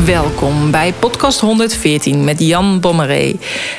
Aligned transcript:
Welkom 0.00 0.70
bij 0.70 0.92
podcast 0.92 1.40
114 1.40 2.24
met 2.24 2.40
Jan 2.40 2.80
Bommeré. 2.80 3.34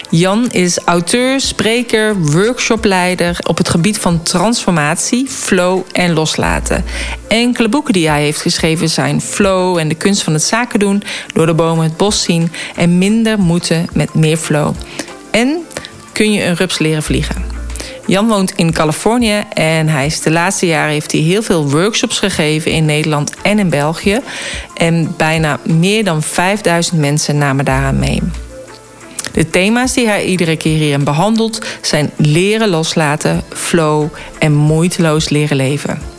Jan 0.10 0.52
is 0.52 0.78
auteur, 0.78 1.40
spreker, 1.40 2.16
workshopleider 2.16 3.38
op 3.48 3.58
het 3.58 3.70
gebied 3.70 4.00
van 4.00 4.24
transformatie, 4.24 5.28
flow 5.28 5.82
en 5.92 6.14
loslaten. 6.14 6.84
Enkele 7.28 7.70
boeken 7.70 7.94
die 7.94 8.10
hij 8.10 8.24
heeft 8.24 8.42
geschreven 8.42 8.90
zijn 8.90 9.22
Flow 9.22 9.78
en 9.78 9.88
de 9.88 9.96
kunst 9.96 10.24
van 10.24 10.34
het 10.34 10.44
zaken 10.44 10.80
doen, 10.80 11.04
door 11.34 11.46
de 11.46 11.54
bomen 11.54 11.84
het 11.84 11.98
bos 11.98 12.24
zien 12.24 12.52
en 12.76 12.98
minder 12.98 13.40
moeten 13.40 13.86
met 13.94 14.14
meer 14.14 14.38
flow. 14.38 14.74
En 15.32 15.58
kun 16.12 16.32
je 16.32 16.44
een 16.44 16.56
rups 16.56 16.80
leren 16.80 17.04
vliegen. 17.04 17.53
Jan 18.06 18.28
woont 18.28 18.52
in 18.56 18.74
Californië 18.74 19.44
en 19.54 19.88
hij 19.88 20.06
is 20.06 20.22
de 20.22 20.32
laatste 20.32 20.66
jaren 20.66 20.92
heeft 20.92 21.12
hij 21.12 21.22
heel 21.22 21.44
veel 21.44 21.70
workshops 21.70 22.20
gegeven 22.20 22.72
in 22.72 22.86
Nederland 22.86 23.34
en 23.42 23.60
in 23.60 23.70
België. 23.70 24.20
En 24.74 25.14
bijna 25.18 25.60
meer 25.64 26.04
dan 26.04 26.24
5000 26.24 27.00
mensen 27.00 27.38
namen 27.38 27.66
daaraan 27.66 28.00
mee. 28.00 28.22
De 29.34 29.50
thema's 29.50 29.94
die 29.94 30.08
hij 30.08 30.26
iedere 30.26 30.58
keer 30.58 30.78
hierin 30.78 31.04
behandelt 31.04 31.66
zijn 31.82 32.12
leren 32.16 32.70
loslaten, 32.70 33.44
flow 33.50 34.08
en 34.40 34.54
moeiteloos 34.54 35.30
leren 35.30 35.58
leven. 35.58 36.13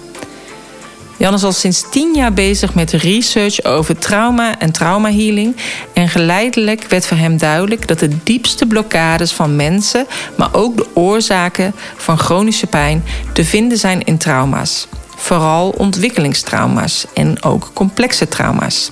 Jan 1.16 1.34
is 1.34 1.45
al 1.45 1.52
sinds 1.52 1.84
tien 1.91 2.14
jaar 2.14 2.33
bezig 2.33 2.75
met 2.75 2.92
research 2.92 3.64
over 3.64 3.98
trauma 3.98 4.58
en 4.58 4.72
traumahealing. 4.72 5.56
En 5.92 6.08
geleidelijk 6.08 6.84
werd 6.89 7.06
voor 7.06 7.16
hem 7.16 7.39
duidelijk 7.39 7.89
dat 7.89 7.98
de 7.98 8.22
diepste 8.22 8.66
blokkades 8.66 9.33
van 9.33 9.56
mensen, 9.56 10.06
maar 10.36 10.55
ook 10.55 10.77
de 10.77 10.86
oorzaken 10.94 11.74
van 11.97 12.19
chronische 12.19 12.66
pijn, 12.66 13.05
te 13.33 13.44
vinden 13.44 13.78
zijn 13.78 14.05
in 14.05 14.19
trauma's. 14.19 14.86
Vooral 15.16 15.74
ontwikkelingstrauma's 15.77 17.06
en 17.14 17.42
ook 17.42 17.70
complexe 17.74 18.28
trauma's. 18.28 18.91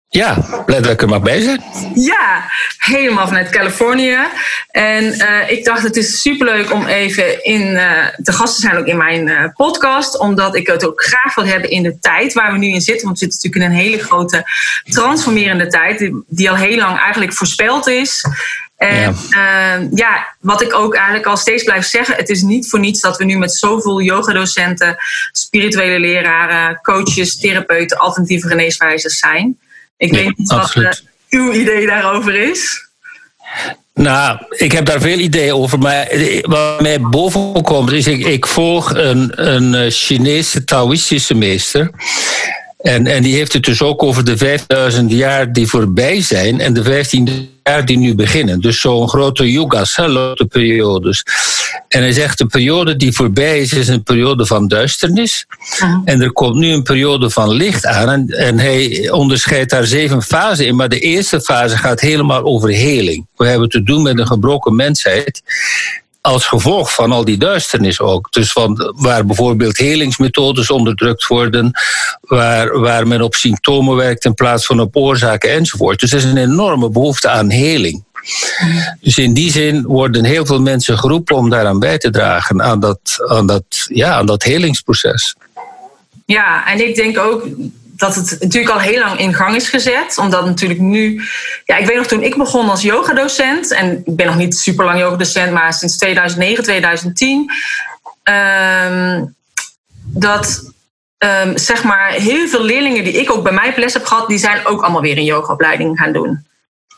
Ja, 0.10 0.64
blij 0.66 0.82
dat 0.82 0.92
ik 0.92 1.02
er 1.02 1.08
mag 1.08 1.22
bij 1.22 1.42
zijn. 1.42 1.64
Ja, 1.94 2.52
helemaal 2.78 3.28
vanuit 3.28 3.50
Californië. 3.50 4.18
En 4.72 5.04
uh, 5.04 5.50
ik 5.50 5.66
dacht, 5.66 5.84
het 5.84 5.96
is 5.96 6.22
superleuk 6.22 6.74
om 6.74 6.86
even 6.86 7.44
in, 7.44 7.62
uh, 7.62 8.06
te 8.24 8.32
gast 8.32 8.56
te 8.56 8.62
zijn 8.62 8.78
ook 8.78 8.86
in 8.86 8.98
mijn 8.98 9.28
uh, 9.28 9.44
podcast. 9.54 10.20
Omdat 10.20 10.56
ik 10.56 10.68
het 10.68 10.86
ook 10.86 11.04
graag 11.04 11.36
wil 11.36 11.46
hebben 11.46 11.70
in 11.70 11.84
de 11.84 12.00
tijd 12.00 12.34
waar 12.34 12.52
we 12.52 12.58
nu 12.58 12.68
in 12.68 12.82
zitten. 12.82 13.06
Want 13.06 13.20
we 13.20 13.26
zitten 13.26 13.50
natuurlijk 13.50 13.74
in 13.74 13.78
een 13.78 13.92
hele 13.92 14.04
grote 14.04 14.50
transformerende 14.84 15.68
tijd. 15.68 16.00
Die, 16.00 16.24
die 16.28 16.50
al 16.50 16.56
heel 16.56 16.78
lang 16.78 16.98
eigenlijk 17.00 17.34
voorspeld 17.34 17.88
is. 17.88 18.26
En 18.78 19.16
ja. 19.30 19.80
Uh, 19.80 19.88
ja. 19.94 20.36
wat 20.40 20.62
ik 20.62 20.74
ook 20.74 20.96
eigenlijk 20.96 21.26
al 21.26 21.38
steeds 21.38 21.64
blijf 21.64 21.86
zeggen, 21.86 22.16
het 22.16 22.30
is 22.30 22.42
niet 22.42 22.70
voor 22.70 22.80
niets 22.80 23.02
dat 23.02 23.18
we 23.18 23.26
nu 23.26 23.38
met 23.38 23.54
zoveel 23.54 24.02
yogadocenten, 24.02 24.98
spirituele 25.32 26.00
leraren, 26.00 26.80
coaches, 26.82 27.40
therapeuten, 27.40 27.98
alternatieve 27.98 28.48
geneeswijzers 28.48 29.20
zijn. 29.20 29.58
Ik 29.98 30.16
ja, 30.16 30.18
weet 30.18 30.38
niet 30.38 30.52
wat 30.52 30.76
uh, 30.76 30.90
uw 31.30 31.52
idee 31.52 31.86
daarover 31.86 32.36
is. 32.36 32.88
Nou, 33.94 34.40
ik 34.50 34.72
heb 34.72 34.86
daar 34.86 35.02
veel 35.02 35.20
ideeën 35.20 35.54
over, 35.54 35.80
maar 35.80 36.08
wat 36.42 36.82
mij 36.82 37.02
boven 37.02 37.62
komt 37.62 37.92
is, 37.92 38.08
ik, 38.08 38.26
ik 38.26 38.48
volg 38.48 38.94
een, 38.94 39.48
een 39.50 39.92
Chinese 39.92 40.64
Taoïstische 40.64 41.34
meester. 41.34 41.90
En, 42.78 43.08
en 43.08 43.24
die 43.24 43.36
heeft 43.36 43.54
het 43.54 43.64
dus 43.64 43.82
ook 43.82 44.04
over 44.04 44.24
de 44.24 44.38
5000 44.38 45.12
jaar 45.12 45.54
die 45.54 45.68
voorbij 45.68 46.22
zijn 46.22 46.60
en 46.60 46.74
de 46.74 46.84
15 46.84 47.50
jaar 47.64 47.86
die 47.86 47.98
nu 47.98 48.16
beginnen. 48.16 48.62
Dus 48.62 48.82
zo'n 48.82 49.10
grote 49.10 49.52
yugas, 49.52 49.94
grote 49.94 50.46
periodes. 50.46 51.24
En 51.88 52.02
hij 52.02 52.12
zegt, 52.12 52.38
de 52.38 52.46
periode 52.46 52.96
die 52.96 53.12
voorbij 53.12 53.60
is, 53.60 53.74
is 53.74 53.88
een 53.88 54.04
periode 54.04 54.46
van 54.46 54.68
duisternis. 54.68 55.46
Uh-huh. 55.74 56.02
En 56.06 56.22
er 56.22 56.32
komt 56.32 56.56
nu 56.56 56.72
een 56.72 56.84
periode 56.84 57.30
van 57.30 57.50
licht 57.50 57.86
aan. 57.86 58.10
En, 58.10 58.28
en 58.28 58.60
hij 58.60 59.10
onderscheidt 59.10 59.70
daar 59.70 59.86
zeven 59.86 60.24
fasen 60.24 60.66
in. 60.66 60.76
Maar 60.76 60.90
de 60.90 61.00
eerste 61.00 61.42
fase 61.42 61.78
gaat 61.78 62.00
helemaal 62.00 62.44
over 62.44 62.70
heling. 62.70 63.28
We 63.36 63.48
hebben 63.48 63.70
te 63.70 63.84
doen 63.84 64.02
met 64.02 64.20
een 64.20 64.28
gebroken 64.28 64.76
mensheid 64.76 65.42
als 66.28 66.46
gevolg 66.46 66.94
van 66.94 67.12
al 67.12 67.26
die 67.26 67.38
duisternis 67.38 68.00
ook. 68.00 68.32
Dus 68.32 68.52
van, 68.52 68.94
waar 68.96 69.26
bijvoorbeeld 69.26 69.78
helingsmethodes 69.78 70.72
onderdrukt 70.72 71.28
worden, 71.28 71.72
waar, 72.22 72.80
waar 72.80 73.08
men 73.08 73.22
op 73.22 73.36
symptomen 73.36 73.96
werkt 73.96 74.26
in 74.26 74.34
plaats 74.34 74.66
van 74.66 74.80
op 74.80 74.96
oorzaken 74.96 75.52
enzovoort. 75.52 76.00
Dus 76.00 76.12
er 76.12 76.18
is 76.18 76.24
een 76.24 76.38
enorme 76.38 76.90
behoefte 76.90 77.30
aan 77.30 77.52
heling. 77.52 78.04
Dus 79.02 79.18
in 79.18 79.34
die 79.34 79.52
zin 79.52 79.84
worden 79.84 80.24
heel 80.24 80.46
veel 80.46 80.62
mensen 80.62 80.98
geroepen 80.98 81.36
om 81.36 81.50
daaraan 81.50 81.80
bij 81.80 81.98
te 81.98 82.10
dragen, 82.10 82.62
aan 82.62 82.80
dat, 82.80 83.00
aan 83.28 83.48
dat, 83.48 83.88
ja, 83.88 84.14
aan 84.14 84.26
dat 84.26 84.44
helingsproces. 84.44 85.36
Ja, 86.26 86.68
en 86.68 86.88
ik 86.88 86.96
denk 86.96 87.18
ook 87.18 87.48
dat 87.98 88.16
het 88.16 88.38
natuurlijk 88.40 88.74
al 88.74 88.80
heel 88.80 89.00
lang 89.00 89.20
in 89.20 89.34
gang 89.34 89.56
is 89.56 89.70
gezet. 89.70 90.18
Omdat 90.18 90.46
natuurlijk 90.46 90.80
nu. 90.80 91.24
Ja, 91.66 91.78
ik 91.78 91.86
weet 91.86 91.98
nog 91.98 92.08
toen 92.08 92.24
ik 92.24 92.38
begon 92.38 92.70
als 92.70 92.82
yogadocent. 92.82 93.74
En 93.74 94.02
ik 94.06 94.16
ben 94.16 94.26
nog 94.26 94.38
niet 94.38 94.58
super 94.58 94.86
lang 94.86 95.00
yogadocent, 95.00 95.52
maar 95.52 95.74
sinds 95.74 95.98
2009, 95.98 96.64
2010. 96.64 97.52
Um, 98.24 99.36
dat. 100.06 100.76
Um, 101.18 101.58
zeg 101.58 101.84
maar, 101.84 102.12
heel 102.12 102.48
veel 102.48 102.64
leerlingen 102.64 103.04
die 103.04 103.14
ik 103.14 103.32
ook 103.32 103.44
bij 103.44 103.52
mij 103.52 103.74
les 103.76 103.94
heb 103.94 104.06
gehad, 104.06 104.28
die 104.28 104.38
zijn 104.38 104.66
ook 104.66 104.82
allemaal 104.82 105.02
weer 105.02 105.18
een 105.18 105.24
yogaopleiding 105.24 105.98
gaan 105.98 106.14
doen. 106.14 106.46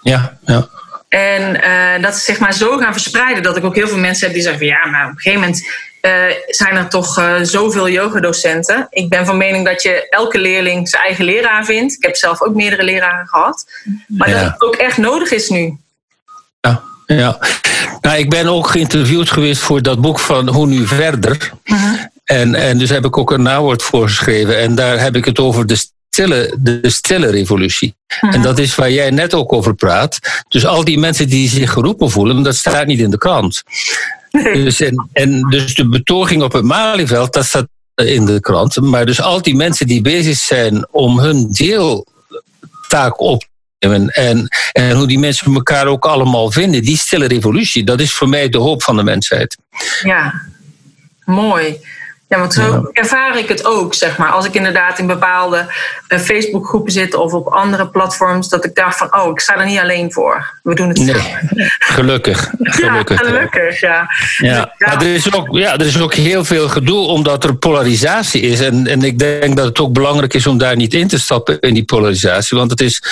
Ja, 0.02 0.38
ja. 0.46 0.68
En 1.10 1.56
uh, 1.56 2.04
dat 2.04 2.16
is 2.16 2.24
zeg 2.24 2.40
maar 2.40 2.54
zo 2.54 2.78
gaan 2.78 2.92
verspreiden 2.92 3.44
dat 3.44 3.58
ik 3.58 3.64
ook 3.64 3.76
heel 3.76 3.88
veel 3.88 3.98
mensen 3.98 4.26
heb 4.26 4.36
die 4.36 4.44
zeggen: 4.44 4.66
ja, 4.66 4.86
maar 4.86 5.06
op 5.06 5.12
een 5.12 5.20
gegeven 5.20 5.40
moment 5.40 5.64
uh, 6.02 6.12
zijn 6.48 6.76
er 6.76 6.90
toch 6.90 7.20
uh, 7.20 7.36
zoveel 7.42 7.90
yogadocenten. 7.90 8.88
Ik 8.90 9.10
ben 9.10 9.26
van 9.26 9.38
mening 9.38 9.66
dat 9.66 9.82
je 9.82 10.10
elke 10.10 10.40
leerling 10.40 10.90
zijn 10.90 11.04
eigen 11.04 11.26
leraar 11.26 11.66
vindt. 11.66 11.94
Ik 11.94 12.04
heb 12.04 12.16
zelf 12.16 12.42
ook 12.42 12.56
meerdere 12.56 12.84
leraren 12.84 13.28
gehad. 13.28 13.66
Maar 14.08 14.30
ja. 14.30 14.44
dat 14.44 14.52
het 14.54 14.62
ook 14.62 14.76
echt 14.76 14.98
nodig 14.98 15.32
is 15.32 15.50
nu. 15.50 15.78
Ja, 16.62 16.82
ja. 17.06 17.38
Nou, 18.02 18.18
ik 18.18 18.30
ben 18.30 18.48
ook 18.48 18.68
geïnterviewd 18.68 19.32
geweest 19.32 19.62
voor 19.62 19.82
dat 19.82 20.02
boek 20.02 20.20
van 20.20 20.48
Hoe 20.48 20.68
nu 20.68 20.88
verder. 20.88 21.52
Uh-huh. 21.64 22.00
En, 22.24 22.56
en 22.56 22.78
dus 22.78 22.90
heb 22.90 23.06
ik 23.06 23.18
ook 23.18 23.32
een 23.32 23.42
nawoord 23.42 23.84
voor 23.84 24.08
geschreven. 24.08 24.58
En 24.58 24.76
daar 24.76 25.00
heb 25.00 25.16
ik 25.16 25.26
het 25.26 25.40
over 25.40 25.68
de 25.68 25.86
stille, 26.10 26.56
de 26.60 26.90
stille 26.90 27.30
revolutie. 27.30 27.96
En 28.22 28.42
dat 28.42 28.60
is 28.60 28.76
waar 28.76 28.92
jij 28.92 29.10
net 29.10 29.34
ook 29.34 29.54
over 29.54 29.76
praat. 29.76 30.20
Dus 30.48 30.66
al 30.66 30.84
die 30.84 31.00
mensen 31.00 31.30
die 31.30 31.50
zich 31.50 31.72
geroepen 31.72 32.12
voelen, 32.12 32.44
dat 32.44 32.56
staat 32.56 32.88
niet 32.88 33.00
in 33.00 33.10
de 33.10 33.18
krant. 33.18 33.64
Dus, 34.32 34.82
en, 34.82 35.10
en 35.14 35.42
dus 35.42 35.76
de 35.76 35.90
betoging 35.90 36.44
op 36.44 36.54
het 36.54 36.64
Malieveld, 36.64 37.34
dat 37.34 37.46
staat 37.46 37.68
in 37.96 38.26
de 38.26 38.40
krant. 38.40 38.82
Maar 38.82 39.06
dus 39.06 39.22
al 39.22 39.42
die 39.42 39.56
mensen 39.56 39.88
die 39.88 40.02
bezig 40.02 40.38
zijn 40.38 40.88
om 40.92 41.20
hun 41.20 41.52
deeltaak 41.52 43.20
op 43.20 43.48
te 43.78 43.88
nemen. 43.88 44.08
En, 44.10 44.48
en 44.72 44.96
hoe 44.96 45.08
die 45.08 45.20
mensen 45.20 45.54
elkaar 45.54 45.88
ook 45.88 46.06
allemaal 46.06 46.52
vinden. 46.52 46.82
Die 46.82 46.98
stille 46.98 47.28
revolutie, 47.28 47.84
dat 47.84 48.00
is 48.00 48.14
voor 48.14 48.30
mij 48.30 48.50
de 48.50 48.58
hoop 48.58 48.84
van 48.84 48.96
de 48.96 49.04
mensheid. 49.04 49.58
Ja, 50.04 50.42
mooi. 51.26 51.80
Ja, 52.30 52.40
want 52.40 52.54
zo 52.54 52.90
ervaar 52.92 53.38
ik 53.38 53.48
het 53.48 53.66
ook, 53.66 53.94
zeg 53.94 54.18
maar. 54.18 54.32
Als 54.32 54.46
ik 54.46 54.54
inderdaad 54.54 55.00
in 55.00 55.08
bepaalde 55.08 55.66
uh, 56.10 56.20
Facebookgroepen 56.20 56.92
zit 56.92 57.14
of 57.16 57.34
op 57.34 57.48
andere 57.48 57.88
platforms, 57.88 58.50
dat 58.50 58.66
ik 58.66 58.76
dacht 58.76 58.98
van, 58.98 59.16
oh, 59.16 59.30
ik 59.30 59.40
sta 59.40 59.58
er 59.58 59.66
niet 59.66 59.80
alleen 59.80 60.12
voor. 60.12 60.60
We 60.64 60.76
doen 60.76 60.88
het 60.88 60.98
nee, 60.98 61.16
Gelukkig. 61.96 62.52
Gelukkig. 62.60 63.22
Ja, 63.22 63.26
gelukkig, 63.26 63.80
ja. 63.80 64.10
Ja. 64.38 64.48
ja. 64.48 64.74
Maar 64.78 65.02
er, 65.02 65.14
is 65.14 65.34
ook, 65.34 65.48
ja, 65.52 65.74
er 65.74 65.86
is 65.86 66.00
ook 66.00 66.14
heel 66.14 66.46
veel 66.46 66.70
gedoe 66.70 67.08
omdat 67.08 67.44
er 67.44 67.56
polarisatie 67.56 68.42
is. 68.42 68.60
En, 68.60 68.88
en 68.88 69.04
ik 69.04 69.20
denk 69.20 69.56
dat 69.56 69.66
het 69.66 69.80
ook 69.80 69.94
belangrijk 69.94 70.34
is 70.34 70.48
om 70.48 70.58
daar 70.58 70.76
niet 70.76 70.94
in 70.94 71.08
te 71.08 71.20
stappen 71.20 71.60
in 71.60 71.74
die 71.74 71.86
polarisatie. 71.86 72.58
Want 72.58 72.72
het 72.72 72.82
is, 72.82 73.04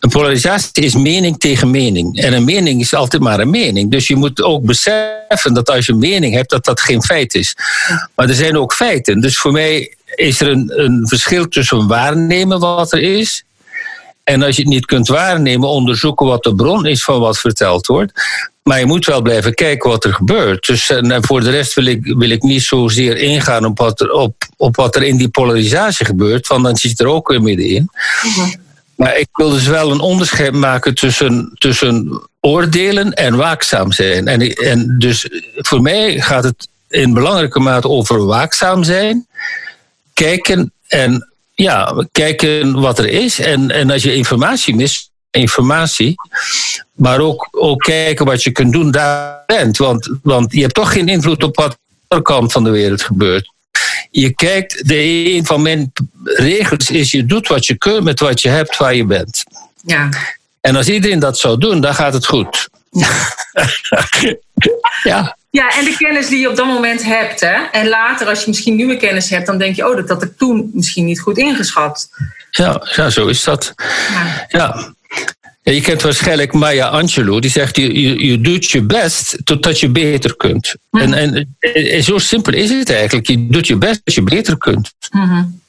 een 0.00 0.10
polarisatie 0.10 0.84
is 0.84 0.94
mening 0.94 1.38
tegen 1.38 1.70
mening. 1.70 2.20
En 2.20 2.32
een 2.32 2.44
mening 2.44 2.80
is 2.80 2.94
altijd 2.94 3.22
maar 3.22 3.40
een 3.40 3.50
mening. 3.50 3.90
Dus 3.90 4.06
je 4.06 4.16
moet 4.16 4.42
ook 4.42 4.64
beseffen 4.64 5.54
dat 5.54 5.70
als 5.70 5.86
je 5.86 5.92
een 5.92 5.98
mening 5.98 6.34
hebt, 6.34 6.50
dat 6.50 6.64
dat 6.64 6.80
geen 6.80 7.02
feit 7.02 7.34
is. 7.34 7.56
Maar 8.14 8.28
er 8.28 8.34
zijn 8.42 8.56
ook 8.56 8.74
feiten. 8.74 9.20
Dus 9.20 9.38
voor 9.38 9.52
mij 9.52 9.94
is 10.14 10.40
er 10.40 10.48
een, 10.48 10.72
een 10.74 11.08
verschil 11.08 11.48
tussen 11.48 11.86
waarnemen 11.86 12.58
wat 12.58 12.92
er 12.92 13.02
is. 13.02 13.44
En 14.24 14.42
als 14.42 14.56
je 14.56 14.62
het 14.62 14.70
niet 14.70 14.86
kunt 14.86 15.08
waarnemen, 15.08 15.68
onderzoeken 15.68 16.26
wat 16.26 16.42
de 16.42 16.54
bron 16.54 16.86
is 16.86 17.04
van 17.04 17.20
wat 17.20 17.38
verteld 17.38 17.86
wordt. 17.86 18.12
Maar 18.62 18.78
je 18.78 18.86
moet 18.86 19.06
wel 19.06 19.22
blijven 19.22 19.54
kijken 19.54 19.90
wat 19.90 20.04
er 20.04 20.14
gebeurt. 20.14 20.66
Dus, 20.66 20.90
en 20.90 21.24
voor 21.24 21.40
de 21.40 21.50
rest 21.50 21.74
wil 21.74 21.86
ik, 21.86 22.04
wil 22.04 22.30
ik 22.30 22.42
niet 22.42 22.62
zozeer 22.62 23.16
ingaan 23.16 23.64
op 23.64 23.78
wat, 23.78 24.00
er, 24.00 24.10
op, 24.10 24.34
op 24.56 24.76
wat 24.76 24.96
er 24.96 25.02
in 25.02 25.16
die 25.16 25.28
polarisatie 25.28 26.06
gebeurt, 26.06 26.46
want 26.46 26.64
dan 26.64 26.76
zit 26.76 27.00
er 27.00 27.06
ook 27.06 27.28
weer 27.28 27.42
middenin. 27.42 27.90
Mm 28.22 28.54
Maar 28.96 29.18
ik 29.18 29.28
wil 29.32 29.50
dus 29.50 29.66
wel 29.66 29.90
een 29.90 30.00
onderscheid 30.00 30.52
maken 30.52 30.94
tussen, 30.94 31.52
tussen 31.54 32.22
oordelen 32.40 33.12
en 33.12 33.36
waakzaam 33.36 33.92
zijn. 33.92 34.28
En, 34.28 34.40
en 34.54 34.98
dus 34.98 35.28
voor 35.54 35.80
mij 35.80 36.20
gaat 36.20 36.44
het 36.44 36.68
in 36.92 37.12
belangrijke 37.12 37.60
mate 37.60 37.88
over 37.88 38.24
waakzaam 38.24 38.84
zijn, 38.84 39.26
kijken 40.12 40.72
en 40.88 41.32
ja, 41.54 42.06
kijken 42.12 42.80
wat 42.80 42.98
er 42.98 43.08
is. 43.08 43.38
En, 43.38 43.70
en 43.70 43.90
als 43.90 44.02
je 44.02 44.14
informatie 44.14 44.74
mist, 44.74 45.10
informatie. 45.30 46.14
Maar 46.92 47.20
ook, 47.20 47.48
ook 47.50 47.82
kijken 47.82 48.26
wat 48.26 48.42
je 48.42 48.50
kunt 48.50 48.72
doen 48.72 48.90
daar 48.90 49.42
bent. 49.46 49.76
Want, 49.76 50.10
want 50.22 50.52
je 50.52 50.60
hebt 50.60 50.74
toch 50.74 50.92
geen 50.92 51.08
invloed 51.08 51.42
op 51.42 51.56
wat 51.56 51.66
aan 51.66 51.70
de 51.70 52.08
andere 52.08 52.38
kant 52.38 52.52
van 52.52 52.64
de 52.64 52.70
wereld 52.70 53.02
gebeurt. 53.02 53.50
Je 54.10 54.34
kijkt, 54.34 54.88
de 54.88 54.96
een 55.34 55.46
van 55.46 55.62
mijn 55.62 55.92
regels 56.22 56.90
is: 56.90 57.10
je 57.10 57.26
doet 57.26 57.48
wat 57.48 57.66
je 57.66 57.76
kunt 57.78 58.04
met 58.04 58.20
wat 58.20 58.40
je 58.40 58.48
hebt 58.48 58.76
waar 58.76 58.94
je 58.94 59.04
bent. 59.04 59.44
Ja. 59.84 60.08
En 60.60 60.76
als 60.76 60.88
iedereen 60.88 61.18
dat 61.18 61.38
zou 61.38 61.58
doen, 61.58 61.80
dan 61.80 61.94
gaat 61.94 62.12
het 62.12 62.26
goed. 62.26 62.68
Ja. 62.90 63.08
ja. 65.12 65.36
Ja, 65.52 65.78
en 65.78 65.84
de 65.84 65.94
kennis 65.96 66.28
die 66.28 66.40
je 66.40 66.50
op 66.50 66.56
dat 66.56 66.66
moment 66.66 67.04
hebt. 67.04 67.40
Hè? 67.40 67.62
En 67.72 67.88
later, 67.88 68.26
als 68.26 68.40
je 68.40 68.48
misschien 68.48 68.76
nieuwe 68.76 68.96
kennis 68.96 69.30
hebt, 69.30 69.46
dan 69.46 69.58
denk 69.58 69.76
je, 69.76 69.88
oh, 69.88 69.96
dat 69.96 70.08
had 70.08 70.22
ik 70.22 70.36
toen 70.36 70.70
misschien 70.72 71.04
niet 71.04 71.20
goed 71.20 71.38
ingeschat. 71.38 72.08
Ja, 72.50 72.88
ja 72.96 73.10
zo 73.10 73.26
is 73.26 73.44
dat. 73.44 73.74
Ja. 74.48 74.94
ja. 75.62 75.72
je 75.72 75.80
kent 75.80 76.02
waarschijnlijk 76.02 76.52
Maya 76.52 76.88
Angelou, 76.88 77.40
die 77.40 77.50
zegt: 77.50 77.76
je, 77.76 78.00
je, 78.00 78.26
je 78.26 78.40
doet 78.40 78.70
je 78.70 78.82
best 78.82 79.38
totdat 79.44 79.80
je 79.80 79.88
beter 79.88 80.36
kunt. 80.36 80.74
En, 80.90 81.14
en, 81.14 81.56
en, 81.58 82.02
zo 82.02 82.18
simpel 82.18 82.52
is 82.52 82.70
het 82.70 82.90
eigenlijk. 82.90 83.26
Je 83.26 83.46
doet 83.46 83.66
je 83.66 83.76
best 83.76 84.00
als 84.04 84.14
je 84.14 84.22
beter 84.22 84.58
kunt. 84.58 84.92
Mm 85.10 85.60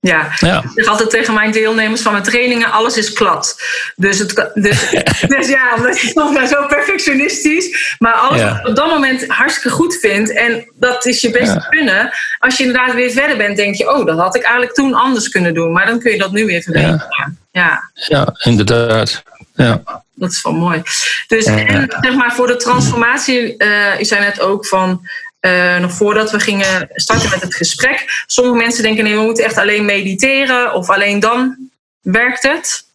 ja. 0.00 0.28
ja, 0.38 0.62
ik 0.62 0.70
zeg 0.74 0.86
altijd 0.86 1.10
tegen 1.10 1.34
mijn 1.34 1.52
deelnemers 1.52 2.02
van 2.02 2.12
mijn 2.12 2.24
trainingen, 2.24 2.70
alles 2.70 2.96
is 2.96 3.12
klad. 3.12 3.62
Dus, 3.96 4.18
het, 4.18 4.50
dus, 4.54 4.90
dus 5.36 5.48
ja, 5.48 5.74
omdat 5.76 6.00
je 6.00 6.08
soms 6.08 6.36
nou 6.36 6.46
zo 6.46 6.66
perfectionistisch, 6.66 7.96
maar 7.98 8.12
alles 8.12 8.40
ja. 8.40 8.60
op 8.64 8.76
dat 8.76 8.86
moment 8.86 9.26
hartstikke 9.26 9.70
goed 9.70 9.96
vindt 10.00 10.32
en 10.32 10.72
dat 10.74 11.06
is 11.06 11.20
je 11.20 11.30
beste 11.30 11.66
kunnen. 11.68 12.10
Als 12.38 12.56
je 12.56 12.64
inderdaad 12.64 12.94
weer 12.94 13.10
verder 13.10 13.36
bent, 13.36 13.56
denk 13.56 13.74
je, 13.74 13.90
oh, 13.90 14.06
dat 14.06 14.18
had 14.18 14.36
ik 14.36 14.42
eigenlijk 14.42 14.74
toen 14.74 14.94
anders 14.94 15.28
kunnen 15.28 15.54
doen. 15.54 15.72
Maar 15.72 15.86
dan 15.86 15.98
kun 15.98 16.10
je 16.10 16.18
dat 16.18 16.32
nu 16.32 16.46
weer 16.46 16.62
verbeteren. 16.62 17.06
Ja, 17.50 17.90
ja. 17.94 18.34
inderdaad. 18.38 19.22
Ja. 19.54 19.82
Dat 20.14 20.30
is 20.30 20.42
wel 20.42 20.52
mooi. 20.52 20.82
Dus 21.26 21.44
en, 21.44 21.96
zeg 22.00 22.14
maar, 22.14 22.32
voor 22.32 22.46
de 22.46 22.56
transformatie, 22.56 23.54
uh, 23.58 23.98
je 23.98 24.04
zei 24.04 24.20
net 24.20 24.40
ook 24.40 24.66
van 24.66 25.08
uh, 25.40 25.78
nog 25.78 25.92
voordat 25.92 26.30
we 26.30 26.40
gingen 26.40 26.88
starten 26.94 27.30
met 27.30 27.42
het 27.42 27.54
gesprek. 27.54 28.24
Sommige 28.26 28.56
mensen 28.56 28.82
denken: 28.82 29.04
nee, 29.04 29.14
we 29.14 29.20
moeten 29.20 29.44
echt 29.44 29.58
alleen 29.58 29.84
mediteren 29.84 30.74
of 30.74 30.90
alleen 30.90 31.20
dan 31.20 31.56
werkt 32.00 32.42
het. 32.42 32.88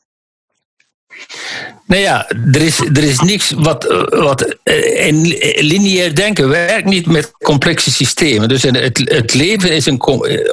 Nou 1.86 2.01
ja, 2.01 2.30
er 2.30 2.62
is, 2.62 2.80
er 2.80 3.03
is 3.03 3.19
niks 3.19 3.51
wat, 3.51 4.07
wat 4.09 4.57
eh, 4.63 5.07
in 5.07 5.21
lineair 5.65 6.15
denken 6.15 6.50
werkt 6.50 6.86
niet 6.86 7.06
met 7.06 7.31
complexe 7.31 7.92
systemen. 7.92 8.50
Dus 8.50 8.63
het, 8.63 9.01
het 9.03 9.33
leven 9.33 9.71
is 9.71 9.86
een, 9.86 10.01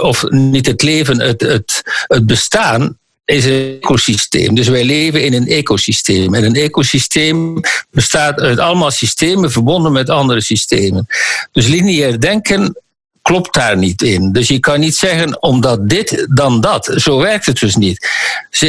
of 0.00 0.24
niet 0.28 0.66
het 0.66 0.82
leven, 0.82 1.20
het, 1.20 1.40
het, 1.40 1.82
het 2.06 2.26
bestaan 2.26 2.98
is 3.24 3.44
een 3.44 3.78
ecosysteem. 3.80 4.54
Dus 4.54 4.68
wij 4.68 4.84
leven 4.84 5.24
in 5.24 5.32
een 5.32 5.46
ecosysteem. 5.46 6.34
En 6.34 6.44
een 6.44 6.54
ecosysteem 6.54 7.60
bestaat 7.90 8.40
uit 8.40 8.58
allemaal 8.58 8.90
systemen 8.90 9.50
verbonden 9.50 9.92
met 9.92 10.10
andere 10.10 10.40
systemen. 10.40 11.06
Dus 11.52 11.66
lineair 11.66 12.20
denken 12.20 12.81
klopt 13.22 13.54
daar 13.54 13.76
niet 13.76 14.02
in. 14.02 14.32
Dus 14.32 14.48
je 14.48 14.58
kan 14.58 14.80
niet 14.80 14.94
zeggen 14.94 15.42
omdat 15.42 15.88
dit, 15.88 16.26
dan 16.30 16.60
dat. 16.60 16.92
Zo 16.96 17.18
werkt 17.18 17.46
het 17.46 17.58
dus 17.58 17.76
niet. 17.76 18.08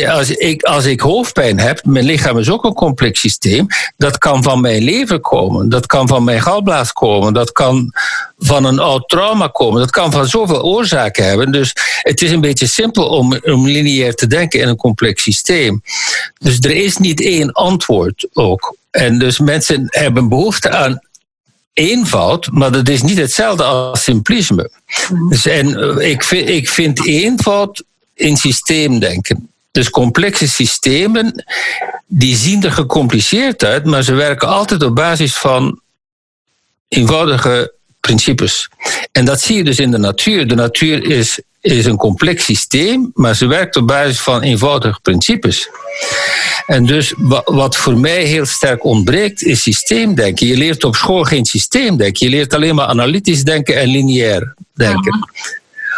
Als 0.08 0.30
ik, 0.30 0.64
als 0.64 0.86
ik 0.86 1.00
hoofdpijn 1.00 1.60
heb, 1.60 1.86
mijn 1.86 2.06
lichaam 2.06 2.38
is 2.38 2.50
ook 2.50 2.64
een 2.64 2.74
complex 2.74 3.20
systeem. 3.20 3.68
Dat 3.98 4.18
kan 4.18 4.44
van 4.44 4.62
mijn 4.62 4.84
lever 4.84 5.20
komen. 5.20 5.70
Dat 5.70 5.86
kan 5.86 6.08
van 6.08 6.24
mijn 6.24 6.42
galblaas 6.42 6.92
komen. 6.92 7.34
Dat 7.34 7.52
kan 7.52 7.94
van 8.38 8.66
een 8.66 8.80
oud 8.80 9.10
trauma 9.10 9.48
komen. 9.48 9.80
Dat 9.80 9.92
kan 9.92 10.12
van 10.12 10.28
zoveel 10.28 10.64
oorzaken 10.64 11.26
hebben. 11.26 11.52
Dus 11.52 11.74
het 12.02 12.22
is 12.22 12.32
een 12.32 12.42
beetje 12.42 12.68
simpel 12.68 13.08
om, 13.08 13.40
om 13.44 13.68
lineair 13.68 14.14
te 14.14 14.28
denken 14.28 14.60
in 14.60 14.68
een 14.68 14.76
complex 14.76 15.24
systeem. 15.24 15.82
Dus 16.38 16.58
er 16.60 16.76
is 16.76 16.98
niet 16.98 17.22
één 17.22 17.52
antwoord 17.52 18.28
ook. 18.34 18.76
En 18.92 19.20
dus 19.20 19.40
mensen 19.40 19.86
hebben 19.90 20.30
behoefte 20.30 20.70
aan 20.70 21.00
eenvoud, 21.74 22.50
maar 22.52 22.72
dat 22.72 22.90
is 22.90 23.02
niet 23.02 23.18
hetzelfde 23.18 23.64
als 23.64 24.04
simplisme. 24.04 24.70
Mhm. 25.10 25.30
Dus, 25.30 25.46
en 25.46 25.76
eh, 25.76 26.10
ik 26.10 26.24
vind, 26.24 26.50
ik 26.50 26.70
vind 26.70 27.06
eenvoud 27.06 27.84
in 28.14 28.38
systeemdenken. 28.38 29.50
Dus 29.72 29.90
complexe 29.90 30.48
systemen, 30.48 31.46
die 32.06 32.36
zien 32.36 32.64
er 32.64 32.72
gecompliceerd 32.72 33.64
uit, 33.64 33.86
maar 33.86 34.04
ze 34.04 34.14
werken 34.14 34.48
altijd 34.48 34.84
op 34.84 34.96
basis 34.96 35.38
van 35.38 35.80
eenvoudige 36.88 37.74
principes. 38.08 38.70
En 39.12 39.26
dat 39.26 39.42
zie 39.42 39.56
je 39.56 39.64
dus 39.64 39.80
in 39.80 39.92
de 39.92 39.98
natuur. 39.98 40.48
De 40.48 40.56
natuur 40.56 41.04
is, 41.10 41.40
is 41.62 41.86
een 41.86 41.98
complex 41.98 42.46
systeem, 42.46 43.12
maar 43.14 43.36
ze 43.36 43.46
werkt 43.48 43.76
op 43.76 43.88
basis 43.88 44.20
van 44.20 44.42
eenvoudige 44.42 45.00
principes. 45.02 45.70
En 46.66 46.86
dus 46.86 47.14
wat 47.46 47.76
voor 47.76 47.98
mij 47.98 48.24
heel 48.24 48.46
sterk 48.46 48.84
ontbreekt, 48.84 49.44
is 49.44 49.62
systeemdenken. 49.62 50.48
Je 50.48 50.58
leert 50.58 50.84
op 50.84 50.96
school 50.96 51.24
geen 51.24 51.46
systeemdenken. 51.46 52.26
Je 52.26 52.36
leert 52.36 52.54
alleen 52.54 52.76
maar 52.76 52.86
analytisch 52.86 53.44
denken 53.44 53.76
en 53.76 53.88
lineair 53.88 54.54
denken. 54.74 55.30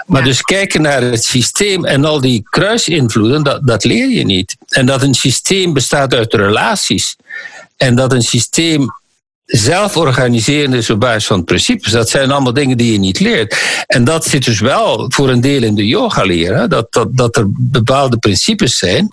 Maar 0.05 0.23
dus 0.23 0.41
kijken 0.41 0.81
naar 0.81 1.01
het 1.01 1.23
systeem 1.23 1.85
en 1.85 2.05
al 2.05 2.21
die 2.21 2.43
kruisinvloeden, 2.49 3.43
dat, 3.43 3.67
dat 3.67 3.83
leer 3.83 4.09
je 4.09 4.25
niet. 4.25 4.55
En 4.69 4.85
dat 4.85 5.01
een 5.01 5.13
systeem 5.13 5.73
bestaat 5.73 6.13
uit 6.13 6.33
relaties. 6.33 7.15
En 7.77 7.95
dat 7.95 8.11
een 8.11 8.21
systeem 8.21 8.89
zelf 9.45 9.97
organiseren 9.97 10.73
is 10.73 10.89
op 10.89 10.99
basis 10.99 11.25
van 11.25 11.43
principes. 11.43 11.91
Dat 11.91 12.09
zijn 12.09 12.31
allemaal 12.31 12.53
dingen 12.53 12.77
die 12.77 12.91
je 12.91 12.99
niet 12.99 13.19
leert. 13.19 13.57
En 13.87 14.03
dat 14.03 14.25
zit 14.25 14.45
dus 14.45 14.59
wel 14.59 15.11
voor 15.11 15.29
een 15.29 15.41
deel 15.41 15.63
in 15.63 15.75
de 15.75 15.87
yoga 15.87 16.23
leren. 16.23 16.69
Dat, 16.69 16.93
dat, 16.93 17.17
dat 17.17 17.35
er 17.35 17.45
bepaalde 17.49 18.17
principes 18.17 18.77
zijn. 18.77 19.11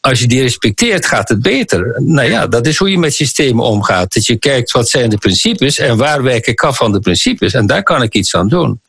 Als 0.00 0.20
je 0.20 0.26
die 0.26 0.42
respecteert, 0.42 1.06
gaat 1.06 1.28
het 1.28 1.42
beter. 1.42 2.02
Nou 2.04 2.28
ja, 2.28 2.46
dat 2.46 2.66
is 2.66 2.76
hoe 2.76 2.90
je 2.90 2.98
met 2.98 3.14
systemen 3.14 3.64
omgaat. 3.64 4.12
Dat 4.14 4.26
je 4.26 4.36
kijkt 4.36 4.70
wat 4.70 4.88
zijn 4.88 5.10
de 5.10 5.18
principes 5.18 5.78
en 5.78 5.96
waar 5.96 6.22
wijk 6.22 6.46
ik 6.46 6.62
af 6.62 6.76
van 6.76 6.92
de 6.92 7.00
principes. 7.00 7.52
En 7.52 7.66
daar 7.66 7.82
kan 7.82 8.02
ik 8.02 8.14
iets 8.14 8.34
aan 8.34 8.48
doen. 8.48 8.80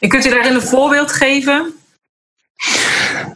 En 0.00 0.08
kunt 0.08 0.26
u 0.26 0.30
daarin 0.30 0.54
een 0.54 0.62
voorbeeld 0.62 1.12
geven? 1.12 1.74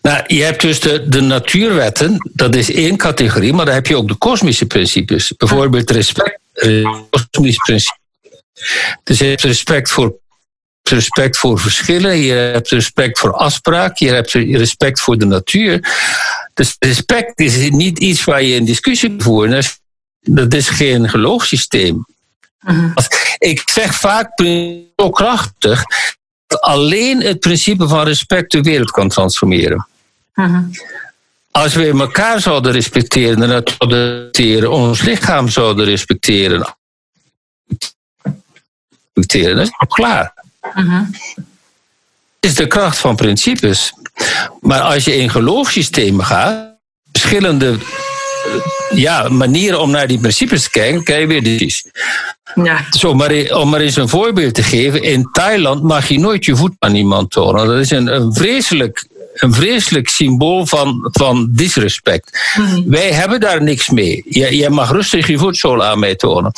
Nou, 0.03 0.23
je 0.27 0.43
hebt 0.43 0.61
dus 0.61 0.81
de, 0.81 1.09
de 1.09 1.21
natuurwetten, 1.21 2.31
dat 2.33 2.55
is 2.55 2.73
één 2.73 2.97
categorie, 2.97 3.53
maar 3.53 3.65
dan 3.65 3.75
heb 3.75 3.87
je 3.87 3.97
ook 3.97 4.09
de 4.09 4.15
kosmische 4.15 4.67
principes. 4.67 5.33
Bijvoorbeeld 5.37 5.91
respect, 5.91 6.39
uh, 6.55 7.01
kosmische 7.11 7.61
principes. 7.65 7.99
Dus 9.03 9.19
je 9.19 9.25
hebt 9.25 9.43
respect 9.43 9.91
voor, 9.91 10.15
respect 10.83 11.37
voor 11.37 11.59
verschillen, 11.59 12.17
je 12.17 12.33
hebt 12.33 12.69
respect 12.69 13.19
voor 13.19 13.33
afspraak, 13.33 13.97
je 13.97 14.09
hebt 14.09 14.33
respect 14.33 15.01
voor 15.01 15.19
de 15.19 15.27
natuur. 15.27 15.93
Dus 16.55 16.77
respect 16.79 17.41
is 17.41 17.71
niet 17.71 17.99
iets 17.99 18.25
waar 18.25 18.43
je 18.43 18.57
een 18.57 18.65
discussie 18.65 19.15
voert. 19.19 19.79
Dat 20.21 20.55
is 20.55 20.69
geen 20.69 21.09
geloofssysteem. 21.09 22.07
Mhm. 22.61 22.91
Ik 23.39 23.63
zeg 23.65 23.95
vaak 23.95 24.41
zo 24.97 25.11
krachtig 25.11 25.85
alleen 26.61 27.23
het 27.23 27.41
principe 27.41 27.89
van 27.89 28.05
respect 28.05 28.53
de 28.53 28.61
wereld 28.61 28.91
kan 28.91 29.09
transformeren. 29.09 29.87
Mhm. 30.35 30.63
Als 31.51 31.75
we 31.75 31.89
elkaar 31.91 32.41
zouden 32.41 32.73
respecteren 32.73 33.43
en 33.43 33.51
het 33.51 33.75
zouden 33.79 34.71
ons 34.71 35.03
lichaam 35.03 35.49
zouden 35.49 35.85
respecteren, 35.85 36.77
respecteren, 39.13 39.57
dat 39.57 39.67
is 39.67 39.87
klaar. 39.89 40.35
is 42.41 42.55
de 42.55 42.67
kracht 42.67 42.99
van 42.99 43.17
principes. 43.17 43.93
Maar 44.61 44.81
als 44.81 45.05
je 45.05 45.17
in 45.17 45.31
geloofssystemen 45.31 46.25
gaat, 46.25 46.77
verschillende 47.13 47.79
ja, 48.95 49.29
manieren 49.29 49.81
om 49.81 49.91
naar 49.91 50.07
die 50.07 50.19
principes 50.19 50.63
te 50.63 50.71
kijken, 50.71 51.05
krijg 51.05 51.21
je 51.21 51.27
weer 51.27 51.43
dit. 51.43 51.91
Ja. 52.55 52.85
Zo, 52.91 53.09
om, 53.09 53.17
maar, 53.17 53.51
om 53.51 53.71
maar 53.71 53.81
eens 53.81 53.97
een 53.97 54.09
voorbeeld 54.09 54.55
te 54.55 54.63
geven. 54.63 55.03
In 55.03 55.29
Thailand 55.33 55.83
mag 55.83 56.09
je 56.09 56.19
nooit 56.19 56.45
je 56.45 56.57
voet 56.57 56.73
aan 56.79 56.95
iemand 56.95 57.31
tonen. 57.31 57.67
Dat 57.67 57.79
is 57.79 57.91
een, 57.91 58.07
een 58.07 58.35
vreselijk 58.35 59.07
een 59.35 59.55
vreselijk 59.55 60.09
symbool 60.09 60.67
van, 60.67 61.09
van 61.13 61.49
disrespect. 61.51 62.55
Mhm. 62.57 62.83
Wij 62.91 63.13
hebben 63.13 63.41
daar 63.41 63.63
niks 63.63 63.89
mee. 63.89 64.23
Jij, 64.29 64.55
jij 64.55 64.71
mag 64.71 64.91
rustig 64.91 65.27
je 65.27 65.39
voetzool 65.39 65.85
aan 65.85 65.99
mij 65.99 66.15
tonen. 66.15 66.53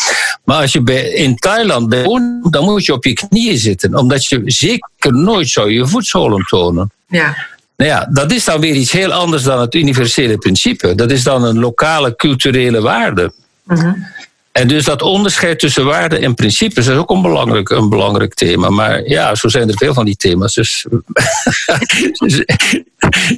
Maar 0.45 0.61
als 0.61 0.73
je 0.73 0.81
bij, 0.81 1.09
in 1.09 1.37
Thailand 1.37 1.88
bent, 1.88 2.07
dan 2.52 2.64
moet 2.64 2.85
je 2.85 2.93
op 2.93 3.05
je 3.05 3.12
knieën 3.12 3.59
zitten. 3.59 3.95
Omdat 3.95 4.26
je 4.26 4.43
zeker 4.45 5.12
nooit 5.12 5.49
zou 5.49 5.73
je 5.73 5.87
voetzolen 5.87 6.45
tonen. 6.49 6.90
Ja. 7.09 7.37
Nou 7.76 7.90
ja, 7.90 8.09
dat 8.11 8.33
is 8.33 8.45
dan 8.45 8.61
weer 8.61 8.75
iets 8.75 8.92
heel 8.92 9.12
anders 9.12 9.42
dan 9.42 9.61
het 9.61 9.75
universele 9.75 10.38
principe. 10.38 10.95
Dat 10.95 11.11
is 11.11 11.23
dan 11.23 11.45
een 11.45 11.59
lokale 11.59 12.16
culturele 12.16 12.80
waarde. 12.80 13.33
Mm 13.64 14.14
en 14.56 14.68
dus 14.68 14.85
dat 14.85 15.02
onderscheid 15.02 15.59
tussen 15.59 15.85
waarden 15.85 16.23
en 16.23 16.35
principes 16.35 16.87
is 16.87 16.97
ook 16.97 17.11
een 17.11 17.23
belangrijk, 17.23 17.68
een 17.68 17.88
belangrijk 17.88 18.35
thema. 18.35 18.71
Maar 18.71 19.04
ja, 19.04 19.35
zo 19.35 19.49
zijn 19.49 19.68
er 19.68 19.76
veel 19.76 19.95
van 19.95 20.04
die 20.04 20.16
thema's. 20.16 20.54
Dus 20.54 20.87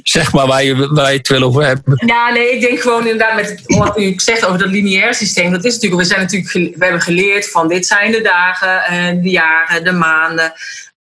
zeg 0.03 0.33
maar 0.33 0.47
waar 0.47 0.63
je, 0.63 0.93
waar 0.93 1.11
je 1.11 1.17
het 1.17 1.27
wil 1.27 1.43
over 1.43 1.65
hebben. 1.65 2.03
Ja, 2.05 2.29
nee, 2.29 2.51
ik 2.51 2.61
denk 2.61 2.79
gewoon 2.79 3.07
inderdaad 3.07 3.35
met 3.35 3.61
wat 3.65 3.99
u 3.99 4.13
zegt 4.15 4.45
over 4.45 4.59
dat 4.59 4.69
lineair 4.69 5.13
systeem. 5.13 5.51
Dat 5.51 5.65
is 5.65 5.73
natuurlijk, 5.73 6.01
we 6.01 6.07
zijn 6.07 6.19
natuurlijk, 6.19 6.75
we 6.75 6.83
hebben 6.83 7.01
geleerd 7.01 7.49
van 7.49 7.67
dit 7.67 7.87
zijn 7.87 8.11
de 8.11 8.21
dagen, 8.21 8.83
eh, 8.83 9.23
de 9.23 9.29
jaren, 9.29 9.83
de 9.83 9.91
maanden. 9.91 10.53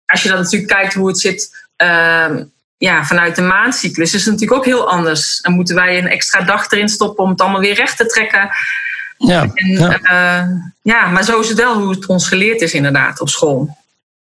Als 0.07 0.23
je 0.23 0.29
dan 0.29 0.39
natuurlijk 0.39 0.73
kijkt 0.73 0.95
hoe 0.95 1.09
het 1.09 1.21
zit. 1.21 1.51
Uh, 1.83 2.37
ja, 2.81 3.05
vanuit 3.05 3.37
de 3.37 3.43
maandcyclus 3.43 4.15
is 4.15 4.25
het 4.25 4.33
natuurlijk 4.33 4.61
ook 4.61 4.65
heel 4.65 4.91
anders. 4.91 5.41
En 5.41 5.53
moeten 5.53 5.75
wij 5.75 5.99
een 5.99 6.09
extra 6.09 6.41
dag 6.41 6.71
erin 6.71 6.89
stoppen 6.89 7.25
om 7.25 7.31
het 7.31 7.41
allemaal 7.41 7.61
weer 7.61 7.75
recht 7.75 7.97
te 7.97 8.07
trekken. 8.07 8.51
Ja, 9.17 9.43
en, 9.55 9.69
ja. 9.69 10.01
Uh, 10.03 10.49
ja, 10.83 11.07
maar 11.07 11.25
zo 11.25 11.41
is 11.41 11.49
het 11.49 11.59
wel 11.59 11.75
hoe 11.75 11.91
het 11.91 12.07
ons 12.07 12.29
geleerd 12.29 12.61
is 12.61 12.73
inderdaad 12.73 13.21
op 13.21 13.29
school. 13.29 13.79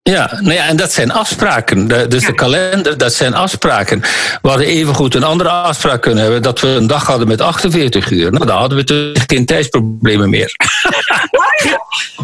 Ja, 0.02 0.38
nou 0.40 0.52
ja, 0.52 0.66
en 0.66 0.76
dat 0.76 0.92
zijn 0.92 1.10
afspraken. 1.10 1.88
dus 2.08 2.26
de 2.26 2.34
kalender, 2.34 2.98
dat 2.98 3.14
zijn 3.14 3.34
afspraken. 3.34 4.00
We 4.42 4.48
hadden 4.48 4.66
evengoed 4.66 5.14
een 5.14 5.22
andere 5.22 5.48
afspraak 5.48 6.02
kunnen 6.02 6.22
hebben 6.22 6.42
dat 6.42 6.60
we 6.60 6.68
een 6.68 6.86
dag 6.86 7.06
hadden 7.06 7.28
met 7.28 7.40
48 7.40 8.10
uur. 8.10 8.32
Nou, 8.32 8.46
dan 8.46 8.56
hadden 8.56 8.78
we 8.78 8.84
dus 8.84 9.22
geen 9.26 9.46
tijdsproblemen 9.46 10.30
meer. 10.30 10.54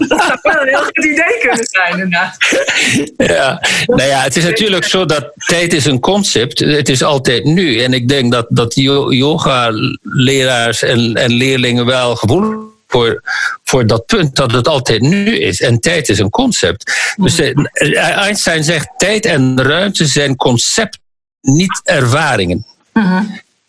Dat 0.08 0.22
zou 0.22 0.38
wel 0.42 0.62
een 0.62 0.68
heel 0.68 0.84
goed 0.84 1.04
idee 1.04 1.38
kunnen 1.40 1.66
zijn, 1.70 1.92
inderdaad. 1.92 2.36
Ja, 3.16 3.60
nou 3.86 4.08
ja, 4.08 4.22
het 4.22 4.36
is 4.36 4.44
natuurlijk 4.44 4.84
zo 4.84 5.04
dat 5.04 5.32
tijd 5.46 5.72
is 5.72 5.84
een 5.84 6.00
concept. 6.00 6.58
Het 6.58 6.88
is 6.88 7.02
altijd 7.02 7.44
nu. 7.44 7.80
En 7.80 7.92
ik 7.92 8.08
denk 8.08 8.32
dat, 8.32 8.46
dat 8.48 8.74
yoga-leraars 9.08 10.82
en, 10.82 11.14
en 11.14 11.32
leerlingen 11.32 11.86
wel 11.86 12.16
gevoelig 12.16 12.70
voor, 12.92 13.22
voor 13.64 13.86
dat 13.86 14.06
punt 14.06 14.36
dat 14.36 14.52
het 14.52 14.68
altijd 14.68 15.00
nu 15.00 15.38
is. 15.38 15.60
En 15.60 15.80
tijd 15.80 16.08
is 16.08 16.18
een 16.18 16.30
concept. 16.30 17.14
Dus 17.16 17.38
eh, 17.38 17.54
Einstein 17.98 18.64
zegt: 18.64 18.88
tijd 18.96 19.26
en 19.26 19.62
ruimte 19.62 20.06
zijn 20.06 20.36
concept, 20.36 20.98
niet 21.40 21.80
ervaringen. 21.84 22.66
Mhm. 22.92 23.24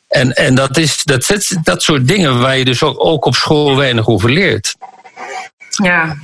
En, 0.08 0.34
en 0.34 0.55
dat 0.55 0.77
is 0.77 1.03
dat, 1.03 1.38
dat 1.63 1.82
soort 1.82 2.08
dingen 2.08 2.39
waar 2.39 2.58
je 2.58 2.65
dus 2.65 2.84
ook, 2.84 3.05
ook 3.05 3.25
op 3.25 3.36
school 3.36 3.75
weinig 3.75 4.08
over 4.08 4.29
leert. 4.29 4.75
Ja. 5.84 6.18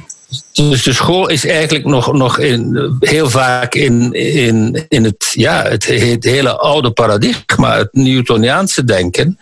Dus 0.53 0.83
de 0.83 0.93
school 0.93 1.29
is 1.29 1.45
eigenlijk 1.45 1.85
nog, 1.85 2.13
nog 2.13 2.39
in, 2.39 2.97
heel 2.99 3.29
vaak 3.29 3.75
in, 3.75 4.13
in, 4.13 4.85
in 4.87 5.03
het, 5.03 5.31
ja, 5.31 5.63
het, 5.63 5.85
het 5.85 6.23
hele 6.23 6.57
oude 6.57 6.91
paradigma, 6.91 7.77
het 7.77 7.89
Newtoniaanse 7.91 8.83
denken. 8.83 9.39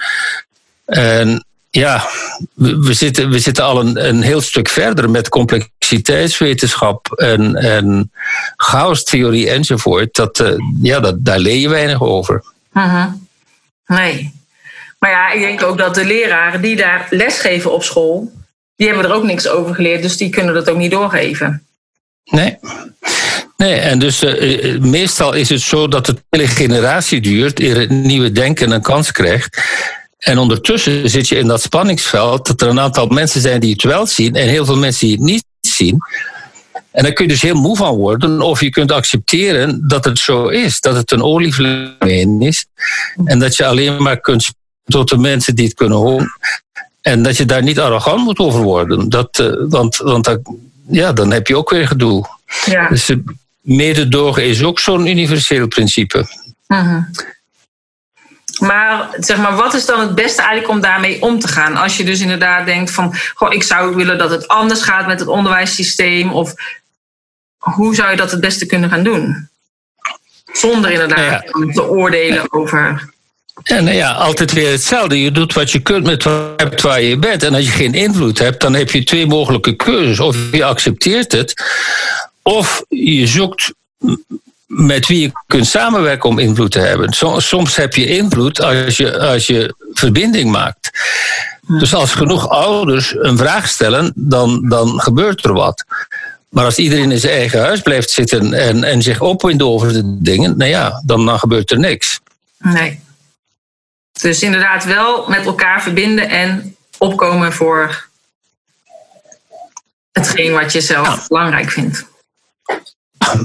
En 0.86 1.46
ja, 1.70 2.08
we, 2.54 2.94
zitten, 2.94 3.30
we 3.30 3.40
zitten 3.40 3.64
al 3.64 3.80
een, 3.80 4.08
een 4.08 4.22
heel 4.22 4.42
stuk 4.42 4.70
verder 4.70 5.10
met 5.10 5.30
complexiteitswetenschap 5.30 7.12
en, 7.12 7.56
en 7.56 8.12
chaostheorie 8.56 9.50
enzovoort. 9.50 10.16
Dat, 10.16 10.40
uh, 10.40 10.54
ja, 10.82 11.00
dat, 11.00 11.26
daar 11.26 11.40
leer 11.40 11.58
je 11.58 11.70
weinig 11.70 12.02
over. 12.02 12.44
Mhm. 12.72 13.08
Nee. 13.88 14.36
Maar 15.00 15.12
ja, 15.12 15.32
ik 15.32 15.40
denk 15.40 15.64
ook 15.64 15.78
dat 15.78 15.96
de 15.96 16.06
leraren 16.06 16.62
die 16.62 16.76
daar 16.76 17.08
lesgeven 17.10 17.74
op 17.74 17.84
school, 17.84 18.32
die 18.78 18.88
hebben 18.88 19.06
er 19.06 19.14
ook 19.14 19.24
niks 19.24 19.48
over 19.48 19.76
geleerd, 19.76 20.02
dus 20.02 20.18
die 20.18 20.30
kunnen 20.30 20.54
dat 20.54 20.70
ook 20.70 20.78
niet 20.78 20.92
doorgeven. 20.92 21.66
Nee. 22.24 22.58
Nee, 23.58 23.74
en 23.74 24.00
dus 24.00 24.24
uh, 24.24 24.80
meestal 24.80 25.34
is 25.34 25.50
het 25.50 25.62
zo 25.62 25.88
dat 25.88 26.08
het 26.08 26.24
hele 26.30 26.48
generatie 26.48 27.22
duurt 27.22 27.60
eer 27.60 27.80
het 27.80 27.90
nieuwe 27.90 28.32
denken 28.32 28.72
een 28.72 28.82
kans 28.82 29.12
krijgt. 29.12 29.62
En 30.18 30.38
ondertussen 30.38 31.10
zit 31.10 31.28
je 31.28 31.36
in 31.36 31.48
dat 31.48 31.62
spanningsveld 31.62 32.48
dat 32.48 32.62
er 32.62 32.68
een 32.68 32.80
aantal 32.80 33.08
mensen 33.08 33.42
zijn 33.42 33.60
die 33.60 33.72
het 33.72 33.84
wel 33.84 34.06
zien 34.06 34.36
en 34.36 34.48
heel 34.48 34.66
veel 34.66 34.78
mensen 34.78 35.08
die 35.08 35.16
het 35.16 35.26
niet 35.26 35.46
zien. 35.62 35.98
En 36.92 37.04
daar 37.04 37.14
kun 37.14 37.26
je 37.26 37.32
dus 37.32 37.42
heel 37.42 37.56
moe 37.56 37.76
van 37.76 37.96
worden, 37.96 38.42
of 38.42 38.62
je 38.62 38.70
kunt 38.70 38.92
accepteren 38.92 39.88
dat 39.88 40.06
het 40.06 40.20
zo 40.20 40.48
is, 40.48 40.80
dat 40.80 40.96
het 40.96 41.12
een 41.12 41.24
olievlek 41.24 42.04
is 42.40 42.66
en 43.24 43.40
dat 43.40 43.56
je 43.56 43.66
alleen 43.66 44.04
maar 44.04 44.20
kunt 44.20 44.52
tot 44.84 45.10
de 45.10 45.18
mensen 45.18 45.56
die 45.56 45.66
het 45.66 45.74
kunnen 45.74 45.98
horen. 45.98 46.28
En 47.08 47.24
dat 47.24 47.38
je 47.38 47.46
daar 47.46 47.64
niet 47.64 47.80
arrogant 47.80 48.24
moet 48.24 48.40
over 48.40 48.62
worden. 48.62 49.10
Dat, 49.10 49.40
uh, 49.40 49.66
want 49.70 49.98
want 49.98 50.26
dat, 50.26 50.40
ja, 50.88 51.14
dan 51.14 51.32
heb 51.32 51.48
je 51.48 51.58
ook 51.58 51.70
weer 51.70 51.88
gedoe. 51.88 52.28
Ja. 52.66 52.88
Dus 52.90 53.16
mededogen 53.62 54.46
is 54.46 54.64
ook 54.64 54.80
zo'n 54.80 55.08
universeel 55.08 55.68
principe. 55.68 56.26
-huh. 56.68 57.04
Maar 58.60 59.10
zeg 59.20 59.38
maar, 59.38 59.56
wat 59.56 59.74
is 59.74 59.86
dan 59.86 60.00
het 60.00 60.16
beste 60.16 60.42
eigenlijk 60.42 60.70
om 60.70 60.82
daarmee 60.82 61.22
om 61.22 61.40
te 61.40 61.48
gaan? 61.48 61.76
Als 61.76 61.98
je 61.98 62.04
dus 62.04 62.22
inderdaad 62.22 62.66
denkt 62.66 62.92
van, 62.92 63.16
goh, 63.34 63.54
ik 63.54 63.64
zou 63.64 63.96
willen 63.96 64.18
dat 64.18 64.30
het 64.30 64.48
anders 64.48 64.82
gaat 64.82 65.08
met 65.08 65.20
het 65.20 65.30
onderwijssysteem. 65.30 66.32
Of 66.32 66.54
hoe 67.58 67.96
zou 67.96 68.12
je 68.12 68.18
dat 68.18 68.32
het 68.32 68.40
beste 68.40 68.66
kunnen 68.66 68.90
gaan 68.90 69.04
doen? 69.04 69.50
Zonder 70.52 70.92
inderdaad 70.92 71.44
ja. 71.44 71.72
te 71.72 71.90
oordelen 71.90 72.54
over. 72.54 73.16
Ja, 73.64 73.80
nou 73.80 73.96
ja, 73.96 74.12
altijd 74.12 74.54
weer 74.54 74.72
hetzelfde. 74.72 75.22
Je 75.22 75.32
doet 75.32 75.54
wat 75.54 75.72
je 75.72 75.80
kunt 75.80 76.04
met 76.04 76.24
waar 76.82 77.02
je 77.02 77.18
bent. 77.18 77.44
En 77.44 77.54
als 77.54 77.66
je 77.66 77.72
geen 77.72 77.94
invloed 77.94 78.40
hebt, 78.40 78.62
dan 78.62 78.74
heb 78.74 78.92
je 78.92 79.04
twee 79.04 79.28
mogelijke 79.28 79.76
keuzes. 79.76 80.20
Of 80.20 80.38
je 80.52 80.64
accepteert 80.64 81.32
het, 81.32 81.64
of 82.42 82.84
je 82.90 83.28
zoekt 83.28 83.74
met 84.66 85.08
wie 85.08 85.22
je 85.22 85.32
kunt 85.48 85.68
samenwerken 85.68 86.30
om 86.30 86.40
invloed 86.40 86.72
te 86.72 86.80
hebben. 86.80 87.14
Soms 87.38 87.76
heb 87.76 87.94
je 87.94 88.06
invloed 88.06 88.62
als 88.62 88.98
je, 88.98 89.20
als 89.20 89.48
je 89.48 89.76
verbinding 89.94 90.52
maakt. 90.52 90.90
Dus 91.68 91.94
als 91.94 92.14
genoeg 92.14 92.50
ouders 92.50 93.16
een 93.18 93.38
vraag 93.38 93.68
stellen, 93.68 94.12
dan, 94.16 94.70
dan 94.70 95.02
gebeurt 95.02 95.46
er 95.46 95.54
wat. 95.54 95.86
Maar 96.50 96.66
als 96.66 96.78
iedereen 96.78 97.12
in 97.12 97.20
zijn 97.20 97.34
eigen 97.34 97.62
huis 97.62 97.82
blijft 97.82 98.10
zitten 98.10 98.54
en, 98.54 98.84
en 98.84 99.02
zich 99.02 99.22
opwindt 99.22 99.64
over 99.64 99.94
de 99.94 100.18
dingen, 100.22 100.58
nou 100.58 100.70
ja, 100.70 101.02
dan, 101.06 101.26
dan 101.26 101.40
gebeurt 101.40 101.72
er 101.72 101.80
niks. 101.80 102.20
Nee. 102.60 103.00
Dus 104.22 104.44
inderdaad 104.44 104.86
wel 104.86 105.28
met 105.28 105.46
elkaar 105.46 105.82
verbinden 105.82 106.30
en 106.30 106.76
opkomen 106.98 107.54
voor 107.54 108.06
hetgeen 110.12 110.52
wat 110.52 110.72
je 110.72 110.82
zelf 110.82 111.28
belangrijk 111.28 111.72
vindt. 111.72 112.06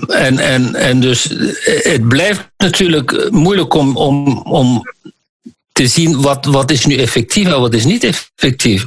En, 0.09 0.39
en, 0.39 0.75
en 0.75 1.01
dus 1.01 1.25
het 1.65 2.09
blijft 2.09 2.49
natuurlijk 2.57 3.31
moeilijk 3.31 3.75
om, 3.75 3.97
om, 3.97 4.39
om 4.39 4.83
te 5.73 5.87
zien 5.87 6.21
wat, 6.23 6.45
wat 6.45 6.71
is 6.71 6.87
nu 6.87 6.97
effectief 6.97 7.47
en 7.47 7.61
wat 7.61 7.75
is 7.75 7.85
niet 7.85 8.05
effectief. 8.05 8.87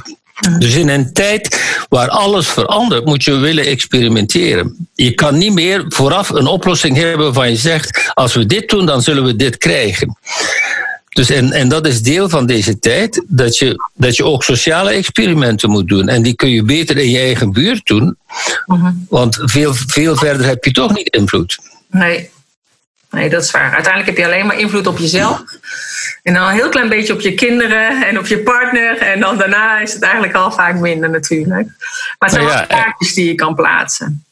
Dus 0.58 0.74
in 0.74 0.88
een 0.88 1.12
tijd 1.12 1.62
waar 1.88 2.08
alles 2.08 2.48
verandert, 2.48 3.04
moet 3.04 3.24
je 3.24 3.36
willen 3.36 3.64
experimenteren. 3.64 4.88
Je 4.94 5.14
kan 5.14 5.38
niet 5.38 5.52
meer 5.52 5.84
vooraf 5.88 6.28
een 6.28 6.46
oplossing 6.46 6.96
hebben 6.96 7.24
waarvan 7.24 7.50
je 7.50 7.56
zegt: 7.56 8.10
als 8.14 8.34
we 8.34 8.46
dit 8.46 8.68
doen, 8.68 8.86
dan 8.86 9.02
zullen 9.02 9.24
we 9.24 9.36
dit 9.36 9.56
krijgen. 9.56 10.18
Dus 11.16 11.30
en, 11.30 11.52
en 11.52 11.68
dat 11.68 11.86
is 11.86 12.02
deel 12.02 12.28
van 12.28 12.46
deze 12.46 12.78
tijd, 12.78 13.24
dat 13.26 13.58
je, 13.58 13.88
dat 13.94 14.16
je 14.16 14.24
ook 14.24 14.44
sociale 14.44 14.90
experimenten 14.90 15.70
moet 15.70 15.88
doen. 15.88 16.08
En 16.08 16.22
die 16.22 16.34
kun 16.34 16.50
je 16.50 16.62
beter 16.62 16.96
in 16.96 17.10
je 17.10 17.18
eigen 17.18 17.52
buurt 17.52 17.86
doen, 17.86 18.16
mhm. 18.66 18.92
want 19.08 19.38
veel, 19.42 19.74
veel 19.74 20.16
verder 20.16 20.46
heb 20.46 20.64
je 20.64 20.70
toch 20.70 20.94
niet 20.94 21.08
invloed. 21.08 21.58
Nee. 21.90 22.30
nee, 23.10 23.28
dat 23.28 23.42
is 23.42 23.50
waar. 23.50 23.74
Uiteindelijk 23.74 24.06
heb 24.06 24.16
je 24.16 24.32
alleen 24.32 24.46
maar 24.46 24.58
invloed 24.58 24.86
op 24.86 24.98
jezelf. 24.98 25.44
En 26.22 26.34
dan 26.34 26.48
een 26.48 26.54
heel 26.54 26.68
klein 26.68 26.88
beetje 26.88 27.12
op 27.12 27.20
je 27.20 27.34
kinderen 27.34 28.06
en 28.06 28.18
op 28.18 28.26
je 28.26 28.38
partner. 28.38 28.98
En 28.98 29.20
dan 29.20 29.38
daarna 29.38 29.80
is 29.80 29.92
het 29.92 30.02
eigenlijk 30.02 30.34
al 30.34 30.52
vaak 30.52 30.74
minder 30.74 31.10
natuurlijk. 31.10 31.66
Maar 32.18 32.30
het 32.30 32.30
zijn 32.30 32.44
wel 32.44 32.66
kaartjes 32.66 33.14
die 33.14 33.26
je 33.26 33.34
kan 33.34 33.54
plaatsen. 33.54 34.24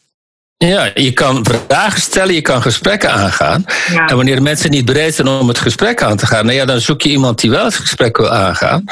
Ja, 0.57 0.91
je 0.95 1.13
kan 1.13 1.47
vragen 1.69 2.01
stellen, 2.01 2.35
je 2.35 2.41
kan 2.41 2.63
gesprekken 2.63 3.11
aangaan. 3.11 3.65
En 4.07 4.17
wanneer 4.17 4.43
mensen 4.43 4.71
niet 4.71 4.85
bereid 4.85 5.15
zijn 5.15 5.29
om 5.29 5.49
het 5.49 5.59
gesprek 5.59 6.03
aan 6.03 6.17
te 6.17 6.27
gaan, 6.27 6.45
nou 6.45 6.57
ja, 6.57 6.65
dan 6.65 6.81
zoek 6.81 7.03
je 7.03 7.09
iemand 7.09 7.41
die 7.41 7.51
wel 7.51 7.65
het 7.65 7.75
gesprek 7.75 8.17
wil 8.17 8.31
aangaan. 8.33 8.85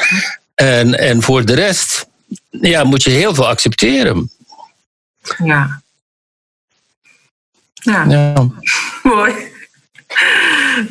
En, 0.55 0.99
en 0.99 1.21
voor 1.21 1.45
de 1.45 1.53
rest 1.53 2.05
ja, 2.49 2.83
moet 2.83 3.03
je 3.03 3.09
heel 3.09 3.33
veel 3.35 3.47
accepteren. 3.47 4.31
Ja. 5.43 5.81
Ja, 7.73 8.05
Ja. 8.07 8.33
mooi. 9.03 9.33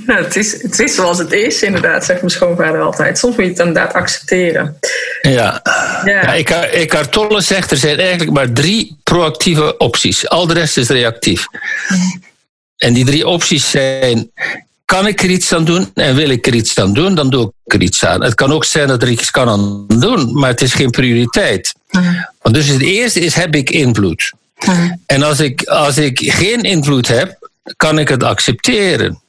Ja, 0.07 0.17
het, 0.17 0.37
is, 0.37 0.63
het 0.63 0.79
is 0.79 0.95
zoals 0.95 1.19
het 1.19 1.33
is, 1.33 1.63
inderdaad, 1.63 2.05
zegt 2.05 2.21
mijn 2.21 2.33
schoonvader 2.33 2.81
altijd. 2.81 3.19
Soms 3.19 3.37
moet 3.37 3.45
je 3.45 3.51
het 3.51 3.61
inderdaad 3.61 3.93
accepteren. 3.93 4.79
Ja. 5.23 5.63
Ja. 6.05 6.35
Ja, 6.35 6.67
Eckhart 6.67 7.13
Tolle 7.13 7.41
zegt 7.41 7.71
er 7.71 7.77
zijn 7.77 7.99
eigenlijk 7.99 8.31
maar 8.31 8.53
drie 8.53 8.97
proactieve 9.13 9.77
opties. 9.77 10.29
Al 10.29 10.47
de 10.47 10.55
rest 10.55 10.77
is 10.77 10.89
reactief. 10.89 11.47
En 12.77 12.93
die 12.93 13.05
drie 13.05 13.27
opties 13.27 13.71
zijn: 13.71 14.31
kan 14.85 15.07
ik 15.07 15.23
er 15.23 15.31
iets 15.31 15.53
aan 15.53 15.65
doen 15.65 15.91
en 15.95 16.15
wil 16.15 16.29
ik 16.29 16.47
er 16.47 16.55
iets 16.55 16.79
aan 16.79 16.93
doen, 16.93 17.15
dan 17.15 17.31
doe 17.31 17.53
ik 17.65 17.73
er 17.73 17.83
iets 17.83 18.05
aan. 18.05 18.23
Het 18.23 18.35
kan 18.35 18.53
ook 18.53 18.65
zijn 18.65 18.89
dat 18.89 19.03
er 19.03 19.09
iets 19.09 19.31
kan 19.31 19.49
aan 19.49 19.87
doen, 19.87 20.39
maar 20.39 20.51
het 20.51 20.63
is 20.63 20.75
geen 20.75 20.91
prioriteit. 20.91 21.75
Want 22.43 22.55
Dus 22.55 22.67
het 22.67 22.83
eerste 22.83 23.21
is: 23.21 23.35
heb 23.35 23.55
ik 23.55 23.71
invloed? 23.71 24.33
En 25.07 25.23
als 25.23 25.41
ik, 25.41 25.63
als 25.63 25.99
ik 25.99 26.19
geen 26.33 26.63
invloed 26.63 27.09
heb, 27.09 27.51
kan 27.77 27.99
ik 27.99 28.09
het 28.09 28.23
accepteren. 28.23 29.21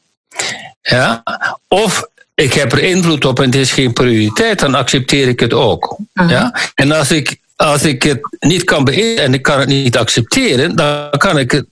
Ja? 0.82 1.24
Of 1.68 2.08
ik 2.34 2.54
heb 2.54 2.72
er 2.72 2.84
invloed 2.84 3.25
op 3.25 3.40
en 3.40 3.46
het 3.46 3.56
is 3.56 3.72
geen 3.72 3.94
prioriteit, 3.94 4.60
dan 4.60 4.75
accepteer 4.75 5.28
ik 5.28 5.40
het 5.40 5.54
ook. 5.54 5.98
Ja? 6.13 6.56
En 6.75 6.92
als 6.92 7.12
ik, 7.12 7.38
als 7.63 7.84
ik 7.84 8.03
het 8.03 8.38
niet 8.39 8.63
kan 8.63 8.84
beïnvloeden 8.84 9.24
en 9.24 9.34
ik 9.34 9.41
kan 9.41 9.60
het 9.60 9.70
niet 9.70 9.98
accepteren, 9.98 10.75
dan 10.75 11.10
kan 11.10 11.38
ik 11.38 11.51
het 11.51 11.65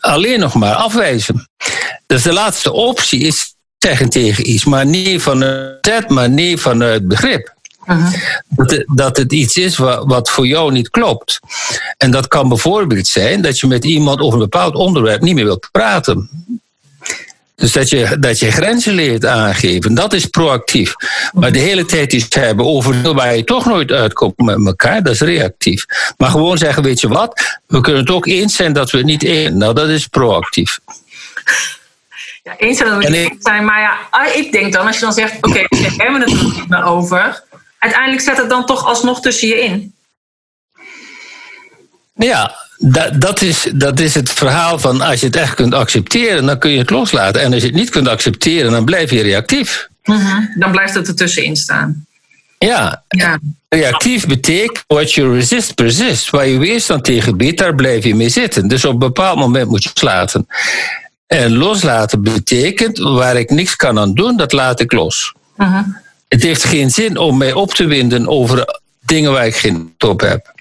alleen 0.00 0.40
nog 0.40 0.54
maar 0.54 0.74
afwijzen. 0.74 1.48
Dus 2.06 2.22
de 2.22 2.32
laatste 2.32 2.72
optie 2.72 3.20
is 3.20 3.54
zeggen 3.78 4.08
tegen 4.08 4.50
iets, 4.50 4.64
maar 4.64 4.86
niet 4.86 5.22
vanuit 5.22 6.08
maar 6.08 6.30
niet 6.30 6.60
vanuit 6.60 7.08
begrip. 7.08 7.54
Dat 8.48 8.70
het, 8.70 8.84
dat 8.94 9.16
het 9.16 9.32
iets 9.32 9.56
is 9.56 9.76
wat, 9.76 10.04
wat 10.06 10.30
voor 10.30 10.46
jou 10.46 10.72
niet 10.72 10.90
klopt. 10.90 11.40
En 11.96 12.10
dat 12.10 12.28
kan 12.28 12.48
bijvoorbeeld 12.48 13.06
zijn 13.06 13.42
dat 13.42 13.58
je 13.58 13.66
met 13.66 13.84
iemand 13.84 14.20
over 14.20 14.34
een 14.34 14.48
bepaald 14.48 14.74
onderwerp 14.74 15.20
niet 15.20 15.34
meer 15.34 15.44
wilt 15.44 15.68
praten. 15.72 16.30
Dus 17.56 17.72
dat 17.72 17.88
je, 17.88 18.16
dat 18.18 18.38
je 18.38 18.50
grenzen 18.50 18.94
leert 18.94 19.26
aangeven, 19.26 19.94
dat 19.94 20.12
is 20.12 20.26
proactief. 20.26 20.94
Maar 21.32 21.52
de 21.52 21.58
hele 21.58 21.84
tijd 21.84 22.12
iets 22.12 22.34
hebben 22.34 22.66
over 22.66 23.14
waar 23.14 23.36
je 23.36 23.44
toch 23.44 23.66
nooit 23.66 23.92
uitkomt 23.92 24.36
met 24.36 24.66
elkaar, 24.66 25.02
dat 25.02 25.12
is 25.12 25.20
reactief. 25.20 25.84
Maar 26.16 26.30
gewoon 26.30 26.58
zeggen, 26.58 26.82
weet 26.82 27.00
je 27.00 27.08
wat, 27.08 27.58
we 27.66 27.80
kunnen 27.80 28.00
het 28.00 28.10
ook 28.10 28.26
eens 28.26 28.56
zijn 28.56 28.72
dat 28.72 28.90
we 28.90 28.96
het 28.96 29.06
niet 29.06 29.22
eens 29.22 29.54
Nou, 29.54 29.74
dat 29.74 29.88
is 29.88 30.06
proactief. 30.06 30.78
Ja, 32.42 32.56
eens 32.56 32.78
zijn 32.78 32.88
dat 32.88 32.98
we 32.98 33.16
eens 33.16 33.36
zijn, 33.38 33.64
maar 33.64 33.80
ja, 33.80 33.98
ah, 34.10 34.36
ik 34.36 34.52
denk 34.52 34.72
dan, 34.72 34.86
als 34.86 34.94
je 34.94 35.04
dan 35.04 35.12
zegt, 35.12 35.36
oké, 35.36 35.64
we 35.68 35.94
hebben 35.96 36.20
het 36.20 36.30
er 36.30 36.44
niet 36.44 36.68
meer 36.68 36.84
over. 36.84 37.44
Uiteindelijk 37.78 38.22
zet 38.22 38.36
het 38.36 38.50
dan 38.50 38.66
toch 38.66 38.86
alsnog 38.86 39.20
tussen 39.20 39.48
je 39.48 39.60
in. 39.60 39.94
Ja, 42.14 42.65
dat, 42.78 43.20
dat, 43.20 43.42
is, 43.42 43.66
dat 43.74 44.00
is 44.00 44.14
het 44.14 44.30
verhaal 44.30 44.78
van 44.78 45.00
als 45.00 45.20
je 45.20 45.26
het 45.26 45.36
echt 45.36 45.54
kunt 45.54 45.74
accepteren, 45.74 46.46
dan 46.46 46.58
kun 46.58 46.70
je 46.70 46.78
het 46.78 46.90
loslaten. 46.90 47.40
En 47.42 47.52
als 47.52 47.62
je 47.62 47.68
het 47.68 47.76
niet 47.76 47.90
kunt 47.90 48.08
accepteren, 48.08 48.70
dan 48.70 48.84
blijf 48.84 49.10
je 49.10 49.22
reactief. 49.22 49.88
Dan 50.58 50.70
blijft 50.70 50.94
het 50.94 51.08
er 51.08 51.14
tussenin 51.14 51.56
staan. 51.56 52.06
Ja, 52.58 53.02
Ja. 53.08 53.38
reactief 53.68 54.26
betekent 54.26 54.84
what 54.86 55.12
you 55.12 55.34
resist 55.34 55.74
persist. 55.74 56.30
Waar 56.30 56.48
je 56.48 56.58
weerstand 56.58 57.04
tegen 57.04 57.36
biedt, 57.36 57.58
daar 57.58 57.74
blijf 57.74 58.04
je 58.04 58.14
mee 58.14 58.28
zitten. 58.28 58.68
Dus 58.68 58.84
op 58.84 58.92
een 58.92 58.98
bepaald 58.98 59.38
moment 59.38 59.68
moet 59.68 59.82
je 59.82 59.90
loslaten. 59.94 60.46
En 61.26 61.56
loslaten 61.56 62.22
betekent 62.22 62.98
waar 62.98 63.36
ik 63.36 63.50
niks 63.50 63.76
kan 63.76 63.98
aan 63.98 64.14
doen, 64.14 64.36
dat 64.36 64.52
laat 64.52 64.80
ik 64.80 64.92
los. 64.92 65.32
Het 66.28 66.42
heeft 66.42 66.64
geen 66.64 66.90
zin 66.90 67.16
om 67.16 67.36
mij 67.36 67.52
op 67.52 67.74
te 67.74 67.86
winden 67.86 68.28
over 68.28 68.80
dingen 69.00 69.32
waar 69.32 69.46
ik 69.46 69.56
geen 69.56 69.94
top 69.96 70.20
heb. 70.20 70.54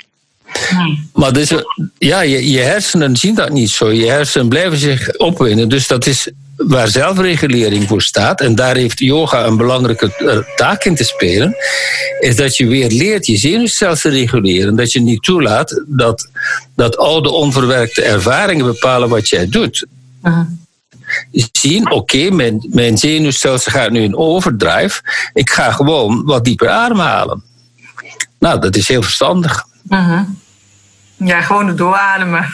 Maar 1.14 1.34
dus, 1.34 1.52
ja, 1.98 2.22
je, 2.22 2.52
je 2.52 2.60
hersenen 2.60 3.16
zien 3.16 3.36
dat 3.36 3.50
niet 3.50 3.70
zo. 3.70 3.92
Je 3.92 4.10
hersenen 4.10 4.50
blijven 4.50 4.78
zich 4.78 5.18
opwinden. 5.18 5.70
Dus 5.70 5.88
dat 5.88 6.06
is 6.06 6.30
waar 6.56 6.88
zelfregulering 6.88 7.88
voor 7.88 8.02
staat. 8.02 8.42
En 8.42 8.56
daar 8.56 8.76
heeft 8.76 9.00
yoga 9.00 9.46
een 9.46 9.58
belangrijke 9.58 10.16
eh, 10.16 10.56
taak 10.56 10.84
in 10.84 10.96
te 10.96 11.04
spelen. 11.04 11.56
Is 12.20 12.36
dat 12.36 12.58
je 12.58 12.68
weer 12.68 12.90
leert 12.90 13.26
je 13.26 13.38
zenuwstelsel 13.38 14.12
te 14.12 14.18
reguleren. 14.18 14.76
Dat 14.76 14.92
je 14.92 15.02
niet 15.02 15.24
toelaat 15.24 15.84
dat, 15.88 16.30
dat 16.76 16.98
oude 16.98 17.30
onverwerkte 17.30 18.02
ervaringen 18.02 18.66
bepalen 18.66 19.10
wat 19.10 19.30
jij 19.30 19.50
doet. 19.50 19.86
Zien, 21.52 21.92
oké, 21.92 22.30
mijn, 22.30 22.68
mijn 22.72 22.98
zenuwstelsel 22.98 23.72
gaat 23.72 23.92
nu 23.92 24.02
in 24.02 24.18
overdrive. 24.18 25.02
Ik 25.34 25.50
ga 25.50 25.72
gewoon 25.72 26.26
wat 26.26 26.44
dieper 26.44 26.70
ademhalen. 26.70 27.44
Nou, 28.40 28.60
dat 28.60 28.76
is 28.76 28.88
heel 28.88 29.02
verstandig. 29.02 29.66
Ja, 31.18 31.42
gewoon 31.42 31.76
doorademen. 31.76 32.50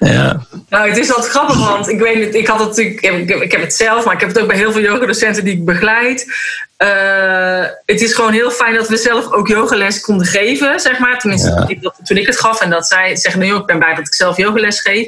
Ja. 0.00 0.46
Nou, 0.68 0.88
het 0.88 0.98
is 0.98 1.12
altijd 1.14 1.30
grappig, 1.32 1.56
want 1.68 1.88
ik 1.88 1.98
weet 2.00 2.24
het, 2.24 2.34
ik 2.34 2.46
had 2.46 2.58
het 2.58 2.68
natuurlijk, 2.68 3.00
ik 3.00 3.28
heb, 3.28 3.40
ik 3.42 3.52
heb 3.52 3.60
het 3.60 3.74
zelf, 3.74 4.04
maar 4.04 4.14
ik 4.14 4.20
heb 4.20 4.28
het 4.28 4.38
ook 4.40 4.46
bij 4.46 4.56
heel 4.56 4.72
veel 4.72 4.80
yogadocenten 4.82 5.44
die 5.44 5.52
ik 5.54 5.64
begeleid. 5.64 6.34
Eh, 6.76 7.64
het 7.86 8.00
is 8.00 8.14
gewoon 8.14 8.32
heel 8.32 8.50
fijn 8.50 8.74
dat 8.74 8.88
we 8.88 8.96
zelf 8.96 9.32
ook 9.32 9.48
yogales 9.48 10.00
konden 10.00 10.26
geven, 10.26 10.80
zeg 10.80 10.98
maar. 10.98 11.18
Tenminste, 11.18 11.48
Ja. 11.48 11.54
toen, 11.56 11.68
ik, 11.68 11.82
dat- 11.82 11.98
toen 12.04 12.16
ik 12.16 12.26
het 12.26 12.40
gaf 12.40 12.60
en 12.60 12.70
dat 12.70 12.86
zij 12.86 13.16
zeggen, 13.16 13.40
nou, 13.40 13.52
joh, 13.52 13.60
ik 13.60 13.66
ben 13.66 13.78
blij 13.78 13.94
dat 13.94 14.06
ik 14.06 14.14
zelf 14.14 14.36
yogales 14.36 14.80
geef. 14.80 15.06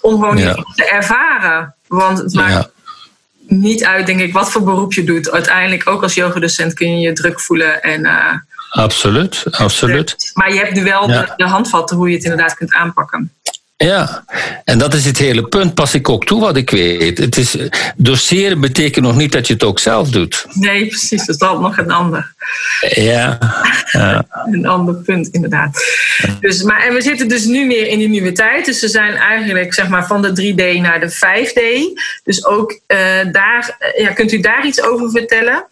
Om 0.00 0.12
gewoon 0.12 0.38
Ja. 0.38 0.54
te 0.74 0.84
ervaren. 0.84 1.74
Want 1.86 2.18
het 2.18 2.34
maakt 2.34 2.52
Ja. 2.52 2.70
niet 3.46 3.84
uit, 3.84 4.06
denk 4.06 4.20
ik, 4.20 4.32
wat 4.32 4.50
voor 4.50 4.62
beroep 4.62 4.92
je 4.92 5.04
doet. 5.04 5.30
Uiteindelijk, 5.30 5.88
ook 5.88 6.02
als 6.02 6.14
yogadocent, 6.14 6.74
kun 6.74 6.90
je 7.00 7.06
je 7.08 7.12
druk 7.12 7.40
voelen. 7.40 7.82
En, 7.82 8.04
eh, 8.06 8.32
Absoluut, 8.74 9.44
absoluut. 9.50 10.16
maar 10.34 10.52
je 10.52 10.58
hebt 10.58 10.74
nu 10.74 10.84
wel 10.84 11.10
Ja. 11.10 11.20
de, 11.22 11.32
de 11.36 11.44
handvatten 11.44 11.96
hoe 11.96 12.08
je 12.08 12.14
het 12.14 12.24
inderdaad 12.24 12.54
kunt 12.54 12.72
aanpakken. 12.74 13.32
Ja, 13.76 14.24
en 14.64 14.78
dat 14.78 14.94
is 14.94 15.04
het 15.04 15.18
hele 15.18 15.42
punt. 15.48 15.74
Pas 15.74 15.94
ik 15.94 16.08
ook 16.08 16.24
toe 16.24 16.40
wat 16.40 16.56
ik 16.56 16.70
weet. 16.70 17.18
Het 17.18 17.36
is, 17.36 17.56
doseren 17.96 18.60
betekent 18.60 19.04
nog 19.04 19.16
niet 19.16 19.32
dat 19.32 19.46
je 19.46 19.52
het 19.52 19.64
ook 19.64 19.78
zelf 19.78 20.10
doet. 20.10 20.46
Nee, 20.52 20.86
precies. 20.86 21.26
Dat 21.26 21.34
is 21.34 21.40
altijd 21.40 21.60
nog 21.62 21.78
een 21.78 21.90
ander. 21.90 22.34
Ja, 22.94 23.38
ja. 23.90 24.26
Een 24.52 24.66
ander 24.66 24.94
punt, 24.94 25.28
inderdaad. 25.28 25.84
Dus, 26.40 26.62
maar, 26.62 26.82
en 26.86 26.94
we 26.94 27.02
zitten 27.02 27.28
dus 27.28 27.44
nu 27.44 27.66
meer 27.66 27.86
in 27.86 27.98
die 27.98 28.08
nieuwe 28.08 28.32
tijd. 28.32 28.64
Dus 28.64 28.80
we 28.80 28.88
zijn 28.88 29.14
eigenlijk 29.14 29.74
zeg 29.74 29.88
maar, 29.88 30.06
van 30.06 30.22
de 30.22 30.52
3D 30.54 30.80
naar 30.80 31.00
de 31.00 31.12
5D. 31.12 31.60
Dus 32.24 32.44
ook 32.46 32.80
eh, 32.86 32.98
daar, 33.32 33.76
eh, 33.78 34.04
ja, 34.04 34.12
kunt 34.12 34.32
u 34.32 34.40
daar 34.40 34.66
iets 34.66 34.82
over 34.82 35.10
vertellen? 35.10 35.64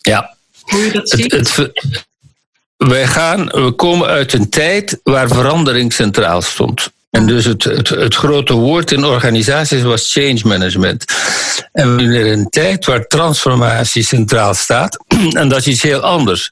ja. 0.00 0.35
Hoe 0.66 0.84
u 0.84 0.90
dat 0.90 1.08
ziet? 1.08 1.32
het, 1.32 1.72
wij 2.76 3.06
gaan, 3.06 3.46
we 3.46 3.72
komen 3.76 4.08
uit 4.08 4.32
een 4.32 4.48
tijd 4.48 5.00
waar 5.02 5.28
verandering 5.28 5.92
centraal 5.92 6.42
stond. 6.42 6.90
En 7.10 7.26
dus 7.26 7.44
het, 7.44 7.64
het, 7.64 7.88
het 7.88 8.14
grote 8.14 8.52
woord 8.52 8.92
in 8.92 9.04
organisaties 9.04 9.82
was 9.82 10.12
change 10.12 10.40
management. 10.42 11.04
En 11.72 11.96
we 11.96 12.02
zijn 12.02 12.26
in 12.26 12.38
een 12.38 12.48
tijd 12.48 12.84
waar 12.84 13.06
transformatie 13.06 14.04
centraal 14.04 14.54
staat. 14.54 15.04
En 15.40 15.48
dat 15.48 15.58
is 15.58 15.66
iets 15.66 15.82
heel 15.82 16.00
anders. 16.00 16.50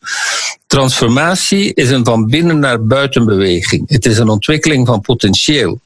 Transformatie 0.67 1.75
is 1.75 1.91
een 1.91 2.05
van 2.05 2.27
binnen 2.27 2.59
naar 2.59 2.87
buiten 2.87 3.25
beweging. 3.25 3.91
Het 3.91 4.07
is 4.07 4.19
een 4.19 4.29
ontwikkeling 4.29 4.87
van 4.87 5.01
potentieel. 5.01 5.81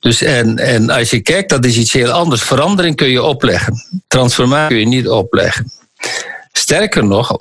Dus 0.00 0.22
en, 0.22 0.58
en 0.58 0.90
als 0.90 1.10
je 1.10 1.20
kijkt, 1.20 1.48
dat 1.48 1.64
is 1.64 1.76
iets 1.76 1.92
heel 1.92 2.10
anders. 2.10 2.42
Verandering 2.42 2.96
kun 2.96 3.08
je 3.08 3.22
opleggen. 3.22 4.02
Transformatie 4.06 4.76
kun 4.76 4.78
je 4.78 4.96
niet 4.96 5.08
opleggen. 5.08 5.72
Sterker 6.52 7.04
nog, 7.04 7.34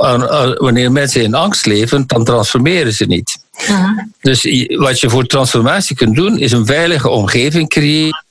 wanneer 0.58 0.92
mensen 0.92 1.22
in 1.24 1.34
angst 1.34 1.66
leven, 1.66 2.04
dan 2.08 2.24
transformeren 2.24 2.94
ze 2.94 3.06
niet. 3.06 3.38
Dus 4.22 4.68
wat 4.78 5.00
je 5.00 5.10
voor 5.10 5.26
transformatie 5.26 5.96
kunt 5.96 6.16
doen, 6.16 6.38
is 6.38 6.52
een 6.52 6.66
veilige 6.66 7.10
omgeving 7.10 7.70
creëren. 7.70 8.24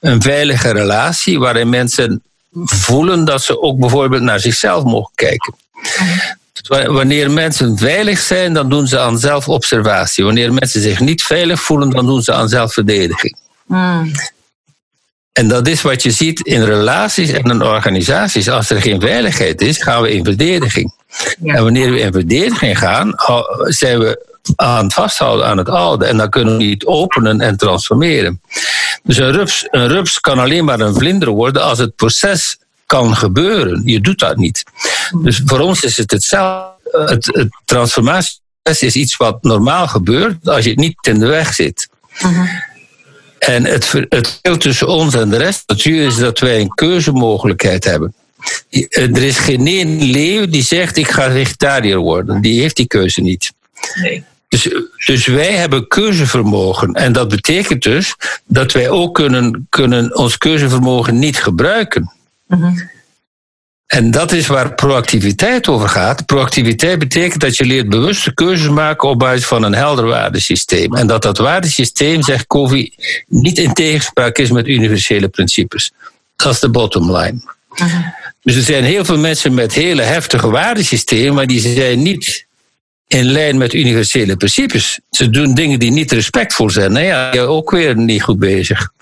Een 0.00 0.22
veilige 0.22 0.70
relatie 0.70 1.38
waarin 1.38 1.68
mensen 1.68 2.22
voelen 2.64 3.24
dat 3.24 3.42
ze 3.42 3.60
ook 3.62 3.78
bijvoorbeeld 3.78 4.22
naar 4.22 4.40
zichzelf 4.40 4.84
mogen 4.84 5.12
kijken. 5.14 5.54
Dus 6.52 6.68
wa- 6.68 6.92
Wanneer 6.92 7.30
mensen 7.30 7.78
veilig 7.78 8.18
zijn, 8.18 8.52
dan 8.54 8.68
doen 8.68 8.86
ze 8.86 8.98
aan 8.98 9.18
zelfobservatie. 9.18 10.24
Wanneer 10.24 10.52
mensen 10.52 10.80
zich 10.80 11.00
niet 11.00 11.22
veilig 11.22 11.60
voelen, 11.62 11.90
dan 11.90 12.06
doen 12.06 12.22
ze 12.22 12.32
aan 12.32 12.48
zelfverdediging. 12.48 13.36
Mm. 13.66 14.10
En 15.34 15.48
dat 15.48 15.68
is 15.68 15.82
wat 15.82 16.02
je 16.02 16.10
ziet 16.10 16.40
in 16.40 16.62
relaties 16.62 17.30
en 17.30 17.42
in 17.42 17.62
organisaties. 17.62 18.48
Als 18.48 18.70
er 18.70 18.80
geen 18.80 19.00
veiligheid 19.00 19.60
is, 19.60 19.82
gaan 19.82 20.02
we 20.02 20.12
in 20.12 20.24
verdediging. 20.24 20.94
Ja. 21.40 21.54
En 21.54 21.62
wanneer 21.62 21.90
we 21.90 22.00
in 22.00 22.12
verdediging 22.12 22.78
gaan, 22.78 23.14
zijn 23.62 23.98
we 23.98 24.32
aan 24.56 24.84
het 24.84 24.94
vasthouden 24.94 25.46
aan 25.46 25.58
het 25.58 25.68
oude. 25.68 26.04
En 26.04 26.16
dan 26.16 26.30
kunnen 26.30 26.56
we 26.56 26.64
niet 26.64 26.84
openen 26.84 27.40
en 27.40 27.56
transformeren. 27.56 28.40
Dus 29.02 29.16
een 29.16 29.32
rups, 29.32 29.66
een 29.70 29.88
rups 29.88 30.20
kan 30.20 30.38
alleen 30.38 30.64
maar 30.64 30.80
een 30.80 30.94
vlinder 30.94 31.28
worden 31.28 31.62
als 31.62 31.78
het 31.78 31.96
proces 31.96 32.58
kan 32.86 33.16
gebeuren. 33.16 33.82
Je 33.84 34.00
doet 34.00 34.18
dat 34.18 34.36
niet. 34.36 34.64
Dus 35.22 35.42
voor 35.44 35.60
ons 35.60 35.82
is 35.82 35.96
het 35.96 36.10
hetzelfde. 36.10 36.72
Het, 37.06 37.26
het 37.26 37.48
transformatieproces 37.64 38.82
is 38.82 38.94
iets 38.94 39.16
wat 39.16 39.42
normaal 39.42 39.88
gebeurt 39.88 40.48
als 40.48 40.64
je 40.64 40.70
het 40.70 40.78
niet 40.78 41.06
in 41.06 41.18
de 41.18 41.26
weg 41.26 41.54
zit. 41.54 41.88
En 43.46 43.64
het, 43.64 43.84
ver- 43.84 44.06
het 44.08 44.28
verschil 44.28 44.56
tussen 44.56 44.88
ons 44.88 45.14
en 45.14 45.30
de 45.30 45.36
rest 45.36 45.62
van 45.66 45.76
het 45.76 45.86
is 45.86 46.16
dat 46.16 46.38
wij 46.38 46.60
een 46.60 46.74
keuzemogelijkheid 46.74 47.84
hebben. 47.84 48.14
Er 48.90 49.22
is 49.22 49.38
geen 49.38 49.66
één 49.66 50.02
leeuw 50.02 50.46
die 50.46 50.62
zegt 50.62 50.96
ik 50.96 51.08
ga 51.08 51.30
vegetariër 51.30 51.98
worden. 51.98 52.40
Die 52.40 52.60
heeft 52.60 52.76
die 52.76 52.86
keuze 52.86 53.20
niet. 53.20 53.52
Nee. 53.94 54.24
Dus, 54.48 54.68
dus 55.06 55.26
wij 55.26 55.52
hebben 55.52 55.88
keuzevermogen. 55.88 56.92
En 56.92 57.12
dat 57.12 57.28
betekent 57.28 57.82
dus 57.82 58.14
dat 58.44 58.72
wij 58.72 58.88
ook 58.90 59.14
kunnen, 59.14 59.66
kunnen 59.68 60.16
ons 60.16 60.38
keuzevermogen 60.38 61.18
niet 61.18 61.36
gebruiken. 61.36 62.12
En 63.94 64.10
dat 64.10 64.32
is 64.32 64.46
waar 64.46 64.74
proactiviteit 64.74 65.68
over 65.68 65.88
gaat. 65.88 66.26
Proactiviteit 66.26 66.98
betekent 66.98 67.40
dat 67.40 67.56
je 67.56 67.64
leert 67.64 67.88
bewuste 67.88 68.34
keuzes 68.34 68.68
maken 68.68 69.08
op 69.08 69.18
basis 69.18 69.46
van 69.46 69.62
een 69.62 69.74
helder 69.74 70.06
waardesysteem. 70.06 70.94
En 70.94 71.06
dat 71.06 71.22
dat 71.22 71.38
waardesysteem, 71.38 72.22
zegt 72.22 72.46
Covey, 72.46 72.92
niet 73.26 73.58
in 73.58 73.72
tegenspraak 73.72 74.38
is 74.38 74.50
met 74.50 74.66
universele 74.66 75.28
principes. 75.28 75.92
Dat 76.36 76.52
is 76.52 76.60
de 76.60 76.70
bottom 76.70 77.16
line. 77.16 77.40
Dus 78.42 78.56
er 78.56 78.62
zijn 78.62 78.84
heel 78.84 79.04
veel 79.04 79.18
mensen 79.18 79.54
met 79.54 79.72
hele 79.72 80.02
heftige 80.02 80.50
waardesystemen, 80.50 81.34
maar 81.34 81.46
die 81.46 81.60
zijn 81.60 82.02
niet 82.02 82.46
in 83.06 83.24
lijn 83.24 83.58
met 83.58 83.72
universele 83.72 84.36
principes. 84.36 85.00
Ze 85.10 85.30
doen 85.30 85.54
dingen 85.54 85.78
die 85.78 85.90
niet 85.90 86.12
respectvol 86.12 86.70
zijn. 86.70 86.92
Nou 86.92 87.04
ja, 87.04 87.32
ook 87.40 87.70
weer 87.70 87.96
niet 87.96 88.22
goed 88.22 88.38
bezig. 88.38 88.92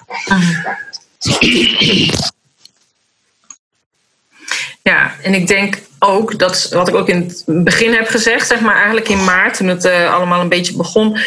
Ja, 4.83 5.14
en 5.23 5.35
ik 5.35 5.47
denk 5.47 5.79
ook, 5.99 6.38
dat 6.38 6.68
wat 6.68 6.88
ik 6.88 6.95
ook 6.95 7.09
in 7.09 7.21
het 7.21 7.45
begin 7.47 7.92
heb 7.92 8.09
gezegd, 8.09 8.47
zeg 8.47 8.61
maar 8.61 8.77
eigenlijk 8.77 9.09
in 9.09 9.25
maart, 9.25 9.57
toen 9.57 9.68
het 9.68 9.85
uh, 9.85 10.14
allemaal 10.14 10.40
een 10.40 10.49
beetje 10.49 10.77
begon, 10.77 11.18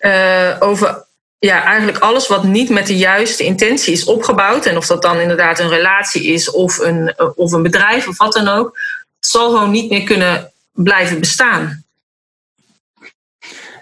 uh, 0.00 0.56
over 0.58 1.06
ja, 1.38 1.64
eigenlijk 1.64 1.98
alles 1.98 2.26
wat 2.26 2.44
niet 2.44 2.68
met 2.68 2.86
de 2.86 2.96
juiste 2.96 3.44
intentie 3.44 3.92
is 3.92 4.04
opgebouwd, 4.04 4.66
en 4.66 4.76
of 4.76 4.86
dat 4.86 5.02
dan 5.02 5.18
inderdaad 5.18 5.58
een 5.58 5.68
relatie 5.68 6.24
is 6.24 6.50
of 6.50 6.78
een, 6.78 7.14
of 7.34 7.52
een 7.52 7.62
bedrijf 7.62 8.08
of 8.08 8.18
wat 8.18 8.32
dan 8.32 8.48
ook, 8.48 8.78
zal 9.20 9.50
gewoon 9.50 9.70
niet 9.70 9.90
meer 9.90 10.02
kunnen 10.02 10.52
blijven 10.72 11.20
bestaan. 11.20 11.84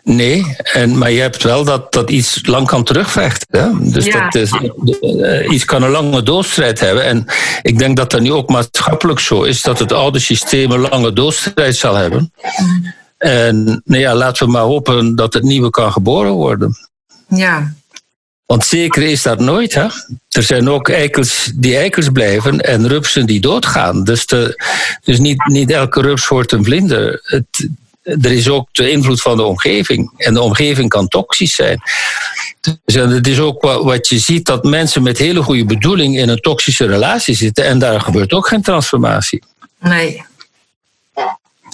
Nee, 0.09 0.57
en, 0.73 0.99
maar 0.99 1.11
je 1.11 1.21
hebt 1.21 1.43
wel 1.43 1.65
dat, 1.65 1.93
dat 1.93 2.11
iets 2.11 2.47
lang 2.47 2.67
kan 2.67 2.85
terugvechten. 2.85 3.61
Hè? 3.61 3.91
Dus 3.91 4.05
Ja. 4.05 4.25
dat 4.25 4.35
is, 4.35 4.51
eh, 5.23 5.51
iets 5.53 5.65
kan 5.65 5.83
een 5.83 5.91
lange 5.91 6.23
doodstrijd 6.23 6.81
hebben. 6.81 7.05
En 7.05 7.27
ik 7.63 7.79
denk 7.79 7.97
dat 7.97 8.11
dat 8.11 8.21
nu 8.21 8.33
ook 8.33 8.49
maatschappelijk 8.49 9.21
zo 9.21 9.43
is, 9.43 9.63
dat 9.63 9.79
het 9.79 9.93
oude 9.93 10.19
systeem 10.19 10.71
een 10.71 10.81
lange 10.81 11.13
doodstrijd 11.13 11.77
zal 11.77 11.95
hebben. 11.95 12.33
En 13.19 13.83
nou 13.85 14.01
ja, 14.01 14.15
laten 14.15 14.47
we 14.47 14.53
maar 14.53 14.63
hopen 14.63 15.17
dat 15.17 15.35
het 15.35 15.43
nieuwe 15.43 15.71
kan 15.71 15.93
geboren 15.93 16.33
worden. 16.33 16.77
Ja, 17.29 17.75
Want 18.47 18.65
zeker 18.65 19.03
is 19.03 19.23
dat 19.23 19.39
nooit. 19.41 19.75
Hè? 19.75 19.87
Er 20.29 20.43
zijn 20.43 20.69
ook 20.71 20.89
eikels 20.89 21.51
die 21.55 21.77
eikels 21.77 22.09
blijven 22.13 22.61
en 22.61 22.89
rupsen 22.89 23.27
die 23.27 23.41
doodgaan. 23.41 24.05
Dus, 24.05 24.27
de, 24.27 24.63
dus 25.05 25.19
niet, 25.19 25.47
niet 25.47 25.71
elke 25.71 26.01
rups 26.01 26.29
wordt 26.29 26.53
een 26.53 26.65
vlinder. 26.65 27.21
Het, 27.23 27.69
er 28.07 28.33
is 28.33 28.49
ook 28.49 28.69
de 28.73 28.91
invloed 28.91 29.21
van 29.23 29.37
de 29.37 29.43
omgeving. 29.43 30.13
En 30.17 30.35
de 30.35 30.41
omgeving 30.41 30.89
kan 30.89 31.09
toxisch 31.09 31.55
zijn. 31.55 31.81
Dus 32.85 32.95
en 32.95 33.11
het 33.11 33.27
is 33.27 33.39
ook 33.39 33.63
wa- 33.63 33.83
wat 33.83 34.09
je 34.09 34.19
ziet 34.19 34.47
dat 34.47 34.65
mensen 34.65 35.03
met 35.03 35.19
hele 35.19 35.43
goede 35.43 35.65
bedoeling 35.65 36.19
in 36.19 36.29
een 36.29 36.41
toxische 36.41 36.87
relatie 36.87 37.35
zitten. 37.35 37.65
En 37.65 37.79
daar 37.79 38.01
gebeurt 38.01 38.33
ook 38.33 38.49
geen 38.49 38.63
transformatie. 38.63 39.43
nee. 39.81 40.25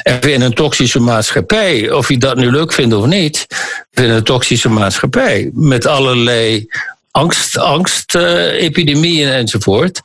En 0.03 0.21
in 0.21 0.41
een 0.41 0.55
toxische 0.55 1.01
maatschappij, 1.01 1.91
of 1.91 2.09
je 2.09 2.19
dat 2.19 2.37
nu 2.37 2.51
leuk 2.51 2.73
vindt 2.73 2.95
of 2.95 3.07
niet, 3.07 3.47
in 3.93 4.11
een 4.11 4.23
toxische 4.25 4.69
maatschappij 4.69 5.51
met 5.55 5.87
allerlei 5.87 6.67
angst, 7.11 7.57
angstepidemieën 7.59 9.29
enzovoort. 9.29 10.01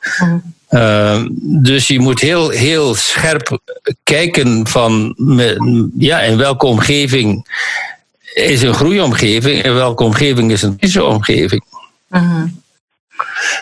Uh, 0.70 1.24
dus 1.40 1.86
je 1.86 2.00
moet 2.00 2.20
heel, 2.20 2.48
heel 2.48 2.94
scherp 2.94 3.58
kijken 4.02 4.66
van 4.66 5.14
me- 5.16 5.88
ja, 5.98 6.20
in 6.20 6.36
welke 6.36 6.66
omgeving 6.66 7.46
is 8.34 8.62
een 8.62 8.74
groeiomgeving 8.74 9.62
en 9.62 9.74
welke 9.74 10.04
omgeving 10.04 10.52
is 10.52 10.62
een 10.62 10.76
kriseomgeving. 10.76 11.64
Mhm. 12.08 12.46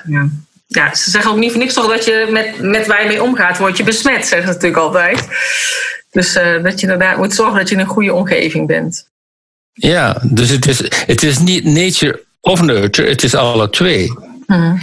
Ja. 0.07 0.29
ja, 0.67 0.95
ze 0.95 1.11
zeggen 1.11 1.31
ook 1.31 1.37
niet 1.37 1.51
voor 1.51 1.61
niks 1.61 1.75
toch 1.75 1.89
dat 1.89 2.05
je 2.05 2.29
met, 2.31 2.61
met 2.61 2.87
waar 2.87 3.03
je 3.03 3.09
mee 3.09 3.23
omgaat, 3.23 3.59
word 3.59 3.77
je 3.77 3.85
besmet, 3.85 4.27
zeggen 4.27 4.49
ze 4.49 4.55
natuurlijk 4.55 4.83
altijd. 4.83 5.29
Dus 6.11 6.35
eh, 6.35 6.63
dat 6.63 6.81
je 6.81 6.87
inderdaad 6.87 7.17
moet 7.17 7.35
zorgen 7.35 7.59
dat 7.59 7.69
je 7.69 7.75
in 7.75 7.81
een 7.81 7.87
goede 7.87 8.15
omgeving 8.15 8.67
bent. 8.67 9.09
Ja, 9.73 10.23
dus 10.23 10.49
het 10.49 10.67
is, 10.67 10.79
het 11.07 11.23
is 11.23 11.39
niet 11.39 11.65
nature 11.65 12.25
of 12.41 12.63
nurture, 12.63 13.09
het 13.09 13.23
is 13.23 13.35
alle 13.35 13.71
twee. 13.71 14.13
Mhm. 14.47 14.77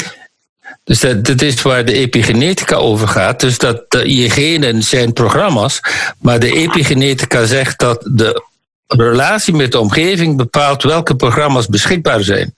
Dus 0.83 0.99
dat, 0.99 1.25
dat 1.25 1.41
is 1.41 1.61
waar 1.61 1.85
de 1.85 1.93
epigenetica 1.93 2.75
over 2.75 3.07
gaat. 3.07 3.39
Dus 3.39 3.57
dat 3.57 3.85
je 3.89 4.29
genen 4.29 4.83
zijn 4.83 5.13
programma's, 5.13 5.79
maar 6.19 6.39
de 6.39 6.53
epigenetica 6.53 7.45
zegt 7.45 7.79
dat 7.79 8.01
de 8.11 8.43
relatie 8.87 9.53
met 9.53 9.71
de 9.71 9.79
omgeving 9.79 10.37
bepaalt 10.37 10.83
welke 10.83 11.15
programma's 11.15 11.67
beschikbaar 11.67 12.23
zijn. 12.23 12.53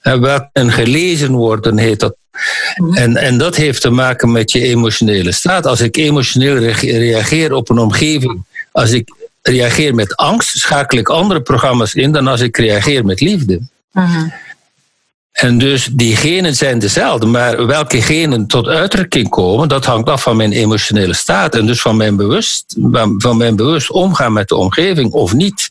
En 0.00 0.20
welke 0.20 0.48
en 0.52 0.72
gelezen 0.72 1.32
worden, 1.32 1.78
heet 1.78 2.00
dat. 2.00 2.16
En, 2.92 3.16
en 3.16 3.38
dat 3.38 3.56
heeft 3.56 3.80
te 3.80 3.90
maken 3.90 4.32
met 4.32 4.52
je 4.52 4.60
emotionele 4.60 5.32
staat. 5.32 5.66
Als 5.66 5.80
ik 5.80 5.96
emotioneel 5.96 6.56
reage- 6.56 6.98
reageer 6.98 7.52
op 7.52 7.68
een 7.68 7.78
omgeving, 7.78 8.44
als 8.72 8.90
ik 8.90 9.14
reageer 9.42 9.94
met 9.94 10.16
angst, 10.16 10.58
schakel 10.58 10.98
ik 10.98 11.08
andere 11.08 11.40
programma's 11.40 11.94
in 11.94 12.12
dan 12.12 12.26
als 12.26 12.40
ik 12.40 12.56
reageer 12.56 13.04
met 13.04 13.20
liefde. 13.20 13.60
Mhm. 13.92 14.28
En 15.36 15.58
dus 15.58 15.88
die 15.92 16.16
genen 16.16 16.54
zijn 16.54 16.78
dezelfde, 16.78 17.26
maar 17.26 17.66
welke 17.66 18.02
genen 18.02 18.46
tot 18.46 18.66
uitdrukking 18.66 19.28
komen, 19.28 19.68
dat 19.68 19.84
hangt 19.84 20.08
af 20.08 20.22
van 20.22 20.36
mijn 20.36 20.52
emotionele 20.52 21.14
staat 21.14 21.54
en 21.54 21.66
dus 21.66 21.80
van 21.80 21.96
mijn 21.96 22.16
bewust, 22.16 22.76
van 23.18 23.36
mijn 23.36 23.56
bewust 23.56 23.90
omgaan 23.90 24.32
met 24.32 24.48
de 24.48 24.56
omgeving 24.56 25.12
of 25.12 25.32
niet. 25.32 25.68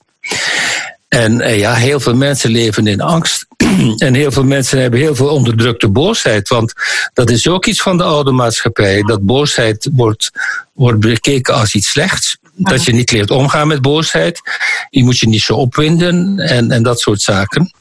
En 1.07 1.41
eh, 1.41 1.59
ja, 1.59 1.73
heel 1.73 1.99
veel 1.99 2.15
mensen 2.15 2.49
leven 2.51 2.87
in 2.87 3.01
angst. 3.01 3.45
En 3.97 4.13
heel 4.13 4.31
veel 4.31 4.43
mensen 4.43 4.81
hebben 4.81 4.99
heel 4.99 5.15
veel 5.15 5.27
onderdrukte 5.27 5.87
boosheid. 5.87 6.49
Want 6.49 6.73
dat 7.13 7.29
is 7.29 7.47
ook 7.47 7.65
iets 7.65 7.81
van 7.81 7.97
de 7.97 8.03
oude 8.03 8.31
maatschappij. 8.31 9.01
Dat 9.01 9.25
boosheid 9.25 9.89
wordt, 9.93 10.31
wordt 10.73 10.99
bekeken 10.99 11.53
als 11.53 11.73
iets 11.73 11.89
slechts. 11.89 12.37
Dat 12.53 12.83
je 12.83 12.93
niet 12.93 13.11
leert 13.11 13.31
omgaan 13.31 13.67
met 13.67 13.81
boosheid. 13.81 14.41
Je 14.89 15.03
moet 15.03 15.17
je 15.17 15.27
niet 15.27 15.41
zo 15.41 15.53
opwinden 15.53 16.39
en, 16.39 16.71
en 16.71 16.83
dat 16.83 16.99
soort 16.99 17.21
zaken. 17.21 17.71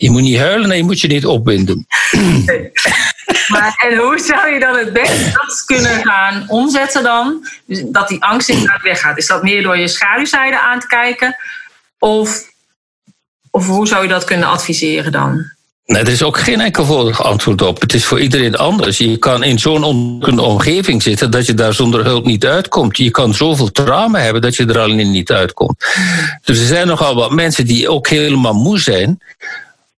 Je 0.00 0.10
moet 0.10 0.22
niet 0.22 0.38
huilen 0.38 0.70
en 0.70 0.76
je 0.76 0.84
moet 0.84 1.00
je 1.00 1.08
niet 1.08 1.26
opwinden. 1.26 1.86
Maar, 3.48 3.86
en 3.88 3.98
hoe 3.98 4.18
zou 4.18 4.52
je 4.52 4.60
dan 4.60 4.76
het 4.76 4.92
beste 4.92 5.32
kunnen 5.66 6.04
gaan 6.04 6.44
omzetten 6.48 7.02
dan? 7.02 7.48
Dus 7.66 7.82
dat 7.86 8.08
die 8.08 8.22
angst 8.22 8.48
inderdaad 8.48 8.82
weggaat. 8.82 9.18
Is 9.18 9.26
dat 9.26 9.42
meer 9.42 9.62
door 9.62 9.78
je 9.78 9.88
schaduwzijde 9.88 10.60
aan 10.60 10.80
te 10.80 10.86
kijken? 10.86 11.36
Of, 11.98 12.42
of 13.50 13.66
hoe 13.66 13.86
zou 13.86 14.02
je 14.02 14.08
dat 14.08 14.24
kunnen 14.24 14.48
adviseren 14.48 15.12
dan? 15.12 15.52
Nee, 15.84 16.02
er 16.02 16.08
is 16.08 16.22
ook 16.22 16.38
geen 16.38 16.60
enkelvoudig 16.60 17.22
antwoord 17.22 17.62
op. 17.62 17.80
Het 17.80 17.94
is 17.94 18.04
voor 18.04 18.20
iedereen 18.20 18.56
anders. 18.56 18.98
Je 18.98 19.16
kan 19.16 19.42
in 19.42 19.58
zo'n 19.58 19.84
omgeving 20.38 21.02
zitten 21.02 21.30
dat 21.30 21.46
je 21.46 21.54
daar 21.54 21.74
zonder 21.74 22.04
hulp 22.04 22.24
niet 22.24 22.46
uitkomt. 22.46 22.96
Je 22.96 23.10
kan 23.10 23.34
zoveel 23.34 23.72
trauma 23.72 24.18
hebben 24.18 24.42
dat 24.42 24.56
je 24.56 24.66
er 24.66 24.78
alleen 24.78 25.10
niet 25.10 25.30
uitkomt. 25.30 25.84
Dus 26.44 26.58
er 26.58 26.66
zijn 26.66 26.86
nogal 26.86 27.14
wat 27.14 27.30
mensen 27.30 27.66
die 27.66 27.88
ook 27.88 28.08
helemaal 28.08 28.54
moe 28.54 28.78
zijn 28.78 29.20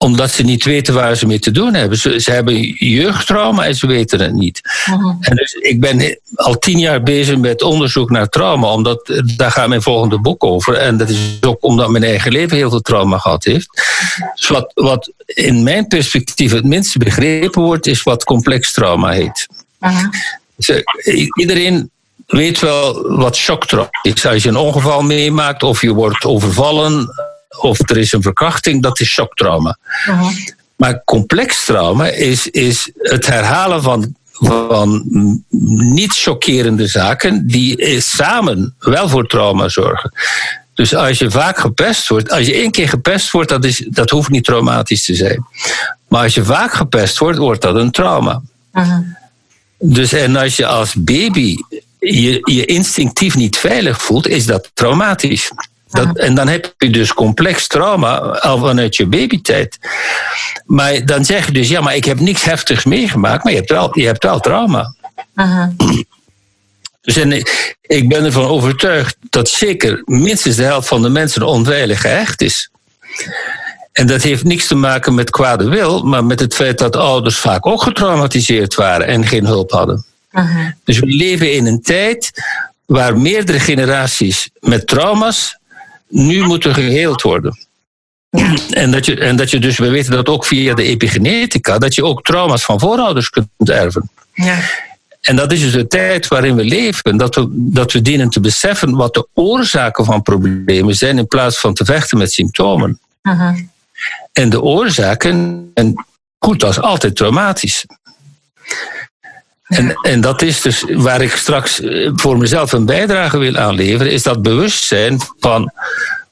omdat 0.04 0.30
ze 0.30 0.42
niet 0.42 0.64
weten 0.64 0.94
waar 0.94 1.16
ze 1.16 1.26
mee 1.26 1.38
te 1.38 1.50
doen 1.50 1.74
hebben. 1.74 1.98
Ze, 1.98 2.20
ze 2.20 2.30
hebben 2.30 2.60
jeugdtrauma 2.70 3.64
en 3.64 3.74
ze 3.74 3.86
weten 3.86 4.20
het 4.20 4.32
niet. 4.32 4.60
En 5.20 5.36
dus 5.36 5.52
ik 5.52 5.80
ben 5.80 6.20
al 6.34 6.58
tien 6.58 6.78
jaar 6.78 7.02
bezig 7.02 7.36
met 7.36 7.62
onderzoek 7.62 8.10
naar 8.10 8.28
trauma, 8.28 8.72
omdat 8.72 9.22
daar 9.36 9.50
gaat 9.50 9.68
mijn 9.68 9.82
volgende 9.82 10.20
boek 10.20 10.44
over. 10.44 10.74
En 10.74 10.96
dat 10.96 11.08
is 11.08 11.18
ook 11.40 11.64
omdat 11.64 11.88
mijn 11.88 12.04
eigen 12.04 12.32
leven 12.32 12.56
heel 12.56 12.70
veel 12.70 12.80
trauma 12.80 13.18
gehad 13.18 13.44
heeft. 13.44 13.68
Dus 14.34 14.48
wat, 14.48 14.70
wat 14.74 15.12
in 15.26 15.62
mijn 15.62 15.86
perspectief 15.86 16.52
het 16.52 16.64
minste 16.64 16.98
begrepen 16.98 17.62
wordt, 17.62 17.86
is 17.86 18.02
wat 18.02 18.24
complex 18.24 18.72
trauma 18.72 19.10
heet. 19.10 19.46
Dus, 20.56 20.68
eh, 20.68 21.28
iedereen 21.34 21.90
weet 22.26 22.60
wel 22.60 23.16
wat 23.16 23.36
shocktrauma 23.36 23.90
is. 24.02 24.26
Als 24.26 24.42
je 24.42 24.48
een 24.48 24.56
ongeval 24.56 25.02
meemaakt 25.02 25.62
of 25.62 25.80
je 25.80 25.92
wordt 25.92 26.24
overvallen 26.24 27.08
of 27.58 27.90
er 27.90 27.96
is 27.96 28.12
een 28.12 28.22
verkrachting, 28.22 28.82
dat 28.82 29.00
is 29.00 29.08
shocktrauma. 29.08 29.78
Maar 30.76 31.04
complex 31.04 31.64
trauma 31.64 32.06
is, 32.06 32.46
is 32.46 32.90
het 32.98 33.26
herhalen 33.26 33.82
van, 33.82 34.14
van 34.32 35.04
niet 35.92 36.12
chockerende 36.12 36.86
zaken 36.86 37.46
die 37.46 37.76
eh, 37.76 38.00
samen 38.00 38.74
wel 38.78 39.08
voor 39.08 39.26
trauma 39.26 39.68
zorgen. 39.68 40.12
Dus 40.74 40.94
als 40.94 41.18
je 41.18 41.30
vaak 41.30 41.58
gepest 41.58 42.08
wordt, 42.08 42.30
als 42.30 42.46
je 42.46 42.52
één 42.52 42.70
keer 42.70 42.88
gepest 42.88 43.30
wordt, 43.30 43.48
dat, 43.48 43.64
is, 43.64 43.86
dat 43.88 44.10
hoeft 44.10 44.30
niet 44.30 44.44
traumatisch 44.44 45.04
te 45.04 45.14
zijn. 45.14 45.46
Maar 46.08 46.22
als 46.22 46.34
je 46.34 46.44
vaak 46.44 46.72
gepest 46.72 47.18
wordt, 47.18 47.38
wordt 47.38 47.62
dat 47.62 47.74
een 47.74 47.90
trauma. 47.90 48.42
Dus 49.78 50.12
en 50.12 50.36
als 50.36 50.56
je 50.56 50.66
als 50.66 50.94
baby 50.94 51.56
je, 51.98 52.40
je 52.52 52.64
instinctief 52.64 53.36
niet 53.36 53.56
veilig 53.56 54.02
voelt, 54.02 54.28
is 54.28 54.46
dat 54.46 54.70
traumatisch. 54.74 55.52
Dat, 55.90 56.18
en 56.18 56.35
dan 56.35 56.48
heb 56.48 56.74
je 56.79 56.90
dus 56.90 57.14
complex 57.14 57.66
trauma 57.66 58.16
al 58.18 58.59
vanuit 58.59 58.96
je 58.96 59.07
babytijd. 59.07 59.79
Maar 60.64 61.05
dan 61.05 61.24
zeg 61.24 61.46
je 61.46 61.53
dus, 61.53 61.68
ja, 61.68 61.81
maar 61.81 61.96
ik 61.96 62.05
heb 62.05 62.20
niks 62.20 62.42
heftigs 62.42 62.85
meegemaakt, 62.85 63.44
maar 63.44 63.53
je 63.53 63.59
hebt 63.59 63.70
wel, 63.70 63.98
je 63.98 64.07
hebt 64.07 64.22
wel 64.22 64.40
trauma. 64.40 64.94
Dus 67.00 67.16
en 67.16 67.33
ik 67.83 68.09
ben 68.09 68.24
ervan 68.24 68.44
overtuigd 68.44 69.16
dat 69.31 69.48
zeker 69.48 70.03
minstens 70.05 70.57
de 70.57 70.62
helft 70.62 70.88
van 70.88 71.03
de 71.03 71.09
mensen 71.09 71.42
onveilig 71.42 72.00
gehecht 72.00 72.42
is. 72.42 72.70
En 73.92 74.07
dat 74.07 74.22
heeft 74.22 74.44
niks 74.44 74.66
te 74.66 74.74
maken 74.74 75.14
met 75.14 75.31
kwade 75.31 75.68
wil, 75.68 76.03
maar 76.03 76.24
met 76.24 76.40
het 76.40 76.55
feit 76.55 76.79
dat 76.79 76.96
ouders 76.96 77.38
vaak 77.38 77.66
ook 77.66 77.83
getraumatiseerd 77.83 78.74
waren 78.74 79.07
en 79.07 79.26
geen 79.26 79.46
hulp 79.46 79.70
hadden. 79.70 80.05
Dus 80.85 80.98
we 80.98 81.07
leven 81.07 81.53
in 81.53 81.66
een 81.66 81.83
tijd 81.83 82.31
waar 82.87 83.18
meerdere 83.18 83.61
generaties 83.61 84.50
met 84.61 84.87
trauma's 84.87 85.59
nu 86.10 86.42
moeten 86.42 86.74
geheeld 86.74 87.22
worden. 87.22 87.58
En, 88.70 88.90
dat 88.90 89.06
je, 89.06 89.20
en 89.20 89.36
dat 89.36 89.50
je 89.50 89.58
dus, 89.58 89.78
we 89.78 89.88
weten 89.88 90.12
dat 90.12 90.28
ook 90.28 90.44
via 90.44 90.74
de 90.74 90.82
epigenetica, 90.82 91.78
dat 91.78 91.94
je 91.94 92.04
ook 92.04 92.24
trauma's 92.24 92.64
van 92.64 92.80
voorouders 92.80 93.30
kunt 93.30 93.48
erven. 93.64 94.10
Ja. 94.32 94.58
En 95.20 95.36
dat 95.36 95.52
is 95.52 95.60
dus 95.60 95.72
de 95.72 95.86
tijd 95.86 96.28
waarin 96.28 96.56
we 96.56 96.64
leven. 96.64 97.16
Dat 97.16 97.34
we, 97.34 97.48
dat 97.50 97.92
we 97.92 98.02
dienen 98.02 98.30
te 98.30 98.40
beseffen 98.40 98.96
wat 98.96 99.14
de 99.14 99.28
oorzaken 99.34 100.04
van 100.04 100.22
problemen 100.22 100.94
zijn 100.94 101.18
in 101.18 101.26
plaats 101.26 101.58
van 101.58 101.74
te 101.74 101.84
vechten 101.84 102.18
met 102.18 102.32
symptomen. 102.32 103.00
Uh-huh. 103.22 103.58
En 104.32 104.50
de 104.50 104.62
oorzaken, 104.62 105.70
en 105.74 106.06
goed, 106.38 106.60
dat 106.60 106.70
is 106.70 106.80
altijd 106.80 107.16
traumatisch. 107.16 107.86
En, 109.70 109.94
en 110.02 110.20
dat 110.20 110.42
is 110.42 110.61
dus 110.61 110.85
waar 110.88 111.22
ik 111.22 111.33
straks 111.33 111.80
eh, 111.80 112.11
voor 112.14 112.38
mezelf 112.38 112.72
een 112.72 112.87
bijdrage 112.87 113.38
wil 113.38 113.56
aanleveren, 113.56 114.12
is 114.12 114.22
dat 114.22 114.42
bewustzijn 114.42 115.20
van 115.38 115.72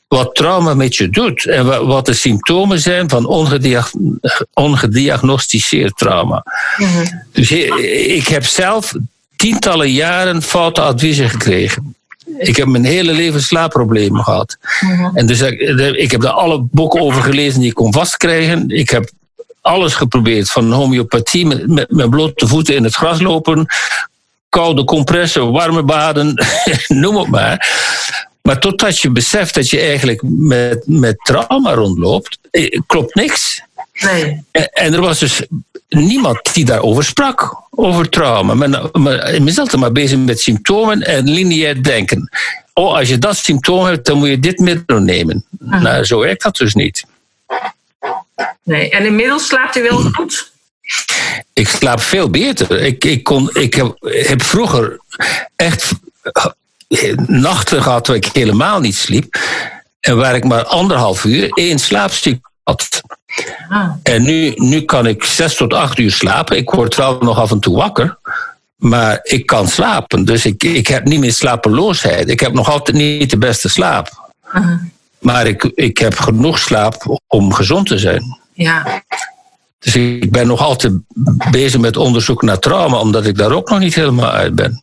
wat 0.09 0.35
trauma 0.35 0.75
met 0.75 0.97
je 0.97 1.09
doet 1.09 1.47
en 1.47 1.87
wat 1.87 2.07
de 2.07 2.15
symptomen 2.15 2.79
zijn 2.79 3.09
van 3.09 3.27
ongediagnosticeerd 4.53 5.97
trauma. 5.97 6.45
Mhm. 6.77 7.07
Dus 7.33 7.51
ik 8.17 8.29
heb 8.29 8.45
zelf 8.45 8.95
tientallen 9.37 9.93
jaren 9.93 10.43
foute 10.43 10.81
adviezen 10.81 11.29
gekregen. 11.29 11.97
Ik 12.39 12.57
heb 12.57 12.67
mijn 12.67 12.85
hele 12.85 13.13
leven 13.13 13.43
slaapproblemen 13.43 14.25
gehad. 14.25 14.57
Mhm. 14.81 15.17
En 15.17 15.27
dus 15.27 15.41
ik 15.93 16.11
heb 16.11 16.23
er 16.23 16.31
alle 16.31 16.61
boeken 16.71 17.01
over 17.01 17.23
gelezen 17.23 17.61
die 17.61 17.69
ik 17.69 17.75
kon 17.75 17.93
vastkrijgen. 17.93 18.69
Ik 18.69 18.91
heb 18.91 19.11
alles 19.69 19.95
geprobeerd, 19.95 20.51
van 20.51 20.73
homeopathie 20.73 21.47
met, 21.47 21.67
met, 21.67 21.91
met 21.91 22.11
blote 22.11 22.47
voeten 22.47 22.75
in 22.75 22.85
het 22.85 22.95
gras 22.95 23.21
lopen, 23.21 23.67
koude 24.49 24.85
compressen, 24.85 25.53
warme 25.53 25.83
baden, 25.83 26.47
noem 27.03 27.17
het 27.17 27.29
maar. 27.29 27.67
Maar 28.43 28.61
totdat 28.61 28.99
je 28.99 29.11
beseft 29.11 29.55
dat 29.55 29.71
je 29.71 29.81
eigenlijk 29.81 30.23
met, 30.25 30.83
met 30.87 31.17
trauma 31.23 31.75
rondloopt, 31.75 32.39
eh, 32.51 32.81
klopt 32.87 33.15
niks. 33.15 33.63
Nee. 33.93 34.45
En, 34.73 34.95
er 34.95 35.01
was 35.01 35.19
dus 35.19 35.43
niemand 35.89 36.55
die 36.55 36.65
daarover 36.65 37.05
sprak, 37.05 37.63
over 37.71 38.09
trauma. 38.09 38.55
Men, 38.55 38.91
men 38.93 39.47
is 39.47 39.59
altijd 39.59 39.81
maar 39.81 39.93
bezig 39.93 40.19
met 40.19 40.41
symptomen 40.41 41.03
en 41.03 41.31
lineair 41.31 41.83
denken. 41.83 42.31
Oh, 42.75 42.95
als 42.95 43.09
je 43.09 43.19
dat 43.19 43.37
symptoom 43.37 43.85
hebt, 43.85 44.07
dan 44.07 44.19
moet 44.19 44.29
je 44.29 44.39
dit 44.39 44.59
middel 44.59 44.99
nemen. 44.99 45.45
Mhm. 45.59 45.83
Nou, 45.83 46.05
zo 46.05 46.19
werkt 46.19 46.43
dat 46.43 46.57
dus 46.57 46.75
niet. 46.75 47.05
Nee, 48.63 48.91
en 48.91 49.07
inmiddels 49.07 49.47
slaapt 49.47 49.77
u 49.77 49.83
wel 49.83 49.99
goed? 50.13 50.53
Ik 51.53 51.69
slaap 51.69 52.01
veel 52.01 52.31
beter. 52.31 52.81
Ik, 52.81 53.05
ik, 53.05 53.23
kon, 53.23 53.51
ik 53.53 53.75
heb, 53.75 53.97
heb 54.01 54.43
vroeger 54.43 55.01
echt 55.57 55.93
nachten 57.27 57.83
gehad 57.83 58.07
waar 58.07 58.17
ik 58.17 58.27
helemaal 58.33 58.81
niet 58.81 58.97
sliep. 58.97 59.39
En 60.01 60.17
waar 60.17 60.35
ik 60.35 60.45
maar 60.45 60.65
anderhalf 60.65 61.25
uur 61.25 61.51
één 61.51 61.79
slaapziek 61.79 62.41
had. 62.63 63.01
Ah. 63.69 63.91
En 64.03 64.23
nu, 64.23 64.53
nu 64.55 64.81
kan 64.81 65.07
ik 65.07 65.25
zes 65.25 65.57
tot 65.57 65.73
acht 65.73 65.99
uur 65.99 66.13
slapen. 66.13 66.57
Ik 66.57 66.71
word 66.71 66.95
wel 66.95 67.19
nog 67.21 67.39
af 67.39 67.51
en 67.51 67.61
toe 67.61 67.77
wakker. 67.77 68.19
Maar 68.77 69.21
ik 69.23 69.47
kan 69.47 69.69
slapen. 69.69 70.25
Dus 70.25 70.47
ik, 70.47 70.63
ik 70.63 70.87
heb 70.87 71.05
niet 71.05 71.21
meer 71.21 71.33
slapeloosheid. 71.33 72.29
Ik 72.29 72.41
heb 72.41 72.53
nog 72.53 72.71
altijd 72.71 72.97
niet 72.97 73.31
de 73.31 73.39
beste 73.39 73.69
slaap. 73.69 74.31
Uh 74.55 74.73
Maar 75.19 75.47
ik, 75.47 75.65
ik 75.75 75.99
heb 75.99 76.19
genoeg 76.19 76.59
slaap 76.59 77.21
om 77.27 77.53
gezond 77.53 77.87
te 77.87 77.99
zijn. 77.99 78.39
Ja. 78.53 79.03
Dus 79.79 79.97
ik 79.97 80.31
ben 80.31 80.47
nog 80.47 80.61
altijd 80.61 80.93
bezig 81.51 81.81
met 81.81 81.97
onderzoek 81.97 82.43
naar 82.43 82.59
trauma, 82.59 82.97
omdat 82.97 83.27
ik 83.27 83.37
daar 83.37 83.53
ook 83.53 83.69
nog 83.69 83.79
niet 83.79 83.95
helemaal 83.95 84.31
uit 84.31 84.55
ben. 84.55 84.83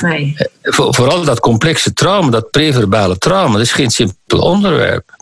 Nee. 0.00 0.36
Vooral 0.62 1.24
dat 1.24 1.40
complexe 1.40 1.92
trauma, 1.92 2.30
dat 2.30 2.50
preverbale 2.50 3.18
trauma, 3.18 3.52
dat 3.52 3.62
is 3.62 3.72
geen 3.72 3.90
simpel 3.90 4.38
onderwerp. 4.38 5.20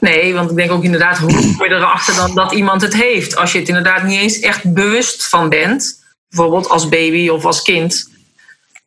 Nee, 0.00 0.34
want 0.34 0.50
ik 0.50 0.56
denk 0.56 0.70
ook 0.70 0.84
inderdaad, 0.84 1.18
hoe 1.18 1.32
kom 1.32 1.64
je 1.64 1.74
erachter 1.74 2.14
dan 2.14 2.34
dat 2.34 2.52
iemand 2.52 2.82
het 2.82 2.94
heeft? 2.94 3.36
Als 3.36 3.52
je 3.52 3.58
het 3.58 3.68
inderdaad 3.68 4.02
niet 4.02 4.20
eens 4.20 4.40
echt 4.40 4.72
bewust 4.72 5.28
van 5.28 5.48
bent, 5.48 6.04
bijvoorbeeld 6.28 6.68
als 6.68 6.88
baby 6.88 7.28
of 7.28 7.44
als 7.44 7.62
kind, 7.62 8.10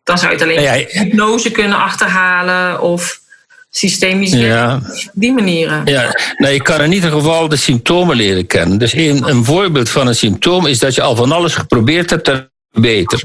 dan 0.04 0.18
zou 0.18 0.32
je 0.32 0.38
het 0.38 0.46
alleen 0.46 0.62
ja, 0.62 0.74
hypnose 0.88 1.52
kunnen 1.52 1.78
achterhalen 1.78 2.82
of 2.82 3.21
systemisch 3.72 4.32
ja. 4.32 4.82
die 5.14 5.32
manieren. 5.32 5.82
Ja, 5.86 6.16
nou, 6.38 6.54
je 6.54 6.62
kan 6.62 6.82
in 6.82 6.92
ieder 6.92 7.12
geval 7.12 7.48
de 7.48 7.56
symptomen 7.56 8.16
leren 8.16 8.48
kennen. 8.48 8.78
Dus 8.78 8.94
een, 8.94 9.30
een 9.30 9.46
voorbeeld 9.46 9.90
van 9.90 10.08
een 10.08 10.16
symptoom 10.16 10.66
is 10.66 10.80
dat 10.80 10.96
je 10.96 11.02
al 11.02 11.16
van 11.16 11.32
alles 11.32 11.54
geprobeerd 11.54 12.10
hebt 12.10 12.28
en 12.28 12.52
beter. 12.72 13.24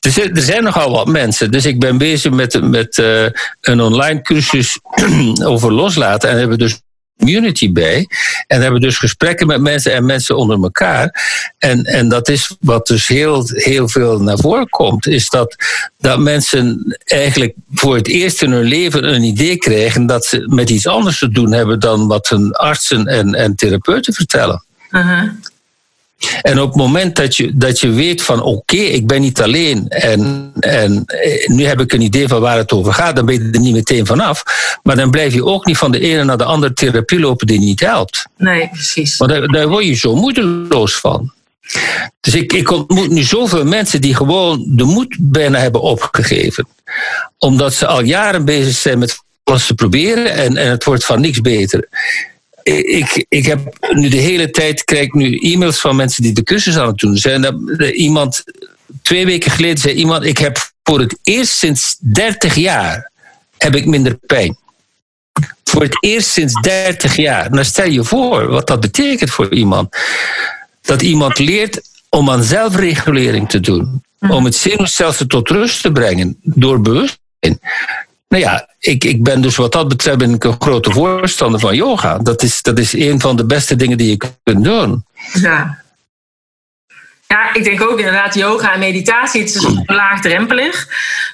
er 0.32 0.42
zijn 0.42 0.62
nogal 0.62 0.90
wat 0.90 1.06
mensen. 1.06 1.50
Dus 1.50 1.66
ik 1.66 1.78
ben 1.78 1.98
bezig 1.98 2.32
met, 2.32 2.62
met 2.62 2.98
uh, 2.98 3.26
een 3.60 3.80
online 3.80 4.22
cursus 4.22 4.78
over 5.44 5.72
loslaten. 5.72 6.30
En 6.30 6.38
hebben 6.38 6.58
dus 6.58 6.80
community 7.18 7.72
bij. 7.72 8.08
En 8.46 8.62
hebben 8.62 8.80
dus 8.80 8.98
gesprekken 8.98 9.46
met 9.46 9.60
mensen 9.60 9.92
en 9.92 10.06
mensen 10.06 10.36
onder 10.36 10.62
elkaar. 10.62 11.22
En, 11.58 11.84
en 11.84 12.08
dat 12.08 12.28
is 12.28 12.56
wat 12.60 12.86
dus 12.86 13.08
heel, 13.08 13.42
heel 13.46 13.88
veel 13.88 14.20
naar 14.20 14.38
voren 14.38 14.68
komt. 14.68 15.06
Is 15.06 15.28
dat, 15.28 15.56
dat 15.98 16.18
mensen 16.18 16.96
eigenlijk 17.04 17.54
voor 17.72 17.96
het 17.96 18.08
eerst 18.08 18.42
in 18.42 18.52
hun 18.52 18.64
leven 18.64 19.14
een 19.14 19.22
idee 19.22 19.56
krijgen 19.56 20.06
dat 20.06 20.24
ze 20.24 20.46
met 20.48 20.70
iets 20.70 20.86
anders 20.86 21.18
te 21.18 21.28
doen 21.28 21.52
hebben 21.52 21.80
dan 21.80 22.06
wat 22.06 22.28
hun 22.28 22.52
artsen 22.52 23.06
en, 23.06 23.34
en 23.34 23.54
therapeuten 23.54 24.14
vertellen. 24.14 24.64
En 26.42 26.60
op 26.60 26.68
het 26.68 26.76
moment 26.76 27.16
dat 27.16 27.36
je, 27.36 27.50
dat 27.54 27.80
je 27.80 27.90
weet 27.90 28.22
van 28.22 28.42
oké, 28.42 28.76
ik 28.76 29.06
ben 29.06 29.20
niet 29.20 29.42
alleen 29.42 29.88
en, 29.88 30.52
en 30.60 31.04
eh, 31.06 31.46
nu 31.46 31.64
heb 31.64 31.80
ik 31.80 31.92
een 31.92 32.00
idee 32.00 32.28
van 32.28 32.40
waar 32.40 32.56
het 32.56 32.72
over 32.72 32.92
gaat, 32.92 33.16
dan 33.16 33.26
ben 33.26 33.34
je 33.34 33.50
er 33.52 33.60
niet 33.60 33.74
meteen 33.74 34.06
vanaf. 34.06 34.42
Maar 34.82 34.96
dan 34.96 35.10
blijf 35.10 35.34
je 35.34 35.44
ook 35.44 35.66
niet 35.66 35.78
van 35.78 35.90
de 35.90 36.00
ene 36.00 36.24
naar 36.24 36.38
de 36.38 36.44
andere 36.44 36.72
therapie 36.72 37.20
lopen 37.20 37.46
die 37.46 37.58
niet 37.58 37.80
helpt. 37.80 38.26
Nee, 38.36 38.68
precies. 38.72 39.16
Want 39.16 39.30
daar, 39.30 39.46
daar 39.46 39.68
word 39.68 39.84
je 39.84 39.94
zo 39.94 40.14
moedeloos 40.14 40.96
van. 40.96 41.32
Dus 42.20 42.34
ik, 42.34 42.52
ik 42.52 42.70
ontmoet 42.70 43.10
nu 43.10 43.22
zoveel 43.22 43.64
mensen 43.64 44.00
die 44.00 44.14
gewoon 44.14 44.64
de 44.66 44.84
moed 44.84 45.16
bijna 45.20 45.58
hebben 45.58 45.80
opgegeven. 45.80 46.68
Omdat 47.38 47.74
ze 47.74 47.86
al 47.86 48.02
jaren 48.02 48.44
bezig 48.44 48.76
zijn 48.76 48.98
met 48.98 49.18
alles 49.44 49.66
te 49.66 49.74
proberen 49.74 50.32
en, 50.32 50.56
en 50.56 50.70
het 50.70 50.84
wordt 50.84 51.04
van 51.04 51.20
niks 51.20 51.40
beter 51.40 51.88
ik, 52.76 53.26
ik 53.28 53.46
heb 53.46 53.88
nu 53.92 54.08
de 54.08 54.16
hele 54.16 54.50
tijd 54.50 54.84
krijg 54.84 55.12
nu 55.12 55.38
e-mails 55.38 55.80
van 55.80 55.96
mensen 55.96 56.22
die 56.22 56.32
de 56.32 56.42
cursus 56.42 56.76
aan 56.76 56.86
het 56.86 56.98
doen 56.98 57.16
zijn. 57.16 57.40
Dat, 57.40 57.54
iemand, 57.92 58.44
twee 59.02 59.26
weken 59.26 59.50
geleden 59.50 59.78
zei 59.78 59.94
iemand: 59.94 60.24
Ik 60.24 60.38
heb 60.38 60.70
voor 60.82 61.00
het 61.00 61.18
eerst 61.22 61.52
sinds 61.52 61.96
30 62.00 62.54
jaar 62.54 63.10
heb 63.58 63.74
ik 63.74 63.86
minder 63.86 64.16
pijn. 64.26 64.58
Voor 65.64 65.82
het 65.82 65.96
eerst 66.00 66.28
sinds 66.28 66.60
30 66.60 67.16
jaar. 67.16 67.50
Nou, 67.50 67.64
stel 67.64 67.88
je 67.88 68.04
voor 68.04 68.46
wat 68.46 68.66
dat 68.66 68.80
betekent 68.80 69.30
voor 69.30 69.54
iemand. 69.54 69.96
Dat 70.80 71.02
iemand 71.02 71.38
leert 71.38 71.80
om 72.08 72.30
aan 72.30 72.42
zelfregulering 72.42 73.48
te 73.48 73.60
doen. 73.60 74.02
Om 74.18 74.44
het 74.44 74.54
zenuwstelsel 74.54 75.26
tot 75.26 75.48
rust 75.48 75.82
te 75.82 75.92
brengen 75.92 76.36
door 76.42 76.80
bewustzijn. 76.80 77.60
Nou 78.28 78.42
ja, 78.42 78.68
ik, 78.78 79.04
ik 79.04 79.22
ben 79.22 79.40
dus 79.40 79.56
wat 79.56 79.72
dat 79.72 79.88
betreft 79.88 80.18
ben 80.18 80.34
ik 80.34 80.44
een 80.44 80.56
grote 80.58 80.90
voorstander 80.90 81.60
van 81.60 81.76
yoga. 81.76 82.18
Dat 82.18 82.42
is, 82.42 82.62
dat 82.62 82.78
is 82.78 82.92
een 82.92 83.20
van 83.20 83.36
de 83.36 83.44
beste 83.44 83.76
dingen 83.76 83.98
die 83.98 84.10
je 84.10 84.30
kunt 84.42 84.64
doen. 84.64 85.04
Ja. 85.32 85.82
Ja, 87.26 87.54
ik 87.54 87.64
denk 87.64 87.82
ook 87.82 87.98
inderdaad 87.98 88.34
yoga 88.34 88.72
en 88.72 88.78
meditatie, 88.78 89.40
het 89.40 89.54
is 89.54 89.66
laagdrempelig. 89.86 90.88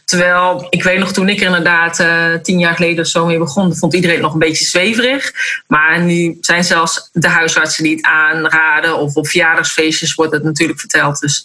Terwijl, 0.05 0.67
ik 0.71 0.83
weet 0.83 0.99
nog 0.99 1.13
toen 1.13 1.29
ik 1.29 1.41
er 1.41 1.47
inderdaad 1.47 2.01
uh, 2.01 2.35
tien 2.43 2.59
jaar 2.59 2.75
geleden 2.75 3.05
of 3.05 3.11
zo 3.11 3.27
mee 3.27 3.39
begon, 3.39 3.77
vond 3.77 3.95
iedereen 3.95 4.21
nog 4.21 4.33
een 4.33 4.39
beetje 4.39 4.65
zweverig. 4.65 5.33
Maar 5.67 6.01
nu 6.01 6.39
zijn 6.41 6.65
zelfs 6.65 7.09
de 7.13 7.29
huisartsen 7.29 7.85
die 7.85 7.97
het 7.97 8.05
aanraden, 8.05 8.99
of 8.99 9.15
op 9.15 9.29
verjaardagsfeestjes 9.29 10.15
wordt 10.15 10.33
het 10.33 10.43
natuurlijk 10.43 10.81
verteld. 10.81 11.21
Dus 11.21 11.45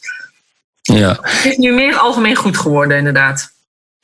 ja. 0.81 1.17
het 1.21 1.45
is 1.45 1.57
nu 1.57 1.73
meer 1.73 1.95
algemeen 1.95 2.35
goed 2.35 2.57
geworden, 2.57 2.97
inderdaad. 2.97 3.51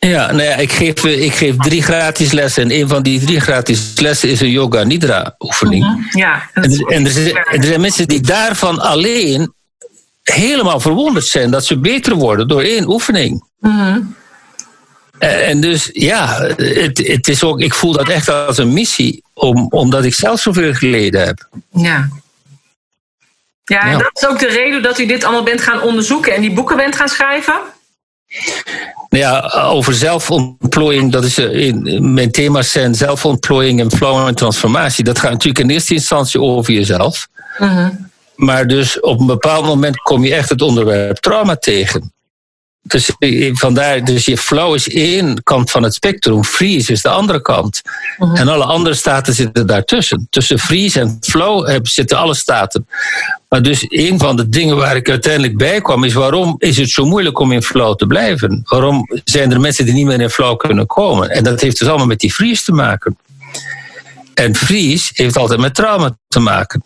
Ja, 0.07 0.31
nou 0.31 0.43
ja, 0.43 0.55
ik 0.55 0.71
geef, 0.71 1.03
ik 1.03 1.33
geef 1.33 1.55
drie 1.55 1.83
gratis 1.83 2.31
lessen. 2.31 2.63
En 2.63 2.71
een 2.71 2.87
van 2.87 3.03
die 3.03 3.19
drie 3.19 3.39
gratis 3.39 3.93
lessen 3.95 4.29
is 4.29 4.41
een 4.41 4.49
yoga 4.49 4.83
nidra 4.83 5.35
oefening. 5.39 5.83
Mhm, 5.83 6.17
ja, 6.17 6.49
en, 6.53 6.63
er, 6.63 6.85
en 6.85 7.05
er, 7.05 7.11
zijn, 7.11 7.35
er 7.35 7.63
zijn 7.63 7.81
mensen 7.81 8.07
die 8.07 8.21
daarvan 8.21 8.79
alleen 8.79 9.53
helemaal 10.23 10.79
verwonderd 10.79 11.25
zijn 11.25 11.51
dat 11.51 11.65
ze 11.65 11.79
beter 11.79 12.15
worden 12.15 12.47
door 12.47 12.61
één 12.61 12.89
oefening. 12.89 13.43
Mhm. 13.59 14.01
En 15.19 15.61
dus 15.61 15.89
ja, 15.93 16.41
het, 16.55 16.97
het 17.07 17.27
is 17.27 17.43
ook, 17.43 17.59
ik 17.59 17.73
voel 17.73 17.91
dat 17.91 18.09
echt 18.09 18.29
als 18.29 18.57
een 18.57 18.73
missie, 18.73 19.23
om, 19.33 19.67
omdat 19.69 20.03
ik 20.03 20.13
zelf 20.13 20.39
zoveel 20.39 20.73
geleden 20.73 21.25
heb. 21.25 21.47
Ja. 21.71 22.09
Ja, 23.63 23.81
en 23.81 23.97
dat 23.97 24.11
is 24.13 24.27
ook 24.27 24.39
de 24.39 24.47
reden 24.47 24.81
dat 24.81 24.99
u 24.99 25.05
dit 25.05 25.23
allemaal 25.23 25.43
bent 25.43 25.61
gaan 25.61 25.81
onderzoeken 25.81 26.33
en 26.33 26.41
die 26.41 26.53
boeken 26.53 26.77
bent 26.77 26.95
gaan 26.95 27.09
schrijven? 27.09 27.59
Nou 29.09 29.23
ja, 29.23 29.39
over 29.69 29.93
zelfontplooiing, 29.93 31.11
dat 31.11 31.23
is 31.23 31.37
eh, 31.37 31.67
in, 31.67 32.13
mijn 32.13 32.31
thema's 32.31 32.71
zijn 32.71 32.95
zelfontplooiing 32.95 33.79
en 33.79 33.91
flow 33.91 34.27
en 34.27 34.35
transformatie. 34.35 35.03
Dat 35.03 35.19
gaat 35.19 35.31
natuurlijk 35.31 35.59
in 35.59 35.69
eerste 35.69 35.93
instantie 35.93 36.41
over 36.41 36.73
jezelf. 36.73 37.27
Mhm. 37.57 37.89
Maar 38.35 38.67
dus 38.67 38.99
op 38.99 39.19
een 39.19 39.25
bepaald 39.25 39.65
moment 39.65 39.97
kom 39.97 40.23
je 40.23 40.35
echt 40.35 40.49
het 40.49 40.61
onderwerp 40.61 41.17
trauma 41.17 41.55
tegen. 41.55 42.13
Dus 42.87 43.11
vandaar, 43.53 44.03
dus 44.03 44.25
je 44.25 44.37
flow 44.37 44.75
is 44.75 44.89
één 44.89 45.43
kant 45.43 45.71
van 45.71 45.83
het 45.83 45.93
spectrum, 45.93 46.43
freeze 46.43 46.91
is 46.91 47.01
de 47.01 47.09
andere 47.09 47.41
kant. 47.41 47.81
Mhm. 48.17 48.35
En 48.35 48.47
alle 48.47 48.63
andere 48.63 48.95
staten 48.95 49.33
zitten 49.33 49.67
daartussen. 49.67 50.27
Tussen 50.29 50.59
freeze 50.59 50.99
en 50.99 51.17
flow 51.21 51.79
zitten 51.83 52.17
alle 52.17 52.35
staten. 52.35 52.87
Maar 53.49 53.61
dus 53.61 53.85
een 53.87 54.19
van 54.19 54.35
de 54.35 54.49
dingen 54.49 54.77
waar 54.77 54.95
ik 54.95 55.09
uiteindelijk 55.09 55.57
bij 55.57 55.81
kwam, 55.81 56.03
is 56.03 56.13
waarom 56.13 56.55
is 56.57 56.77
het 56.77 56.89
zo 56.89 57.05
moeilijk 57.05 57.39
om 57.39 57.51
in 57.51 57.63
flow 57.63 57.95
te 57.95 58.07
blijven? 58.07 58.61
Waarom 58.65 59.07
zijn 59.23 59.51
er 59.51 59.59
mensen 59.59 59.85
die 59.85 59.93
niet 59.93 60.05
meer 60.05 60.21
in 60.21 60.29
flow 60.29 60.57
kunnen 60.57 60.85
komen? 60.85 61.29
En 61.29 61.43
dat 61.43 61.61
heeft 61.61 61.79
dus 61.79 61.87
allemaal 61.87 62.07
met 62.07 62.19
die 62.19 62.33
freeze 62.33 62.63
te 62.63 62.71
maken. 62.71 63.17
En 64.33 64.55
freeze 64.55 65.11
heeft 65.13 65.37
altijd 65.37 65.59
met 65.59 65.75
trauma 65.75 66.17
te 66.27 66.39
maken. 66.39 66.83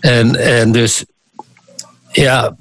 En, 0.00 0.36
en 0.36 0.72
dus 0.72 1.04
ja, 2.12 2.56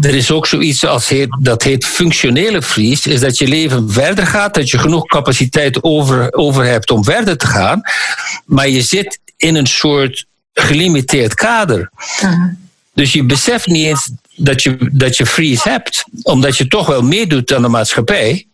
er 0.00 0.14
is 0.14 0.30
ook 0.30 0.46
zoiets 0.46 0.86
als 0.86 1.08
heet, 1.08 1.36
dat 1.40 1.62
heet 1.62 1.84
functionele 1.84 2.62
vries. 2.62 3.06
Is 3.06 3.20
dat 3.20 3.38
je 3.38 3.48
leven 3.48 3.92
verder 3.92 4.26
gaat, 4.26 4.54
dat 4.54 4.70
je 4.70 4.78
genoeg 4.78 5.06
capaciteit 5.06 5.82
over, 5.82 6.32
over 6.32 6.64
hebt 6.64 6.90
om 6.90 7.04
verder 7.04 7.36
te 7.36 7.46
gaan. 7.46 7.80
Maar 8.44 8.68
je 8.68 8.82
zit 8.82 9.18
in 9.36 9.54
een 9.54 9.66
soort 9.66 10.26
gelimiteerd 10.52 11.34
kader. 11.34 11.90
Dus 12.94 13.12
je 13.12 13.24
beseft 13.24 13.66
niet 13.66 13.86
eens 13.86 14.10
dat 14.36 14.62
je, 14.62 14.90
dat 14.92 15.16
je 15.16 15.26
freeze 15.26 15.68
hebt, 15.68 16.04
omdat 16.22 16.56
je 16.56 16.66
toch 16.66 16.86
wel 16.86 17.02
meedoet 17.02 17.54
aan 17.54 17.62
de 17.62 17.68
maatschappij. 17.68 18.46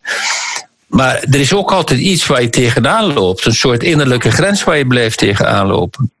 Maar 0.87 1.15
er 1.15 1.39
is 1.39 1.53
ook 1.53 1.71
altijd 1.71 1.99
iets 1.99 2.25
waar 2.25 2.41
je 2.41 2.49
tegenaan 2.49 3.13
loopt, 3.13 3.45
een 3.45 3.53
soort 3.53 3.83
innerlijke 3.83 4.31
grens 4.31 4.63
waar 4.63 4.77
je 4.77 4.87
blijft 4.87 5.17
tegenaan 5.17 5.67
lopen. 5.67 6.11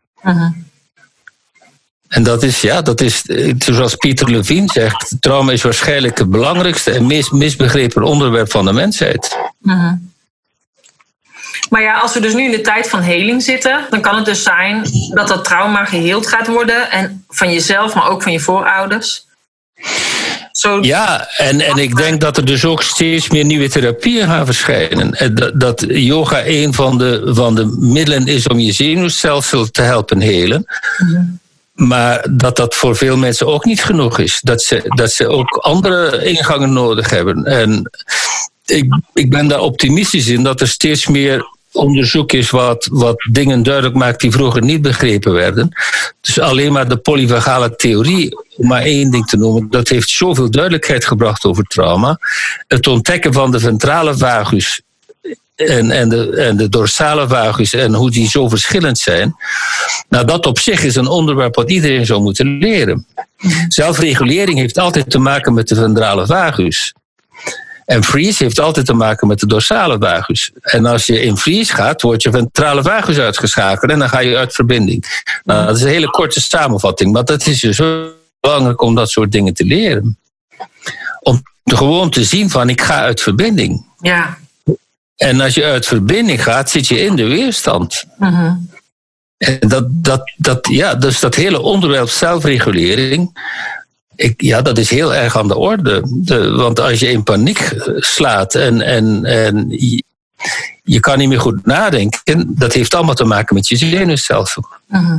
En 2.07 2.23
dat 2.23 2.43
is, 2.43 2.61
ja, 2.61 2.81
dat 2.81 3.01
is, 3.01 3.21
zoals 3.57 3.95
Pieter 3.95 4.29
Levine 4.29 4.67
zegt, 4.73 5.15
trauma 5.19 5.51
is 5.51 5.61
waarschijnlijk 5.61 6.17
het 6.17 6.29
belangrijkste 6.29 6.91
en 6.91 7.05
meest 7.05 7.31
misbegrepen 7.31 8.03
onderwerp 8.03 8.51
van 8.51 8.65
de 8.65 8.73
mensheid. 8.73 9.37
Mhm. 9.59 9.95
Maar 11.69 11.81
ja, 11.81 11.99
als 11.99 12.13
we 12.13 12.19
dus 12.19 12.33
nu 12.33 12.43
in 12.43 12.51
de 12.51 12.61
tijd 12.61 12.89
van 12.89 13.01
heling 13.01 13.43
zitten, 13.43 13.85
dan 13.89 14.01
kan 14.01 14.15
het 14.15 14.25
dus 14.25 14.43
zijn 14.43 14.87
dat 15.09 15.27
dat 15.27 15.43
trauma 15.43 15.85
geheeld 15.85 16.27
gaat 16.27 16.47
worden. 16.47 16.91
En 16.91 17.25
van 17.29 17.53
jezelf, 17.53 17.93
maar 17.93 18.09
ook 18.09 18.23
van 18.23 18.31
je 18.31 18.39
voorouders. 18.39 19.25
Zo... 20.51 20.79
Ja, 20.81 21.27
en, 21.37 21.61
en 21.61 21.77
ik 21.77 21.95
denk 21.95 22.21
dat 22.21 22.37
er 22.37 22.45
dus 22.45 22.65
ook 22.65 22.83
steeds 22.83 23.29
meer 23.29 23.45
nieuwe 23.45 23.69
therapieën 23.69 24.27
gaan 24.27 24.45
verschijnen. 24.45 25.35
Dat, 25.35 25.59
dat 25.59 25.85
yoga 25.87 26.45
een 26.45 26.73
van 26.73 26.97
de, 26.97 27.21
van 27.33 27.55
de 27.55 27.65
middelen 27.79 28.27
is 28.27 28.47
om 28.47 28.59
je 28.59 28.71
zenuwstelsel 28.71 29.71
te 29.71 29.81
helpen 29.81 30.21
helen. 30.21 30.65
Mm 30.97 31.43
maar 31.75 32.27
dat 32.31 32.55
dat 32.55 32.75
voor 32.75 32.95
veel 32.95 33.17
mensen 33.17 33.47
ook 33.47 33.65
niet 33.65 33.83
genoeg 33.83 34.19
is. 34.19 34.39
Dat 34.41 34.61
ze, 34.61 34.81
dat 34.83 35.11
ze 35.11 35.27
ook 35.27 35.57
andere 35.57 36.25
ingangen 36.25 36.73
nodig 36.73 37.09
hebben. 37.09 37.43
En 37.43 37.89
ik, 38.65 38.99
ik 39.13 39.29
ben 39.29 39.47
daar 39.47 39.59
optimistisch 39.59 40.27
in 40.27 40.43
dat 40.43 40.61
er 40.61 40.67
steeds 40.67 41.07
meer 41.07 41.53
onderzoek 41.71 42.31
is 42.31 42.49
wat, 42.49 42.87
wat 42.91 43.27
dingen 43.31 43.63
duidelijk 43.63 43.95
maakt 43.95 44.21
die 44.21 44.31
vroeger 44.31 44.61
niet 44.61 44.81
begrepen 44.81 45.33
werden. 45.33 45.69
Dus 46.21 46.39
alleen 46.39 46.71
maar 46.71 46.89
de 46.89 46.97
polyvagale 46.97 47.75
theorie, 47.75 48.37
om 48.57 48.67
maar 48.67 48.81
één 48.81 49.11
ding 49.11 49.27
te 49.27 49.37
noemen, 49.37 49.69
dat 49.69 49.87
heeft 49.87 50.09
zoveel 50.09 50.51
duidelijkheid 50.51 51.05
gebracht 51.05 51.45
over 51.45 51.63
trauma. 51.63 52.19
Het 52.67 52.87
ontdekken 52.87 53.33
van 53.33 53.51
de 53.51 53.59
ventrale 53.59 54.17
vagus 54.17 54.81
en, 55.55 55.91
en, 55.91 56.09
de, 56.09 56.29
en 56.29 56.57
de 56.57 56.69
dorsale 56.69 57.27
vagus 57.27 57.73
en 57.73 57.93
hoe 57.93 58.11
die 58.11 58.29
zo 58.29 58.49
verschillend 58.49 58.97
zijn. 58.97 59.35
Nou, 60.09 60.25
dat 60.25 60.45
op 60.45 60.59
zich 60.59 60.83
is 60.83 60.95
een 60.95 61.07
onderwerp 61.07 61.55
wat 61.55 61.71
iedereen 61.71 62.05
zou 62.05 62.21
moeten 62.21 62.57
leren. 62.57 63.07
Zelfregulering 63.67 64.57
heeft 64.57 64.77
altijd 64.77 65.09
te 65.09 65.19
maken 65.19 65.53
met 65.53 65.67
de 65.67 65.75
ventrale 65.75 66.25
vagus. 66.25 66.93
En 67.85 68.03
freeze 68.03 68.43
heeft 68.43 68.59
altijd 68.59 68.85
te 68.85 68.93
maken 68.93 69.27
met 69.27 69.39
de 69.39 69.47
dorsale 69.47 69.97
vagus. 69.99 70.51
En 70.61 70.85
als 70.85 71.05
je 71.05 71.21
in 71.21 71.37
freeze 71.37 71.73
gaat, 71.73 72.01
wordt 72.01 72.23
je 72.23 72.31
ventrale 72.31 72.83
vagus 72.83 73.17
uitgeschakeld 73.17 73.91
en 73.91 73.99
dan 73.99 74.09
ga 74.09 74.19
je 74.19 74.37
uit 74.37 74.53
verbinding. 74.53 75.23
Nou, 75.43 75.65
dat 75.65 75.75
is 75.75 75.81
een 75.81 75.87
hele 75.87 76.09
korte 76.09 76.41
samenvatting, 76.41 77.11
maar 77.11 77.25
dat 77.25 77.45
is 77.45 77.59
dus 77.59 77.81
belangrijk 78.39 78.81
om 78.81 78.95
dat 78.95 79.09
soort 79.09 79.31
dingen 79.31 79.53
te 79.53 79.65
leren. 79.65 80.17
Om 81.19 81.41
gewoon 81.63 82.09
te 82.09 82.23
zien 82.23 82.49
van 82.49 82.69
ik 82.69 82.81
ga 82.81 82.99
uit 82.99 83.21
verbinding. 83.21 83.85
Ja. 83.99 84.37
En 85.15 85.41
als 85.41 85.53
je 85.53 85.63
uit 85.63 85.85
verbinding 85.85 86.43
gaat, 86.43 86.69
zit 86.69 86.87
je 86.87 86.99
in 86.99 87.15
de 87.15 87.23
weerstand. 87.23 88.03
Mhm. 88.17 88.53
En 89.37 89.59
dat, 89.59 89.85
dat, 89.89 90.31
dat, 90.37 90.67
ja, 90.71 90.95
dus 90.95 91.19
dat 91.19 91.35
hele 91.35 91.61
onderwerp 91.61 92.09
zelfregulering, 92.09 93.37
ik, 94.15 94.41
ja, 94.41 94.61
dat 94.61 94.77
is 94.77 94.89
heel 94.89 95.13
erg 95.13 95.37
aan 95.37 95.47
de 95.47 95.57
orde. 95.57 96.01
De, 96.05 96.49
want 96.49 96.79
als 96.79 96.99
je 96.99 97.11
in 97.11 97.23
paniek 97.23 97.73
slaat 97.95 98.55
en, 98.55 98.81
en, 98.81 99.25
en 99.25 99.65
je, 99.69 100.03
je, 100.83 100.99
kan 100.99 101.17
niet 101.17 101.29
meer 101.29 101.39
goed 101.39 101.65
nadenken, 101.65 102.55
dat 102.57 102.73
heeft 102.73 102.95
allemaal 102.95 103.15
te 103.15 103.25
maken 103.25 103.55
met 103.55 103.67
je 103.67 103.75
zenuwstelsel. 103.75 104.67
Uh 104.91 105.13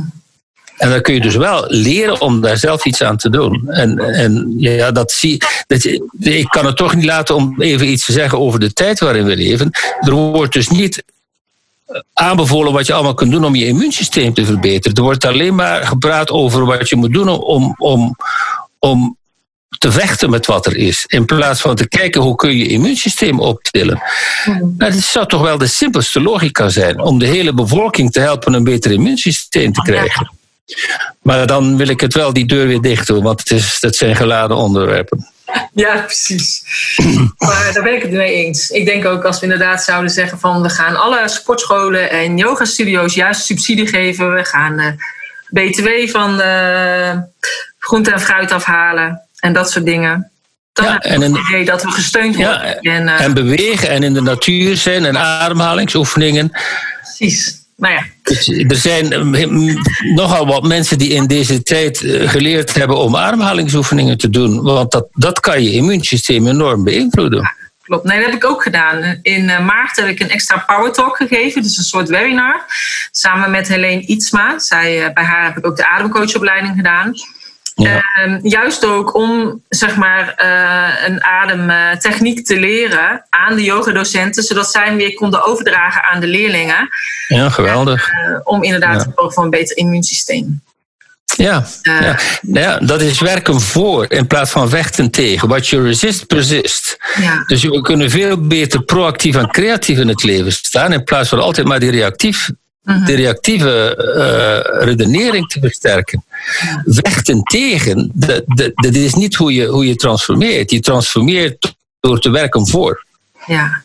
en 0.77 0.89
dan 0.89 1.01
kun 1.01 1.13
je 1.13 1.21
dus 1.21 1.35
wel 1.35 1.65
leren 1.67 2.21
om 2.21 2.41
daar 2.41 2.57
zelf 2.57 2.85
iets 2.85 3.03
aan 3.03 3.17
te 3.17 3.29
doen. 3.29 3.69
En, 3.69 3.99
en 3.99 4.53
ja, 4.57 4.91
dat 4.91 5.11
zie 5.11 5.43
dat, 5.67 5.83
ik 6.19 6.47
kan 6.47 6.65
het 6.65 6.77
toch 6.77 6.95
niet 6.95 7.05
laten 7.05 7.35
om 7.35 7.61
even 7.61 7.89
iets 7.89 8.05
te 8.05 8.11
zeggen 8.11 8.39
over 8.39 8.59
de 8.59 8.73
tijd 8.73 8.99
waarin 8.99 9.25
we 9.25 9.35
leven. 9.35 9.69
Er 9.99 10.11
wordt 10.11 10.53
dus 10.53 10.67
niet 10.67 11.03
aanbevolen 12.13 12.73
wat 12.73 12.87
je 12.87 12.93
allemaal 12.93 13.13
kunt 13.13 13.31
doen 13.31 13.45
om 13.45 13.55
je 13.55 13.65
immuunsysteem 13.65 14.33
te 14.33 14.45
verbeteren. 14.45 14.97
Er 14.97 15.03
wordt 15.03 15.25
alleen 15.25 15.55
maar 15.55 15.87
gepraat 15.87 16.31
over 16.31 16.65
wat 16.65 16.89
je 16.89 16.95
moet 16.95 17.13
doen 17.13 17.29
om, 17.29 17.75
om, 17.77 18.15
om 18.79 19.17
te 19.77 19.91
vechten 19.91 20.29
met 20.29 20.45
wat 20.45 20.65
er 20.65 20.75
is. 20.75 21.03
In 21.05 21.25
plaats 21.25 21.61
van 21.61 21.75
te 21.75 21.87
kijken 21.87 22.21
hoe 22.21 22.35
kun 22.35 22.57
je 22.57 22.67
immuunsysteem 22.67 23.39
optillen. 23.39 24.01
Hmm. 24.43 24.73
Nou, 24.77 24.91
dat 24.91 25.01
zou 25.01 25.27
toch 25.27 25.41
wel 25.41 25.57
de 25.57 25.67
simpelste 25.67 26.21
logica 26.21 26.69
zijn 26.69 26.99
om 26.99 27.19
de 27.19 27.27
hele 27.27 27.53
bevolking 27.53 28.11
te 28.11 28.19
helpen 28.19 28.53
een 28.53 28.63
beter 28.63 28.91
immuunsysteem 28.91 29.73
te 29.73 29.81
krijgen. 29.81 30.31
Maar 31.21 31.47
dan 31.47 31.77
wil 31.77 31.87
ik 31.87 32.01
het 32.01 32.13
wel 32.13 32.33
die 32.33 32.45
deur 32.45 32.67
weer 32.67 32.81
dicht 32.81 33.07
doen, 33.07 33.23
want 33.23 33.39
het, 33.39 33.51
is, 33.51 33.77
het 33.79 33.95
zijn 33.95 34.15
geladen 34.15 34.57
onderwerpen. 34.57 35.27
Ja, 35.73 36.01
precies. 36.01 36.63
maar 37.37 37.71
daar 37.73 37.83
ben 37.83 37.95
ik 37.95 38.01
het 38.01 38.11
mee 38.11 38.33
eens. 38.33 38.69
Ik 38.69 38.85
denk 38.85 39.05
ook 39.05 39.23
als 39.23 39.39
we 39.39 39.43
inderdaad 39.43 39.83
zouden 39.83 40.11
zeggen 40.11 40.39
van 40.39 40.61
we 40.61 40.69
gaan 40.69 40.95
alle 40.95 41.27
sportscholen 41.27 42.09
en 42.09 42.37
yoga-studio's 42.37 43.13
juist 43.13 43.45
subsidie 43.45 43.87
geven. 43.87 44.33
We 44.33 44.43
gaan 44.43 44.79
uh, 44.79 44.87
eh, 44.87 44.93
BTW 45.49 46.09
van 46.09 46.39
uh, 46.39 47.17
groente 47.79 48.11
en 48.11 48.21
fruit 48.21 48.51
afhalen 48.51 49.21
en 49.39 49.53
dat 49.53 49.71
soort 49.71 49.85
dingen. 49.85 50.31
Dan 50.73 50.85
ja, 50.85 50.99
en 50.99 51.21
het 51.21 51.37
idee 51.47 51.65
dat 51.65 51.83
we 51.83 51.91
gesteund 51.91 52.35
worden. 52.35 52.79
en, 52.81 53.03
uh, 53.03 53.21
en 53.21 53.33
bewegen 53.33 53.89
en 53.89 54.03
in 54.03 54.13
de 54.13 54.21
natuur 54.21 54.77
zijn 54.77 55.05
en 55.05 55.17
ademhalingsoefeningen. 55.17 56.51
Precies. 57.01 57.56
Nou 57.77 57.93
ja. 57.93 58.05
Dus 58.23 58.47
er 58.47 58.75
zijn 58.75 59.11
eh, 59.11 59.45
nogal 60.15 60.47
wat 60.47 60.63
mensen 60.63 60.97
die 60.97 61.09
in 61.09 61.27
deze 61.27 61.63
tijd 61.63 62.03
eh, 62.03 62.29
geleerd 62.29 62.73
hebben 62.73 62.97
om 62.97 63.15
ademhalingsoefeningen 63.15 64.17
te 64.17 64.29
doen. 64.29 64.61
Want 64.61 64.91
dat, 64.91 65.07
dat 65.11 65.39
kan 65.39 65.63
je 65.63 65.71
immuunsysteem 65.71 66.47
enorm 66.47 66.83
beïnvloeden. 66.83 67.51
klopt. 67.83 68.03
Nee, 68.03 68.17
dat 68.17 68.25
heb 68.25 68.35
ik 68.35 68.45
ook 68.45 68.63
gedaan. 68.63 69.19
In 69.21 69.49
eh, 69.49 69.65
maart 69.65 69.95
heb 69.95 70.07
ik 70.07 70.19
een 70.19 70.29
extra 70.29 70.63
power 70.67 70.91
talk 70.91 71.15
gegeven, 71.15 71.61
dus 71.61 71.77
een 71.77 71.83
soort 71.83 72.09
webinar. 72.09 72.65
Samen 73.11 73.51
met 73.51 73.67
Helene 73.67 74.01
Ietsma. 74.01 74.59
Zij, 74.59 75.11
bij 75.13 75.23
haar 75.23 75.45
heb 75.45 75.57
ik 75.57 75.65
ook 75.65 75.77
de 75.77 75.87
ademcoachopleiding 75.87 76.75
gedaan. 76.75 77.13
Ehm, 77.85 78.39
juist 78.41 78.85
ook 78.85 79.15
om 79.15 79.61
zeg 79.69 79.95
maar, 79.95 80.35
uh, 80.43 81.07
een 81.07 81.23
ademtechniek 81.23 82.45
te 82.45 82.59
leren 82.59 83.25
aan 83.29 83.55
de 83.55 83.63
yogadocenten, 83.63 84.43
zodat 84.43 84.71
zij 84.71 84.85
hem 84.85 84.97
weer 84.97 85.13
konden 85.13 85.45
overdragen 85.45 86.03
aan 86.03 86.19
de 86.19 86.27
leerlingen. 86.27 86.89
Ja, 87.27 87.49
geweldig. 87.49 88.09
Uh, 88.11 88.39
om 88.43 88.63
inderdaad 88.63 89.03
ja. 89.03 89.11
voor 89.15 89.43
een 89.43 89.49
beter 89.49 89.77
immuunsysteem. 89.77 90.61
Ja, 91.35 91.65
uh, 91.81 92.01
ja. 92.01 92.17
ja, 92.41 92.77
dat 92.77 93.01
is 93.01 93.19
werken 93.19 93.61
voor 93.61 94.05
in 94.09 94.27
plaats 94.27 94.51
van 94.51 94.69
vechten 94.69 95.11
tegen. 95.11 95.47
What 95.47 95.67
you 95.67 95.83
resist, 95.83 96.27
persist. 96.27 96.97
Ja. 97.21 97.43
Dus 97.47 97.63
we 97.63 97.81
kunnen 97.81 98.09
veel 98.09 98.47
beter 98.47 98.83
proactief 98.83 99.35
en 99.35 99.51
creatief 99.51 99.99
in 99.99 100.07
het 100.07 100.23
leven 100.23 100.51
staan 100.51 100.93
in 100.93 101.03
plaats 101.03 101.29
van 101.29 101.39
altijd 101.39 101.67
maar 101.67 101.79
die 101.79 101.91
reactief. 101.91 102.49
De 102.87 103.15
reactieve 103.15 103.95
uh, 104.17 104.83
redenering 104.85 105.47
te 105.47 105.59
versterken. 105.59 106.23
Vechten 106.85 107.43
tegen, 107.43 108.11
dat, 108.13 108.43
dat, 108.45 108.71
dat, 108.75 108.93
is 108.93 109.13
niet 109.13 109.35
hoe 109.35 109.53
je, 109.53 109.65
hoe 109.65 109.87
je 109.87 109.95
transformeert. 109.95 110.71
Je 110.71 110.79
transformeert 110.79 111.75
door 111.99 112.19
te 112.19 112.29
werken 112.29 112.67
voor. 112.67 113.05
Ja. 113.45 113.83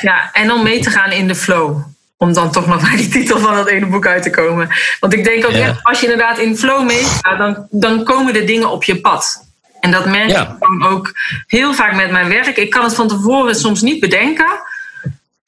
ja, 0.00 0.32
en 0.32 0.52
om 0.52 0.62
mee 0.62 0.80
te 0.80 0.90
gaan 0.90 1.12
in 1.12 1.28
de 1.28 1.34
flow. 1.34 1.82
Om 2.16 2.32
dan 2.32 2.52
toch 2.52 2.66
nog 2.66 2.82
bij 2.88 2.96
die 2.96 3.08
titel 3.08 3.38
van 3.38 3.54
dat 3.54 3.68
ene 3.68 3.86
boek 3.86 4.06
uit 4.06 4.22
te 4.22 4.30
komen. 4.30 4.68
Want 5.00 5.12
ik 5.12 5.24
denk 5.24 5.46
ook, 5.46 5.52
ja. 5.52 5.80
als 5.82 6.00
je 6.00 6.06
inderdaad 6.06 6.38
in 6.38 6.56
flow 6.56 6.86
meegaat, 6.86 7.38
dan, 7.38 7.66
dan 7.70 8.04
komen 8.04 8.32
de 8.32 8.44
dingen 8.44 8.70
op 8.70 8.84
je 8.84 9.00
pad. 9.00 9.46
En 9.80 9.90
dat 9.90 10.06
merk 10.06 10.30
ik 10.30 10.48
dan 10.58 10.86
ook 10.86 11.12
heel 11.46 11.74
vaak 11.74 11.94
met 11.94 12.10
mijn 12.10 12.28
werk. 12.28 12.56
Ik 12.56 12.70
kan 12.70 12.84
het 12.84 12.94
van 12.94 13.08
tevoren 13.08 13.54
soms 13.54 13.82
niet 13.82 14.00
bedenken. 14.00 14.60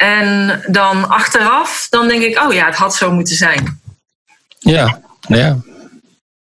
En 0.01 0.61
dan 0.67 1.09
achteraf, 1.09 1.87
dan 1.91 2.09
denk 2.09 2.23
ik, 2.23 2.43
oh 2.43 2.53
ja, 2.53 2.67
het 2.67 2.75
had 2.75 2.95
zo 2.95 3.13
moeten 3.13 3.37
zijn. 3.37 3.81
Ja, 4.59 5.01
ja. 5.21 5.59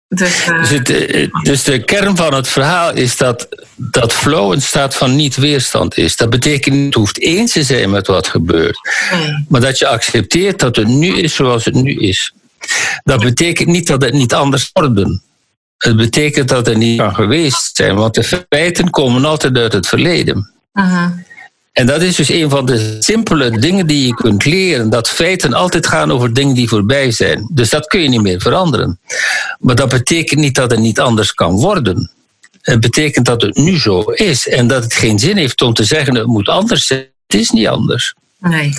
Dus, 0.07 0.47
uh... 0.47 0.59
dus, 0.59 0.69
het, 0.69 0.89
eh, 0.89 1.27
dus, 1.43 1.63
de 1.63 1.83
kern 1.83 2.15
van 2.15 2.33
het 2.33 2.47
verhaal 2.47 2.93
is 2.93 3.17
dat, 3.17 3.47
dat 3.75 4.13
flow 4.13 4.51
een 4.51 4.61
staat 4.61 4.95
van 4.95 5.15
niet-weerstand 5.15 5.97
is. 5.97 6.15
Dat 6.15 6.29
betekent 6.29 6.75
niet, 6.75 6.85
het 6.85 6.93
hoeft 6.93 7.19
eens 7.19 7.51
te 7.51 7.63
zijn 7.63 7.89
met 7.89 8.07
wat 8.07 8.27
gebeurt. 8.27 8.79
Maar 9.47 9.61
dat 9.61 9.79
je 9.79 9.87
accepteert 9.87 10.59
dat 10.59 10.75
het 10.75 10.87
nu 10.87 11.17
is 11.17 11.35
zoals 11.35 11.65
het 11.65 11.75
nu 11.75 11.95
is. 11.95 12.33
Dat 13.03 13.19
betekent 13.19 13.67
niet 13.67 13.87
dat 13.87 14.01
het 14.01 14.13
niet 14.13 14.33
anders 14.33 14.69
worden. 14.73 15.21
Het 15.77 15.97
betekent 15.97 16.49
dat 16.49 16.65
het 16.65 16.77
niet 16.77 16.97
kan 16.97 17.15
geweest 17.15 17.75
zijn, 17.75 17.95
want 17.95 18.13
de 18.13 18.43
feiten 18.49 18.89
komen 18.89 19.25
altijd 19.25 19.57
uit 19.57 19.73
het 19.73 19.87
verleden. 19.87 20.51
Uh 20.73 21.07
en 21.71 21.85
dat 21.85 22.01
is 22.01 22.15
dus 22.15 22.29
een 22.29 22.49
van 22.49 22.65
de 22.65 22.95
simpele 22.99 23.59
dingen 23.59 23.87
die 23.87 24.05
je 24.05 24.13
kunt 24.13 24.45
leren. 24.45 24.89
Dat 24.89 25.09
feiten 25.09 25.53
altijd 25.53 25.87
gaan 25.87 26.11
over 26.11 26.33
dingen 26.33 26.55
die 26.55 26.67
voorbij 26.67 27.11
zijn. 27.11 27.49
Dus 27.53 27.69
dat 27.69 27.87
kun 27.87 28.01
je 28.01 28.09
niet 28.09 28.21
meer 28.21 28.41
veranderen. 28.41 28.99
Maar 29.59 29.75
dat 29.75 29.89
betekent 29.89 30.39
niet 30.39 30.55
dat 30.55 30.71
het 30.71 30.79
niet 30.79 30.99
anders 30.99 31.33
kan 31.33 31.55
worden. 31.55 32.11
Het 32.61 32.79
betekent 32.79 33.25
dat 33.25 33.41
het 33.41 33.55
nu 33.55 33.79
zo 33.79 34.01
is. 34.01 34.47
En 34.47 34.67
dat 34.67 34.83
het 34.83 34.93
geen 34.93 35.19
zin 35.19 35.37
heeft 35.37 35.61
om 35.61 35.73
te 35.73 35.83
zeggen 35.83 36.15
het 36.15 36.27
moet 36.27 36.47
anders 36.47 36.85
zijn. 36.85 37.07
Het 37.27 37.39
is 37.39 37.49
niet 37.49 37.67
anders. 37.67 38.13
Nee. 38.39 38.73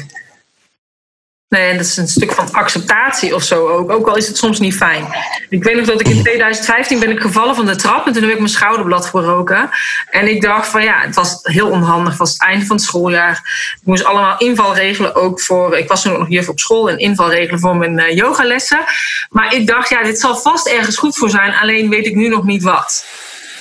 Nee, 1.51 1.71
en 1.71 1.77
dat 1.77 1.87
is 1.87 1.97
een 1.97 2.09
stuk 2.09 2.33
van 2.33 2.53
acceptatie 2.53 3.35
of 3.35 3.43
zo 3.43 3.69
ook. 3.69 3.91
Ook 3.91 4.07
al 4.07 4.17
is 4.17 4.27
het 4.27 4.37
soms 4.37 4.59
niet 4.59 4.77
fijn. 4.77 5.07
Ik 5.49 5.65
weet 5.65 5.77
nog 5.77 5.87
dat 5.87 6.01
ik 6.01 6.09
in 6.09 6.23
2015 6.23 6.99
ben 6.99 7.11
ik 7.11 7.21
gevallen 7.21 7.55
van 7.55 7.67
de 7.67 7.77
trap 7.77 8.07
en 8.07 8.13
toen 8.13 8.23
heb 8.23 8.31
ik 8.31 8.39
mijn 8.39 8.51
schouderblad 8.51 9.07
gebroken. 9.07 9.71
En 10.11 10.29
ik 10.29 10.43
dacht 10.43 10.69
van 10.69 10.83
ja, 10.83 11.01
het 11.01 11.15
was 11.15 11.39
heel 11.43 11.69
onhandig. 11.69 12.09
Het 12.09 12.19
was 12.19 12.33
het 12.33 12.43
einde 12.43 12.67
van 12.67 12.77
het 12.77 12.85
schooljaar. 12.85 13.33
Ik 13.81 13.87
moest 13.87 14.05
allemaal 14.05 14.39
inval 14.39 14.75
regelen 14.75 15.15
ook 15.15 15.41
voor. 15.41 15.79
Ik 15.79 15.89
was 15.89 16.03
toen 16.03 16.19
nog 16.19 16.29
hier 16.29 16.49
op 16.49 16.59
school 16.59 16.91
en 16.91 16.99
inval 16.99 17.31
regelen 17.31 17.61
voor 17.61 17.77
mijn 17.77 17.99
uh, 17.99 18.17
yogalessen. 18.17 18.85
Maar 19.31 19.55
ik 19.55 19.67
dacht 19.67 19.89
ja, 19.89 20.03
dit 20.03 20.21
zal 20.21 20.37
vast 20.37 20.67
ergens 20.67 20.97
goed 20.97 21.17
voor 21.17 21.31
zijn. 21.31 21.55
Alleen 21.55 21.91
weet 21.91 22.07
ik 22.07 22.15
nu 22.15 22.29
nog 22.29 22.45
niet 22.45 22.63
wat. 22.63 23.05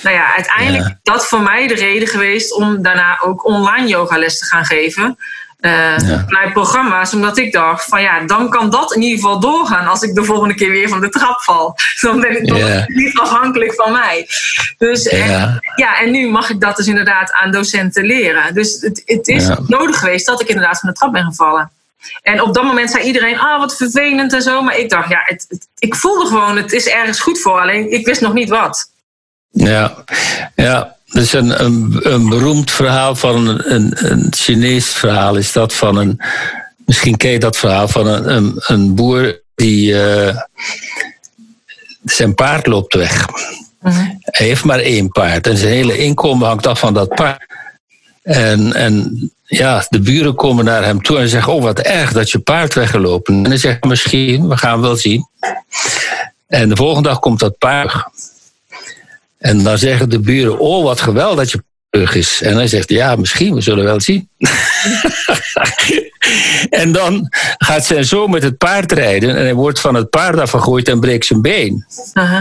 Nou 0.02 0.16
ja, 0.16 0.34
uiteindelijk 0.34 0.84
is 0.84 0.94
dat 1.02 1.26
voor 1.26 1.40
mij 1.40 1.66
de 1.66 1.74
reden 1.74 2.08
geweest 2.08 2.52
om 2.52 2.82
daarna 2.82 3.20
ook 3.20 3.44
online 3.44 3.88
yogales 3.88 4.38
te 4.38 4.44
gaan 4.44 4.64
geven 4.64 5.18
uh, 5.60 5.98
ja. 5.98 6.50
programma's. 6.52 7.14
Omdat 7.14 7.38
ik 7.38 7.52
dacht 7.52 7.84
van 7.84 8.02
ja, 8.02 8.24
dan 8.26 8.50
kan 8.50 8.70
dat 8.70 8.94
in 8.94 9.02
ieder 9.02 9.18
geval 9.18 9.40
doorgaan 9.40 9.86
als 9.86 10.02
ik 10.02 10.14
de 10.14 10.24
volgende 10.24 10.54
keer 10.54 10.70
weer 10.70 10.88
van 10.88 11.00
de 11.00 11.08
trap 11.08 11.40
val. 11.40 11.74
Dan 12.00 12.20
ben 12.20 12.42
ik 12.42 12.46
toch 12.46 12.86
niet 12.86 13.18
afhankelijk 13.18 13.74
van 13.74 13.92
mij. 13.92 14.26
Dus 14.78 15.06
en, 15.06 15.60
ja, 15.74 16.00
en 16.00 16.10
nu 16.10 16.30
mag 16.30 16.50
ik 16.50 16.60
dat 16.60 16.76
dus 16.76 16.86
inderdaad 16.86 17.32
aan 17.32 17.50
docenten 17.50 18.04
leren. 18.04 18.54
Dus 18.54 18.80
het, 18.80 19.02
het 19.04 19.28
is 19.28 19.48
nodig 19.66 19.98
geweest 19.98 20.26
dat 20.26 20.40
ik 20.40 20.48
inderdaad 20.48 20.78
van 20.80 20.88
de 20.88 20.94
trap 20.94 21.12
ben 21.12 21.24
gevallen. 21.24 21.70
En 22.22 22.42
op 22.42 22.54
dat 22.54 22.64
moment 22.64 22.90
zei 22.90 23.04
iedereen, 23.04 23.38
ah, 23.38 23.58
wat 23.58 23.76
vervelend 23.76 24.32
en 24.32 24.42
zo. 24.42 24.62
Maar 24.62 24.76
ik 24.76 24.90
dacht, 24.90 25.08
ja, 25.08 25.20
het, 25.24 25.68
ik 25.78 25.94
voelde 25.94 26.26
gewoon, 26.26 26.56
het 26.56 26.72
is 26.72 26.86
ergens 26.86 27.20
goed 27.20 27.40
voor. 27.40 27.60
Alleen 27.60 27.92
ik 27.92 28.06
wist 28.06 28.20
nog 28.20 28.32
niet 28.32 28.48
wat. 28.48 28.90
Ja, 29.50 30.04
ja. 30.54 30.96
Dat 31.12 31.22
is 31.22 31.32
een, 31.32 31.64
een, 32.12 32.28
beroemd 32.28 32.70
verhaal 32.70 33.14
van 33.14 33.46
een, 33.46 33.74
een, 33.74 34.10
een 34.10 34.26
Chinees 34.30 34.86
verhaal. 34.86 35.36
Is 35.36 35.52
dat 35.52 35.74
van 35.74 35.96
een. 35.96 36.20
Misschien 36.86 37.16
ken 37.16 37.30
je 37.30 37.38
dat 37.38 37.56
verhaal 37.56 37.88
van 37.88 38.06
een, 38.06 38.36
een, 38.36 38.54
een 38.56 38.94
boer 38.94 39.40
die. 39.54 39.92
Uh, 39.92 40.36
zijn 42.04 42.34
paard 42.34 42.66
loopt 42.66 42.94
weg. 42.94 43.26
Mhm. 43.80 44.04
Hij 44.20 44.46
heeft 44.46 44.64
maar 44.64 44.78
één 44.78 45.08
paard 45.08 45.46
en 45.46 45.56
zijn 45.56 45.72
hele 45.72 45.98
inkomen 45.98 46.46
hangt 46.46 46.66
af 46.66 46.78
van 46.78 46.94
dat 46.94 47.08
paard. 47.08 47.46
En, 48.22 48.72
en 48.74 49.30
ja, 49.44 49.86
de 49.88 50.00
buren 50.00 50.34
komen 50.34 50.64
naar 50.64 50.84
hem 50.84 51.02
toe 51.02 51.18
en 51.18 51.28
zeggen: 51.28 51.52
Oh, 51.52 51.62
wat 51.62 51.78
erg 51.78 52.12
dat 52.12 52.30
je 52.30 52.38
paard 52.38 52.74
weggelopen. 52.74 53.34
En 53.34 53.44
hij 53.44 53.56
zegt: 53.56 53.84
Misschien, 53.84 54.48
we 54.48 54.56
gaan 54.56 54.80
wel 54.80 54.96
zien. 54.96 55.28
En 56.46 56.68
de 56.68 56.76
volgende 56.76 57.08
dag 57.08 57.18
komt 57.18 57.38
dat 57.38 57.58
paard. 57.58 58.04
En 59.40 59.62
dan 59.62 59.78
zeggen 59.78 60.08
de 60.08 60.20
buren, 60.20 60.58
oh 60.58 60.84
wat 60.84 61.00
geweldig 61.00 61.36
dat 61.36 61.50
je 61.50 61.62
terug 61.90 62.14
is. 62.14 62.42
En 62.42 62.54
hij 62.54 62.66
zegt, 62.66 62.88
ja, 62.88 63.16
misschien, 63.16 63.54
we 63.54 63.60
zullen 63.60 63.84
wel 63.84 64.00
zien. 64.00 64.28
en 66.70 66.92
dan 66.92 67.26
gaat 67.58 67.86
zijn 67.86 68.04
zoon 68.04 68.30
met 68.30 68.42
het 68.42 68.58
paard 68.58 68.92
rijden 68.92 69.36
en 69.36 69.42
hij 69.42 69.54
wordt 69.54 69.80
van 69.80 69.94
het 69.94 70.10
paard 70.10 70.38
afgegooid 70.38 70.88
en 70.88 71.00
breekt 71.00 71.26
zijn 71.26 71.42
been. 71.42 71.86
Uh 72.14 72.40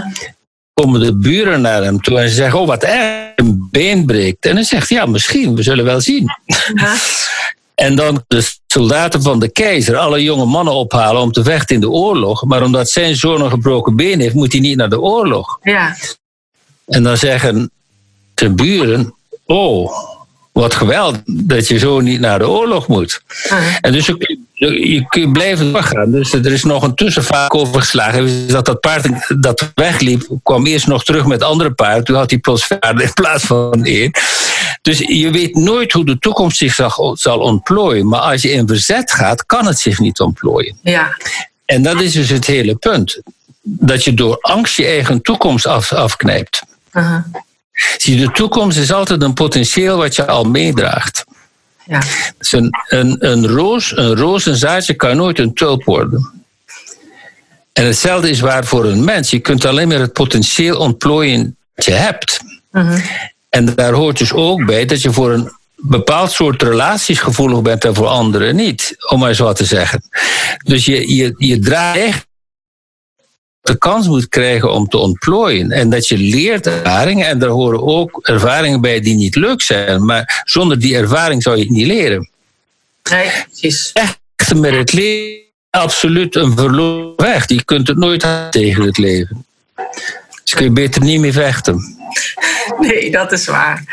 Komen 0.73 0.99
de 0.99 1.17
buren 1.17 1.61
naar 1.61 1.83
hem 1.83 2.01
toe 2.01 2.19
en 2.19 2.29
ze 2.29 2.35
zeggen, 2.35 2.59
oh 2.59 2.67
wat 2.67 2.83
erg, 2.83 3.31
een 3.35 3.67
been 3.71 4.05
breekt. 4.05 4.45
En 4.45 4.55
hij 4.55 4.63
zegt, 4.63 4.89
ja, 4.89 5.05
misschien, 5.05 5.55
we 5.55 5.63
zullen 5.63 5.85
wel 5.85 6.01
zien. 6.01 6.29
En 7.79 7.95
dan 7.95 8.23
de 8.27 8.51
soldaten 8.67 9.21
van 9.21 9.39
de 9.39 9.51
keizer 9.51 9.97
alle 9.97 10.23
jonge 10.23 10.45
mannen 10.45 10.73
ophalen 10.73 11.21
om 11.21 11.31
te 11.31 11.43
vechten 11.43 11.75
in 11.75 11.81
de 11.81 11.89
oorlog. 11.89 12.43
Maar 12.43 12.63
omdat 12.63 12.89
zijn 12.89 13.15
zoon 13.15 13.41
een 13.41 13.49
gebroken 13.49 13.95
been 13.95 14.19
heeft, 14.19 14.33
moet 14.33 14.51
hij 14.51 14.61
niet 14.61 14.77
naar 14.77 14.89
de 14.89 15.01
oorlog. 15.01 15.59
Ja. 15.61 15.95
En 16.89 17.03
dan 17.03 17.17
zeggen 17.17 17.71
de 18.33 18.49
buren: 18.49 19.13
Oh, 19.45 19.91
wat 20.51 20.73
geweldig 20.73 21.21
dat 21.25 21.67
je 21.67 21.77
zo 21.77 21.99
niet 21.99 22.19
naar 22.19 22.39
de 22.39 22.49
oorlog 22.49 22.87
moet. 22.87 23.21
Uh-huh. 23.45 23.75
En 23.81 23.91
dus 23.91 24.05
je, 24.05 24.37
je, 24.53 25.05
je 25.09 25.29
blijven 25.31 25.71
doorgaan. 25.71 26.11
Dus 26.11 26.33
er 26.33 26.51
is 26.51 26.63
nog 26.63 26.83
een 26.83 26.95
tussenvaak 26.95 27.55
overgeslagen. 27.55 28.47
Dat 28.47 28.65
dat 28.65 28.79
paard 28.79 29.09
dat 29.41 29.71
wegliep, 29.75 30.27
kwam 30.43 30.65
eerst 30.65 30.87
nog 30.87 31.03
terug 31.03 31.25
met 31.25 31.43
andere 31.43 31.71
paarden. 31.71 32.03
Toen 32.03 32.15
had 32.15 32.29
hij 32.29 32.39
plots 32.39 32.65
vader 32.65 33.01
in 33.01 33.13
plaats 33.13 33.43
van 33.43 33.85
één. 33.85 34.11
Dus 34.81 34.97
je 34.97 35.31
weet 35.31 35.55
nooit 35.55 35.91
hoe 35.91 36.05
de 36.05 36.19
toekomst 36.19 36.57
zich 36.57 36.73
zal, 36.73 37.17
zal 37.19 37.39
ontplooien. 37.39 38.07
Maar 38.07 38.19
als 38.19 38.41
je 38.41 38.51
in 38.51 38.67
verzet 38.67 39.11
gaat, 39.11 39.45
kan 39.45 39.65
het 39.65 39.79
zich 39.79 39.99
niet 39.99 40.19
ontplooien. 40.19 40.77
Ja. 40.81 41.17
En 41.65 41.83
dat 41.83 42.01
is 42.01 42.13
dus 42.13 42.29
het 42.29 42.45
hele 42.45 42.75
punt. 42.75 43.21
Dat 43.61 44.03
je 44.03 44.13
door 44.13 44.37
angst 44.41 44.77
je 44.77 44.85
eigen 44.85 45.21
toekomst 45.21 45.65
af, 45.65 45.93
afknijpt. 45.93 46.61
Zie, 47.97 48.19
de 48.19 48.31
toekomst 48.31 48.77
is 48.77 48.91
altijd 48.91 49.21
een 49.21 49.33
potentieel 49.33 49.97
wat 49.97 50.15
je 50.15 50.27
al 50.27 50.43
meedraagt. 50.43 51.25
Ja. 51.85 52.01
Dus 52.37 52.51
een, 52.51 52.69
een, 52.87 53.15
een 53.19 53.47
roos, 53.47 53.97
een 53.97 54.15
rozenzaadje 54.15 54.93
kan 54.93 55.17
nooit 55.17 55.39
een 55.39 55.53
tulp 55.53 55.83
worden. 55.83 56.31
En 57.73 57.85
hetzelfde 57.85 58.29
is 58.29 58.39
waar 58.39 58.65
voor 58.65 58.85
een 58.85 59.03
mens. 59.03 59.29
Je 59.29 59.39
kunt 59.39 59.65
alleen 59.65 59.87
maar 59.87 59.99
het 59.99 60.13
potentieel 60.13 60.77
ontplooien 60.77 61.57
dat 61.75 61.85
je 61.85 61.91
hebt. 61.91 62.39
Uh 62.71 62.99
En 63.49 63.65
daar 63.65 63.93
hoort 63.93 64.17
dus 64.17 64.33
ook 64.33 64.65
bij 64.65 64.85
dat 64.85 65.01
je 65.01 65.13
voor 65.13 65.31
een 65.31 65.51
bepaald 65.75 66.31
soort 66.31 66.61
relaties 66.61 67.19
gevoelig 67.19 67.61
bent 67.61 67.85
en 67.85 67.95
voor 67.95 68.07
anderen 68.07 68.55
niet, 68.55 68.95
om 69.09 69.19
maar 69.19 69.33
zo 69.33 69.53
te 69.53 69.65
zeggen. 69.65 70.01
Dus 70.63 70.85
je, 70.85 71.15
je, 71.15 71.33
je 71.37 71.59
draagt 71.59 72.27
de 73.69 73.77
kans 73.77 74.07
moet 74.07 74.29
krijgen 74.29 74.71
om 74.71 74.87
te 74.87 74.97
ontplooien. 74.97 75.71
En 75.71 75.89
dat 75.89 76.07
je 76.07 76.17
leert 76.17 76.67
ervaringen, 76.67 77.27
en 77.27 77.39
daar 77.39 77.49
horen 77.49 77.83
ook 77.83 78.19
ervaringen 78.27 78.81
bij 78.81 78.99
die 78.99 79.15
niet 79.15 79.35
leuk 79.35 79.61
zijn. 79.61 80.05
Maar 80.05 80.43
zonder 80.43 80.79
die 80.79 80.95
ervaring 80.95 81.43
zou 81.43 81.55
je 81.55 81.61
het 81.61 81.71
niet 81.71 81.87
leren. 81.87 82.29
Nee, 83.09 83.29
precies. 83.49 83.91
Echt 83.93 84.19
met 84.55 84.73
het 84.73 84.93
leven 84.93 85.41
absoluut 85.69 86.35
een 86.35 86.57
verloren 86.57 87.13
weg. 87.15 87.49
Je 87.49 87.63
kunt 87.63 87.87
het 87.87 87.97
nooit 87.97 88.27
tegen 88.49 88.83
het 88.83 88.97
leven. 88.97 89.45
Dus 90.49 90.57
kun 90.57 90.67
je 90.67 90.73
beter 90.73 91.01
niet 91.01 91.19
meer 91.19 91.33
vechten. 91.33 91.77
Nee, 92.79 93.11
dat 93.11 93.31
is 93.31 93.45
waar. 93.45 93.83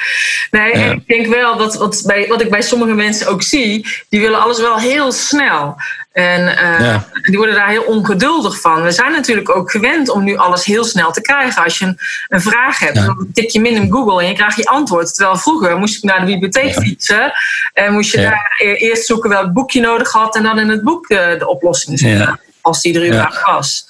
Nee, 0.50 0.72
ik 0.72 1.06
denk 1.06 1.26
wel 1.26 1.56
dat 1.56 1.74
wat, 1.74 2.02
bij, 2.06 2.28
wat 2.28 2.40
ik 2.40 2.50
bij 2.50 2.62
sommige 2.62 2.92
mensen 2.92 3.26
ook 3.26 3.42
zie, 3.42 3.86
die 4.08 4.20
willen 4.20 4.40
alles 4.40 4.60
wel 4.60 4.78
heel 4.78 5.12
snel. 5.12 5.76
En 6.12 6.40
uh, 6.80 7.00
die 7.22 7.36
worden 7.36 7.54
daar 7.54 7.68
heel 7.68 7.82
ongeduldig 7.82 8.60
van. 8.60 8.82
We 8.82 8.90
zijn 8.90 9.12
natuurlijk 9.12 9.56
ook 9.56 9.70
gewend 9.70 10.08
om 10.08 10.24
nu 10.24 10.36
alles 10.36 10.64
heel 10.64 10.84
snel 10.84 11.12
te 11.12 11.20
krijgen. 11.20 11.64
Als 11.64 11.78
je 11.78 11.84
een, 11.84 11.98
een 12.28 12.40
vraag 12.40 12.78
hebt, 12.78 12.94
dan 12.94 13.26
tik 13.32 13.50
je 13.50 13.60
min 13.60 13.74
in 13.74 13.90
Google 13.90 14.22
en 14.22 14.28
je 14.28 14.34
krijgt 14.34 14.56
je 14.56 14.66
antwoord. 14.66 15.14
Terwijl 15.14 15.36
vroeger 15.36 15.78
moest 15.78 16.00
je 16.00 16.06
naar 16.06 16.20
de 16.20 16.26
bibliotheek 16.26 16.74
fietsen 16.74 17.32
en 17.72 17.92
moest 17.92 18.12
je 18.12 18.20
daar 18.20 18.56
e-, 18.62 18.74
eerst 18.74 19.06
zoeken 19.06 19.30
welk 19.30 19.52
boek 19.52 19.70
je 19.70 19.80
nodig 19.80 20.12
had 20.12 20.36
en 20.36 20.42
dan 20.42 20.58
in 20.58 20.68
het 20.68 20.82
boek 20.82 21.08
de, 21.08 21.36
de 21.38 21.48
oplossing 21.48 21.98
zoeken, 21.98 22.40
als 22.60 22.82
die 22.82 22.94
er 22.94 23.06
überhaupt 23.06 23.42
was. 23.42 23.86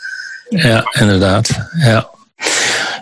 Ja, 0.48 0.84
inderdaad. 0.92 1.48
Ja. 1.78 2.14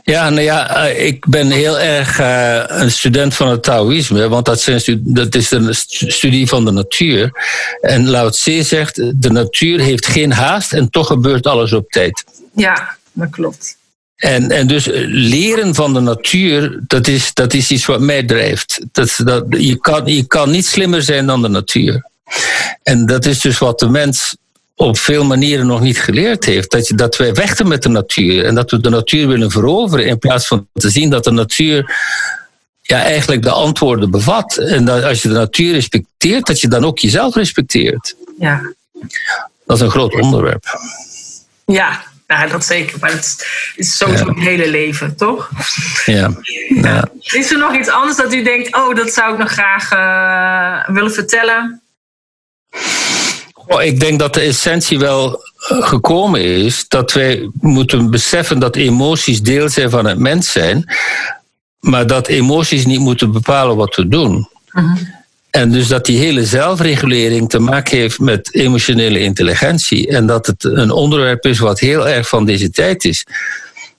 Ja, 0.04 0.30
nou 0.30 0.42
ja, 0.42 0.86
eh, 0.86 1.06
ik 1.06 1.26
ben 1.28 1.50
heel 1.50 1.78
erg 1.78 2.20
uh, 2.20 2.62
een 2.66 2.90
student 2.90 3.34
van 3.34 3.48
het 3.48 3.62
Taoïsme, 3.62 4.28
want 4.28 4.44
dat, 4.44 4.60
zijn, 4.60 5.00
dat 5.02 5.34
is 5.34 5.50
een 5.50 5.74
studie 6.12 6.48
van 6.48 6.64
de 6.64 6.70
natuur. 6.70 7.32
En 7.80 8.08
Lao 8.08 8.28
Tse 8.28 8.62
zegt, 8.62 9.20
de 9.20 9.30
natuur 9.30 9.80
heeft 9.80 10.06
geen 10.06 10.32
haast 10.32 10.72
en 10.72 10.90
toch 10.90 11.06
gebeurt 11.06 11.46
alles 11.46 11.72
op 11.72 11.90
tijd. 11.90 12.24
Ja, 12.54 12.96
dat 13.12 13.30
klopt. 13.30 13.76
En, 14.16 14.50
en 14.50 14.66
dus 14.66 14.88
leren 15.06 15.74
van 15.74 15.94
de 15.94 16.00
natuur, 16.00 16.80
dat 16.86 17.06
is, 17.06 17.34
dat 17.34 17.54
is 17.54 17.70
iets 17.70 17.86
wat 17.86 18.00
mij 18.00 18.22
drijft. 18.22 18.80
Dat, 18.92 19.20
dat, 19.24 19.44
je, 19.48 19.76
kan, 19.76 20.06
je 20.06 20.26
kan 20.26 20.50
niet 20.50 20.66
slimmer 20.66 21.02
zijn 21.02 21.26
dan 21.26 21.42
de 21.42 21.48
natuur. 21.48 22.10
En 22.82 23.06
dat 23.06 23.24
is 23.24 23.40
dus 23.40 23.58
wat 23.58 23.78
de 23.78 23.88
mens 23.88 24.36
op 24.74 24.98
veel 24.98 25.24
manieren 25.24 25.66
nog 25.66 25.80
niet 25.80 26.00
geleerd 26.00 26.44
heeft. 26.44 26.70
Dat, 26.70 26.88
je, 26.88 26.94
dat 26.94 27.16
wij 27.16 27.34
vechten 27.34 27.68
met 27.68 27.82
de 27.82 27.88
natuur 27.88 28.44
en 28.44 28.54
dat 28.54 28.70
we 28.70 28.80
de 28.80 28.88
natuur 28.90 29.28
willen 29.28 29.50
veroveren 29.50 30.06
in 30.06 30.18
plaats 30.18 30.46
van 30.46 30.68
te 30.72 30.90
zien 30.90 31.10
dat 31.10 31.24
de 31.24 31.30
natuur 31.30 31.96
ja, 32.82 33.02
eigenlijk 33.02 33.42
de 33.42 33.50
antwoorden 33.50 34.10
bevat. 34.10 34.56
En 34.56 34.84
dat 34.84 35.04
als 35.04 35.22
je 35.22 35.28
de 35.28 35.34
natuur 35.34 35.72
respecteert, 35.72 36.46
dat 36.46 36.60
je 36.60 36.68
dan 36.68 36.84
ook 36.84 36.98
jezelf 36.98 37.34
respecteert. 37.34 38.16
Ja. 38.38 38.60
Dat 39.66 39.76
is 39.76 39.82
een 39.82 39.90
groot 39.90 40.20
onderwerp. 40.20 40.64
Ja, 41.66 42.02
ja 42.26 42.46
dat 42.46 42.64
zeker. 42.64 42.98
Maar 43.00 43.10
het 43.10 43.46
is 43.76 43.96
sowieso 43.96 44.26
het 44.26 44.38
hele 44.38 44.70
leven, 44.70 45.16
toch? 45.16 45.50
Ja. 46.04 46.30
ja. 46.82 47.08
Is 47.20 47.50
er 47.50 47.58
nog 47.58 47.76
iets 47.76 47.88
anders 47.88 48.16
dat 48.16 48.34
u 48.34 48.42
denkt, 48.42 48.76
oh, 48.76 48.94
dat 48.94 49.12
zou 49.12 49.32
ik 49.32 49.38
nog 49.38 49.50
graag 49.50 49.92
uh, 49.92 50.94
willen 50.94 51.12
vertellen? 51.12 51.82
Oh, 53.66 53.82
ik 53.82 54.00
denk 54.00 54.18
dat 54.18 54.34
de 54.34 54.40
essentie 54.40 54.98
wel 54.98 55.32
eh, 55.32 55.82
gekomen 55.82 56.40
is 56.40 56.84
dat 56.88 57.12
wij 57.12 57.50
moeten 57.60 58.10
beseffen 58.10 58.58
dat 58.58 58.76
emoties 58.76 59.42
deel 59.42 59.68
zijn 59.68 59.90
van 59.90 60.06
het 60.06 60.18
mens 60.18 60.52
zijn, 60.52 60.84
maar 61.80 62.06
dat 62.06 62.26
emoties 62.26 62.86
niet 62.86 63.00
moeten 63.00 63.32
bepalen 63.32 63.76
wat 63.76 63.94
we 63.96 64.08
doen. 64.08 64.48
Mhm. 64.70 64.96
En 65.50 65.70
dus 65.70 65.88
dat 65.88 66.04
die 66.04 66.18
hele 66.18 66.44
zelfregulering 66.44 67.50
te 67.50 67.58
maken 67.58 67.96
heeft 67.96 68.18
met 68.18 68.54
emotionele 68.54 69.18
intelligentie. 69.18 70.08
En 70.08 70.26
dat 70.26 70.46
het 70.46 70.64
een 70.64 70.90
onderwerp 70.90 71.44
is 71.44 71.58
wat 71.58 71.80
heel 71.80 72.08
erg 72.08 72.28
van 72.28 72.44
deze 72.44 72.70
tijd 72.70 73.04
is. 73.04 73.26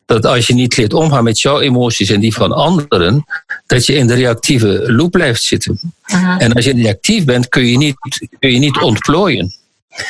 Dat 0.06 0.26
als 0.26 0.48
je 0.48 0.54
niet 0.54 0.78
leert 0.78 0.94
omgaan 0.94 1.24
met 1.24 1.40
jouw 1.40 1.60
emoties 1.60 2.10
en 2.10 2.20
die 2.20 2.34
van 2.34 2.52
anderen, 2.52 3.26
dat 3.66 3.86
je 3.86 3.94
in 3.94 4.08
de 4.08 4.14
reactieve 4.14 4.92
loop 4.92 5.12
blijft 5.12 5.44
zitten. 5.44 5.80
En 6.38 6.54
als 6.54 6.66
je 6.66 6.74
reactief 6.74 7.26
bent, 7.26 7.50
kun 7.50 7.66
je 7.68 7.78
niet, 7.78 7.96
kun 8.40 8.52
je 8.52 8.60
niet 8.60 8.78
ontplooien. 8.78 9.54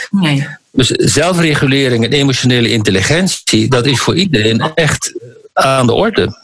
Nee. 0.09 0.47
Dus 0.71 0.87
zelfregulering 0.87 2.05
en 2.05 2.11
emotionele 2.11 2.69
intelligentie, 2.69 3.67
dat 3.67 3.85
is 3.85 3.99
voor 3.99 4.15
iedereen 4.15 4.61
echt 4.73 5.13
aan 5.53 5.85
de 5.87 5.93
orde. 5.93 6.43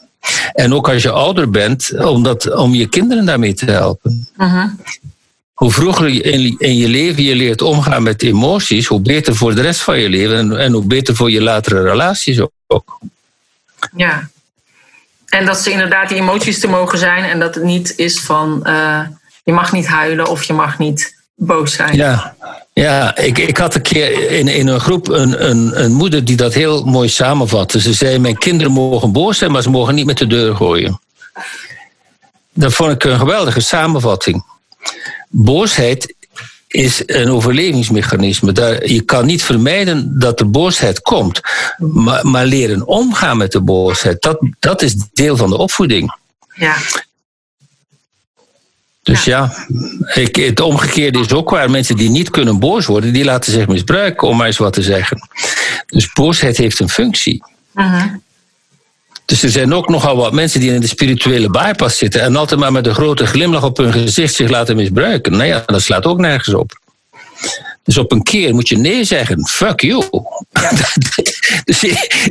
En 0.52 0.74
ook 0.74 0.88
als 0.88 1.02
je 1.02 1.10
ouder 1.10 1.50
bent, 1.50 1.92
om, 1.98 2.22
dat, 2.22 2.54
om 2.54 2.74
je 2.74 2.86
kinderen 2.86 3.24
daarmee 3.24 3.54
te 3.54 3.70
helpen. 3.70 4.28
Hoe 5.52 5.70
vroeger 5.72 6.08
je 6.08 6.22
in, 6.22 6.54
in, 6.58 6.76
je 6.76 6.88
leven 6.88 7.22
je 7.22 7.34
leert 7.34 7.62
omgaan 7.62 8.02
met 8.02 8.22
emoties, 8.22 8.86
hoe 8.86 9.00
beter 9.00 9.36
voor 9.36 9.54
de 9.54 9.60
rest 9.60 9.80
van 9.80 9.98
je 9.98 10.08
leven 10.08 10.36
en, 10.36 10.58
en 10.58 10.72
hoe 10.72 10.84
beter 10.84 11.16
voor 11.16 11.30
je 11.30 11.42
latere 11.42 11.82
relaties 11.82 12.40
ook. 12.66 12.98
Ja. 13.96 14.28
En 15.26 15.46
dat 15.46 15.58
ze 15.58 15.70
inderdaad 15.70 16.08
die 16.08 16.18
emoties 16.18 16.60
te 16.60 16.68
mogen 16.68 16.98
zijn 16.98 17.24
en 17.24 17.38
dat 17.38 17.54
het 17.54 17.64
niet 17.64 17.96
is 17.96 18.20
van 18.20 18.60
uh, 18.66 19.00
je 19.44 19.52
mag 19.52 19.72
niet 19.72 19.86
huilen 19.86 20.26
of 20.26 20.44
je 20.44 20.52
mag 20.52 20.78
niet 20.78 21.20
boos 21.34 21.72
zijn. 21.72 21.96
Ja, 21.96 22.34
ja 22.72 23.16
ik, 23.16 23.38
ik 23.38 23.56
had 23.56 23.74
een 23.74 23.82
keer 23.82 24.30
in, 24.30 24.48
in 24.48 24.66
een 24.66 24.80
groep 24.80 25.08
een, 25.08 25.50
een, 25.50 25.82
een 25.82 25.92
moeder 25.92 26.24
die 26.24 26.36
dat 26.36 26.54
heel 26.54 26.84
mooi 26.84 27.08
samenvatte. 27.08 27.80
Ze 27.80 27.92
zei: 27.92 28.18
Mijn 28.18 28.38
kinderen 28.38 28.72
mogen 28.72 29.12
boos 29.12 29.38
zijn, 29.38 29.52
maar 29.52 29.62
ze 29.62 29.70
mogen 29.70 29.94
niet 29.94 30.06
met 30.06 30.18
de 30.18 30.26
deur 30.26 30.56
gooien. 30.56 31.00
Dat 32.52 32.72
vond 32.72 32.92
ik 32.92 33.04
een 33.04 33.18
geweldige 33.18 33.60
samenvatting. 33.60 34.44
Boosheid 35.28 36.14
is 36.72 37.02
een 37.06 37.30
overlevingsmechanisme. 37.30 38.52
Daar, 38.52 38.86
je 38.86 39.02
kan 39.02 39.26
niet 39.26 39.42
vermijden 39.42 40.18
dat 40.18 40.40
er 40.40 40.50
boosheid 40.50 41.00
komt. 41.00 41.40
Maar, 41.78 42.26
maar 42.26 42.46
leren 42.46 42.86
omgaan 42.86 43.36
met 43.36 43.52
de 43.52 43.60
boosheid, 43.60 44.22
dat, 44.22 44.38
dat 44.58 44.82
is 44.82 44.94
deel 45.12 45.36
van 45.36 45.50
de 45.50 45.56
opvoeding. 45.56 46.16
Ja. 46.54 46.76
Dus 49.02 49.24
ja, 49.24 49.66
ik, 50.14 50.36
het 50.36 50.60
omgekeerde 50.60 51.18
is 51.18 51.32
ook 51.32 51.50
waar. 51.50 51.70
Mensen 51.70 51.96
die 51.96 52.10
niet 52.10 52.30
kunnen 52.30 52.58
boos 52.58 52.86
worden, 52.86 53.12
die 53.12 53.24
laten 53.24 53.52
zich 53.52 53.66
misbruiken, 53.66 54.28
om 54.28 54.36
maar 54.36 54.46
eens 54.46 54.56
wat 54.56 54.72
te 54.72 54.82
zeggen. 54.82 55.28
Dus 55.86 56.12
boosheid 56.12 56.56
heeft 56.56 56.80
een 56.80 56.88
functie. 56.88 57.42
Uh 57.74 58.04
Dus 59.32 59.42
er 59.42 59.50
zijn 59.50 59.74
ook 59.74 59.88
nogal 59.88 60.16
wat 60.16 60.32
mensen 60.32 60.60
die 60.60 60.72
in 60.72 60.80
de 60.80 60.86
spirituele 60.86 61.50
bypass 61.50 61.98
zitten 61.98 62.20
en 62.20 62.36
altijd 62.36 62.60
maar 62.60 62.72
met 62.72 62.86
een 62.86 62.94
grote 62.94 63.26
glimlach 63.26 63.64
op 63.64 63.76
hun 63.76 63.92
gezicht 63.92 64.34
zich 64.34 64.50
laten 64.50 64.76
misbruiken. 64.76 65.32
Nou 65.32 65.44
ja, 65.44 65.62
dat 65.66 65.82
slaat 65.82 66.06
ook 66.06 66.18
nergens 66.18 66.54
op. 66.54 66.78
Dus 67.82 67.98
op 67.98 68.12
een 68.12 68.22
keer 68.22 68.54
moet 68.54 68.68
je 68.68 68.78
nee 68.78 69.04
zeggen. 69.04 69.48
Fuck 69.48 69.80
you. 69.80 70.04
Ja. 70.52 70.70
dus 71.64 71.80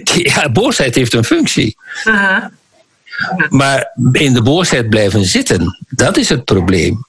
ja, 0.03 0.49
boosheid 0.49 0.95
heeft 0.95 1.13
een 1.13 1.23
functie. 1.23 1.77
Uh 2.05 2.37
maar 3.49 3.91
in 4.11 4.33
de 4.33 4.41
boosheid 4.41 4.89
blijven 4.89 5.25
zitten, 5.25 5.77
dat 5.89 6.17
is 6.17 6.29
het 6.29 6.45
probleem. 6.45 7.05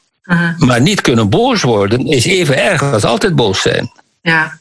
Maar 0.58 0.80
niet 0.80 1.00
kunnen 1.00 1.28
boos 1.28 1.62
worden 1.62 2.06
is 2.06 2.24
even 2.24 2.62
erg 2.62 2.82
als 2.82 3.04
altijd 3.04 3.34
boos 3.34 3.60
zijn. 3.60 3.92
Ja. 4.20 4.58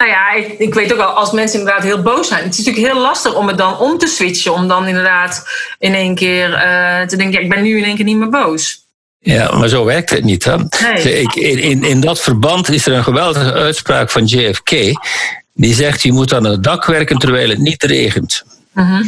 Nou 0.00 0.12
ja, 0.12 0.32
ik, 0.32 0.58
ik, 0.58 0.74
weet 0.74 0.92
ook 0.92 0.98
wel, 0.98 1.06
als 1.06 1.32
mensen 1.32 1.58
inderdaad 1.58 1.82
heel 1.82 2.02
boos 2.02 2.28
zijn, 2.28 2.44
het 2.44 2.52
is 2.52 2.58
natuurlijk 2.58 2.92
heel 2.92 3.02
lastig 3.02 3.34
om 3.34 3.48
het 3.48 3.58
dan 3.58 3.78
om 3.78 3.98
te 3.98 4.06
switchen. 4.06 4.52
Om 4.52 4.68
dan 4.68 4.86
inderdaad 4.86 5.48
in 5.78 5.94
één 5.94 6.14
keer 6.14 6.48
uh, 6.48 7.06
te 7.06 7.16
denken, 7.16 7.32
ja, 7.32 7.38
ik 7.38 7.48
ben 7.48 7.62
nu 7.62 7.78
in 7.78 7.84
één 7.84 7.96
keer 7.96 8.04
niet 8.04 8.16
meer 8.16 8.28
boos. 8.28 8.84
Ja, 9.18 9.56
maar 9.56 9.68
zo 9.68 9.84
werkt 9.84 10.10
het 10.10 10.24
niet. 10.24 10.44
Hè? 10.44 10.56
Nee. 10.56 11.20
Ik, 11.20 11.34
in, 11.34 11.84
in 11.84 12.00
dat 12.00 12.20
verband 12.20 12.70
is 12.70 12.86
er 12.86 12.92
een 12.92 13.04
geweldige 13.04 13.52
uitspraak 13.52 14.10
van 14.10 14.24
JFK. 14.24 14.70
Die 15.54 15.74
zegt, 15.74 16.02
je 16.02 16.12
moet 16.12 16.34
aan 16.34 16.44
het 16.44 16.62
dak 16.62 16.84
werken 16.84 17.18
terwijl 17.18 17.48
het 17.48 17.58
niet 17.58 17.82
regent. 17.82 18.44
Uh-huh 18.74 19.06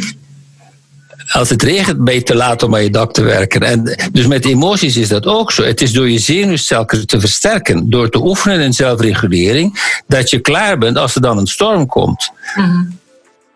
als 1.33 1.49
het 1.49 1.63
regent, 1.63 2.03
ben 2.03 2.13
je 2.13 2.23
te 2.23 2.35
laat 2.35 2.63
om 2.63 2.75
aan 2.75 2.83
je 2.83 2.89
dak 2.89 3.13
te 3.13 3.23
werken. 3.23 3.61
En 3.61 4.09
dus 4.11 4.27
met 4.27 4.45
emoties 4.45 4.97
is 4.97 5.07
dat 5.07 5.25
ook 5.25 5.51
zo. 5.51 5.63
Het 5.63 5.81
is 5.81 5.91
door 5.91 6.09
je 6.09 6.19
zenuwstelsels 6.19 7.05
te 7.05 7.19
versterken, 7.19 7.89
door 7.89 8.09
te 8.09 8.23
oefenen 8.23 8.59
in 8.59 8.73
zelfregulering, 8.73 10.01
dat 10.07 10.29
je 10.29 10.39
klaar 10.39 10.77
bent 10.77 10.97
als 10.97 11.15
er 11.15 11.21
dan 11.21 11.37
een 11.37 11.47
storm 11.47 11.87
komt. 11.87 12.31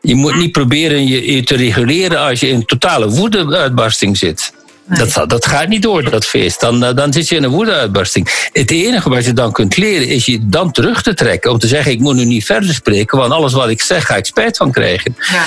Je 0.01 0.15
moet 0.15 0.35
niet 0.35 0.51
proberen 0.51 1.07
je, 1.07 1.43
te 1.43 1.55
reguleren 1.55 2.19
als 2.19 2.39
je 2.39 2.47
in 2.47 2.65
totale 2.65 3.09
woedeuitbarsting 3.09 4.17
zit. 4.17 4.53
Dat, 4.87 5.29
dat 5.29 5.45
gaat 5.45 5.67
niet 5.67 5.81
door, 5.81 6.09
dat 6.09 6.25
feest. 6.25 6.59
Dan, 6.59 6.83
eh, 6.83 6.95
dan 6.95 7.13
zit 7.13 7.29
je 7.29 7.35
in 7.35 7.43
een 7.43 7.49
woedeuitbarsting. 7.49 8.49
Het 8.53 8.71
enige 8.71 9.09
wat 9.09 9.25
je 9.25 9.33
dan 9.33 9.51
kunt 9.51 9.77
leren 9.77 10.07
is 10.07 10.25
je 10.25 10.47
dan 10.47 10.71
terug 10.71 11.01
te 11.01 11.13
trekken. 11.13 11.51
Om 11.51 11.59
te 11.59 11.67
zeggen, 11.67 11.91
ik 11.91 11.99
moet 11.99 12.15
nu 12.15 12.25
niet 12.25 12.45
verder 12.45 12.73
spreken, 12.73 13.17
want 13.17 13.31
alles 13.31 13.53
wat 13.53 13.69
ik 13.69 13.81
zeg 13.81 14.05
ga 14.05 14.15
ik 14.15 14.25
spijt 14.25 14.57
van 14.57 14.71
krijgen. 14.71 15.15
Ja. 15.31 15.45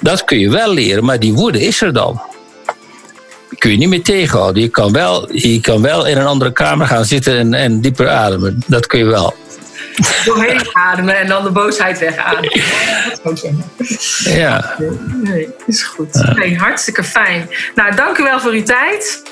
Dat 0.00 0.24
kun 0.24 0.38
je 0.38 0.50
wel 0.50 0.72
leren, 0.72 1.04
maar 1.04 1.18
die 1.18 1.34
woede 1.34 1.60
is 1.60 1.80
er 1.80 1.92
dan. 1.92 2.22
Die 3.48 3.58
kun 3.58 3.70
je 3.70 3.76
niet 3.76 3.88
meer 3.88 4.02
tegenhouden. 4.02 4.62
Je 4.62 4.68
kan 4.68 4.92
wel, 4.92 5.32
je 5.32 5.60
kan 5.60 5.82
wel 5.82 6.06
in 6.06 6.16
een 6.16 6.26
andere 6.26 6.52
kamer 6.52 6.86
gaan 6.86 7.04
zitten 7.04 7.38
en, 7.38 7.54
en 7.54 7.80
dieper 7.80 8.08
ademen. 8.08 8.62
Dat 8.66 8.86
kun 8.86 8.98
je 8.98 9.04
wel. 9.04 9.34
Doorheen 10.24 10.60
ademen 10.72 11.18
en 11.18 11.28
dan 11.28 11.44
de 11.44 11.50
boosheid 11.50 11.98
wegademen. 11.98 12.50
Ja. 14.18 14.74
Nee, 15.22 15.48
is 15.66 15.82
goed. 15.82 16.34
Nee, 16.36 16.56
hartstikke 16.56 17.04
fijn. 17.04 17.48
Nou, 17.74 17.94
dank 17.94 18.18
u 18.18 18.22
wel 18.22 18.40
voor 18.40 18.50
uw 18.50 18.62
tijd. 18.62 19.22